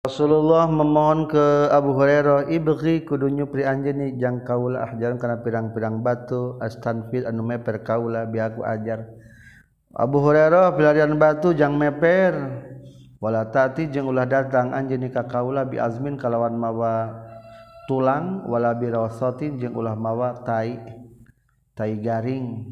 Rasulullah 0.06 0.70
memohon 0.70 1.26
ke 1.26 1.66
Abu 1.66 1.90
Hurairah 1.98 2.46
ibghi 2.46 3.02
kudunya 3.02 3.42
pri 3.42 3.66
anjeni 3.66 4.14
jang 4.22 4.46
kaula 4.46 4.86
ahjar 4.86 5.18
kana 5.18 5.42
pirang-pirang 5.42 5.98
batu 5.98 6.54
astanfil 6.62 7.26
anu 7.26 7.42
meper 7.42 7.82
kaula 7.82 8.22
biaku 8.22 8.62
ajar. 8.62 9.02
Abu 9.90 10.22
Hurairah 10.22 10.78
pilarian 10.78 11.10
batu 11.18 11.50
jang 11.58 11.74
meper 11.74 12.38
wala 13.18 13.50
tati 13.50 13.90
jeung 13.90 14.06
ulah 14.06 14.30
datang 14.30 14.70
anjeun 14.70 15.10
ka 15.10 15.26
kaula 15.26 15.66
bi 15.66 15.82
azmin 15.82 16.14
kalawan 16.14 16.54
mawa 16.54 17.26
tulang 17.90 18.46
wala 18.46 18.78
bi 18.78 18.86
rasatin 18.86 19.58
jeung 19.58 19.74
ulah 19.74 19.98
mawa 19.98 20.38
tai 20.46 20.78
tai 21.74 21.98
garing. 21.98 22.62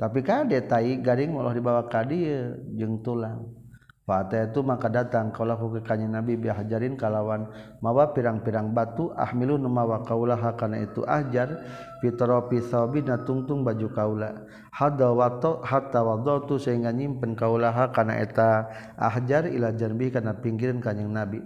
Tapi 0.00 0.24
kade 0.24 0.56
tai 0.64 0.96
garing 1.04 1.36
ulah 1.36 1.52
dibawa 1.52 1.84
ka 1.84 2.00
dieu 2.00 2.56
jeung 2.80 3.04
tulang. 3.04 3.60
Itu 4.02 4.66
maka 4.66 4.90
datang 4.90 5.30
kalau 5.30 5.54
ke 5.78 5.86
kanya 5.86 6.18
nabi 6.18 6.34
bi 6.34 6.50
hajarin 6.50 6.98
kalawan 6.98 7.46
mawa 7.78 8.10
pirang-pirang 8.10 8.74
batu 8.74 9.14
ahmilu 9.14 9.54
numawa 9.54 10.02
kaulaha. 10.02 10.58
Karena 10.58 10.82
itu 10.82 11.06
ajar 11.06 11.62
fitropi 12.02 12.58
na 13.06 13.22
tungtung 13.22 13.62
baju 13.62 13.88
kaula. 13.94 14.42
Hada 14.74 15.14
wato 15.14 15.62
hatta 15.62 16.02
wadatu 16.02 16.58
sehingga 16.58 16.90
nyimpen 16.90 17.38
kaulaha. 17.38 17.94
Karena 17.94 18.18
eta 18.18 18.66
ahjar 18.98 19.46
ila 19.46 19.70
janbi 19.70 20.10
karena 20.10 20.34
pinggiran 20.34 20.82
kanyang 20.82 21.14
nabi. 21.14 21.38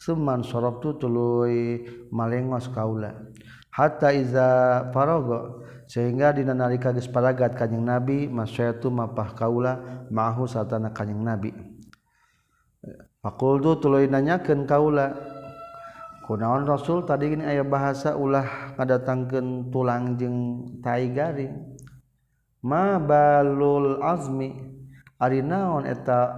Suman 0.00 0.40
sorobtu 0.40 0.96
tuluy 0.96 1.84
malengos 2.08 2.72
kaula. 2.72 3.12
Hatta 3.76 4.16
iza 4.16 4.48
farogo 4.96 5.68
sehingga 5.84 6.32
dina 6.32 6.56
nalika 6.56 6.96
geus 6.96 7.10
paragat 7.10 7.58
kanjing 7.58 7.82
nabi 7.82 8.24
masyaitu 8.30 8.88
mapah 8.88 9.34
kaula 9.34 10.06
mahu 10.10 10.46
satana 10.46 10.94
kanjing 10.94 11.18
nabi 11.18 11.69
Fakultu 13.20 13.76
tuluy 13.76 14.08
nanyakeun 14.08 14.64
kaula. 14.64 15.12
Kunaon 16.24 16.64
Rasul 16.64 17.04
tadi 17.04 17.28
gini 17.36 17.44
aya 17.44 17.60
bahasa 17.60 18.16
ulah 18.16 18.72
ngadatangkeun 18.80 19.68
tulang 19.68 20.16
jeung 20.16 20.38
tai 20.80 21.12
garing. 21.12 21.76
Ma 22.64 22.96
balul 22.96 24.00
azmi 24.00 24.56
ari 25.20 25.44
naon 25.44 25.84
eta 25.84 26.32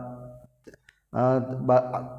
uh, 1.15 1.39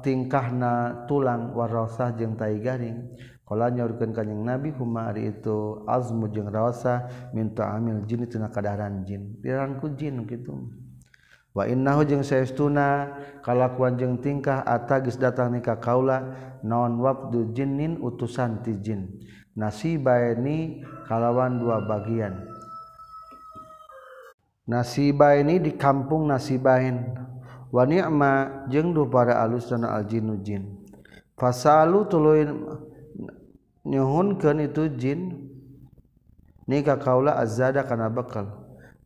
tingkahna 0.00 1.04
tulang 1.04 1.52
warasah 1.52 2.16
jeung 2.16 2.32
tai 2.40 2.56
garing. 2.56 3.12
Kala 3.44 3.68
nyorkeun 3.68 4.16
ka 4.16 4.24
kanjing 4.24 4.48
Nabi 4.48 4.72
huma 4.72 5.12
ari 5.12 5.28
itu 5.28 5.84
azmu 5.84 6.32
jeung 6.32 6.48
rasa 6.48 7.04
minta 7.36 7.68
amil 7.76 8.00
jin 8.08 8.24
tina 8.32 8.48
kadaran 8.48 9.04
jin. 9.04 9.36
Piranku 9.44 9.92
jin 9.92 10.24
kitu. 10.24 10.83
wa 11.54 11.70
innahu 11.70 12.02
jeung 12.02 12.26
saestuna 12.26 13.14
kalakuan 13.46 13.94
jeung 13.94 14.18
tingkah 14.18 14.66
atagis 14.66 15.14
datang 15.14 15.54
nikah 15.54 15.78
kaula 15.78 16.34
naon 16.66 16.98
wabdu 16.98 17.54
jinnin 17.54 18.02
utusan 18.02 18.60
ti 18.66 18.74
jin. 18.82 19.22
Nasibaini 19.54 20.82
kalawan 21.06 21.62
dua 21.62 21.78
bagian. 21.86 22.42
Nasibaini 24.66 25.62
di 25.62 25.78
kampung 25.78 26.26
nasibain 26.26 27.14
wa 27.70 27.86
ni'ma 27.86 28.66
jeung 28.66 28.90
duh 28.90 29.06
para 29.06 29.38
alus 29.38 29.70
dan 29.70 29.86
aljinu 29.86 30.42
jin. 30.42 30.82
Fasalu 31.38 32.10
tuluy 32.10 32.50
nyuhunkeun 33.86 34.58
itu 34.66 34.90
jin. 34.98 35.20
Nikah 36.66 36.98
kaula 36.98 37.38
azzada 37.38 37.86
kana 37.86 38.10
bekal. 38.10 38.63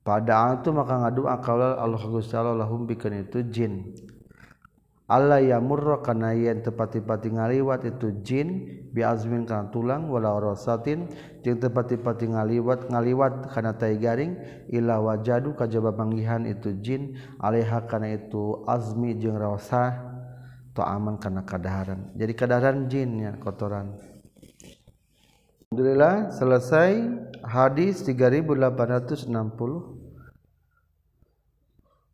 Pada 0.09 0.57
itu 0.57 0.73
maka 0.73 1.05
ngadu 1.05 1.29
akal 1.29 1.61
Allah 1.61 2.01
Gusti 2.01 2.33
Allah 2.33 2.57
lahum 2.57 2.89
bikeun 2.89 3.29
itu 3.29 3.45
jin. 3.53 3.93
Allah 5.05 5.41
ya 5.41 5.61
murra 5.61 6.01
kana 6.01 6.33
yen 6.33 6.65
tepati-pati 6.65 7.33
ngaliwat 7.37 7.85
itu 7.85 8.13
jin 8.25 8.49
bi 8.93 9.05
azmin 9.05 9.45
kana 9.45 9.69
tulang 9.69 10.09
wala 10.09 10.37
rasatin 10.41 11.13
jeung 11.45 11.61
tepati-pati 11.61 12.29
ngaliwat 12.33 12.89
ngaliwat 12.89 13.53
kana 13.53 13.77
tai 13.77 14.01
garing 14.01 14.37
ila 14.73 15.01
wajadu 15.01 15.53
kajaba 15.53 15.93
manggihan 15.93 16.49
itu 16.49 16.73
jin. 16.81 17.17
Alaiha 17.41 17.85
kana 17.85 18.17
itu 18.17 18.65
azmi 18.65 19.13
jeung 19.21 19.37
rasa 19.37 19.93
to 20.73 20.81
aman 20.81 21.21
kana 21.21 21.45
kadaharan. 21.45 22.17
Jadi 22.17 22.33
kadaharan 22.33 22.89
jin 22.89 23.29
ya 23.29 23.37
kotoran. 23.37 23.93
Alhamdulillah 25.69 26.33
selesai 26.33 26.93
hadis 27.45 28.01
3860 28.09 29.98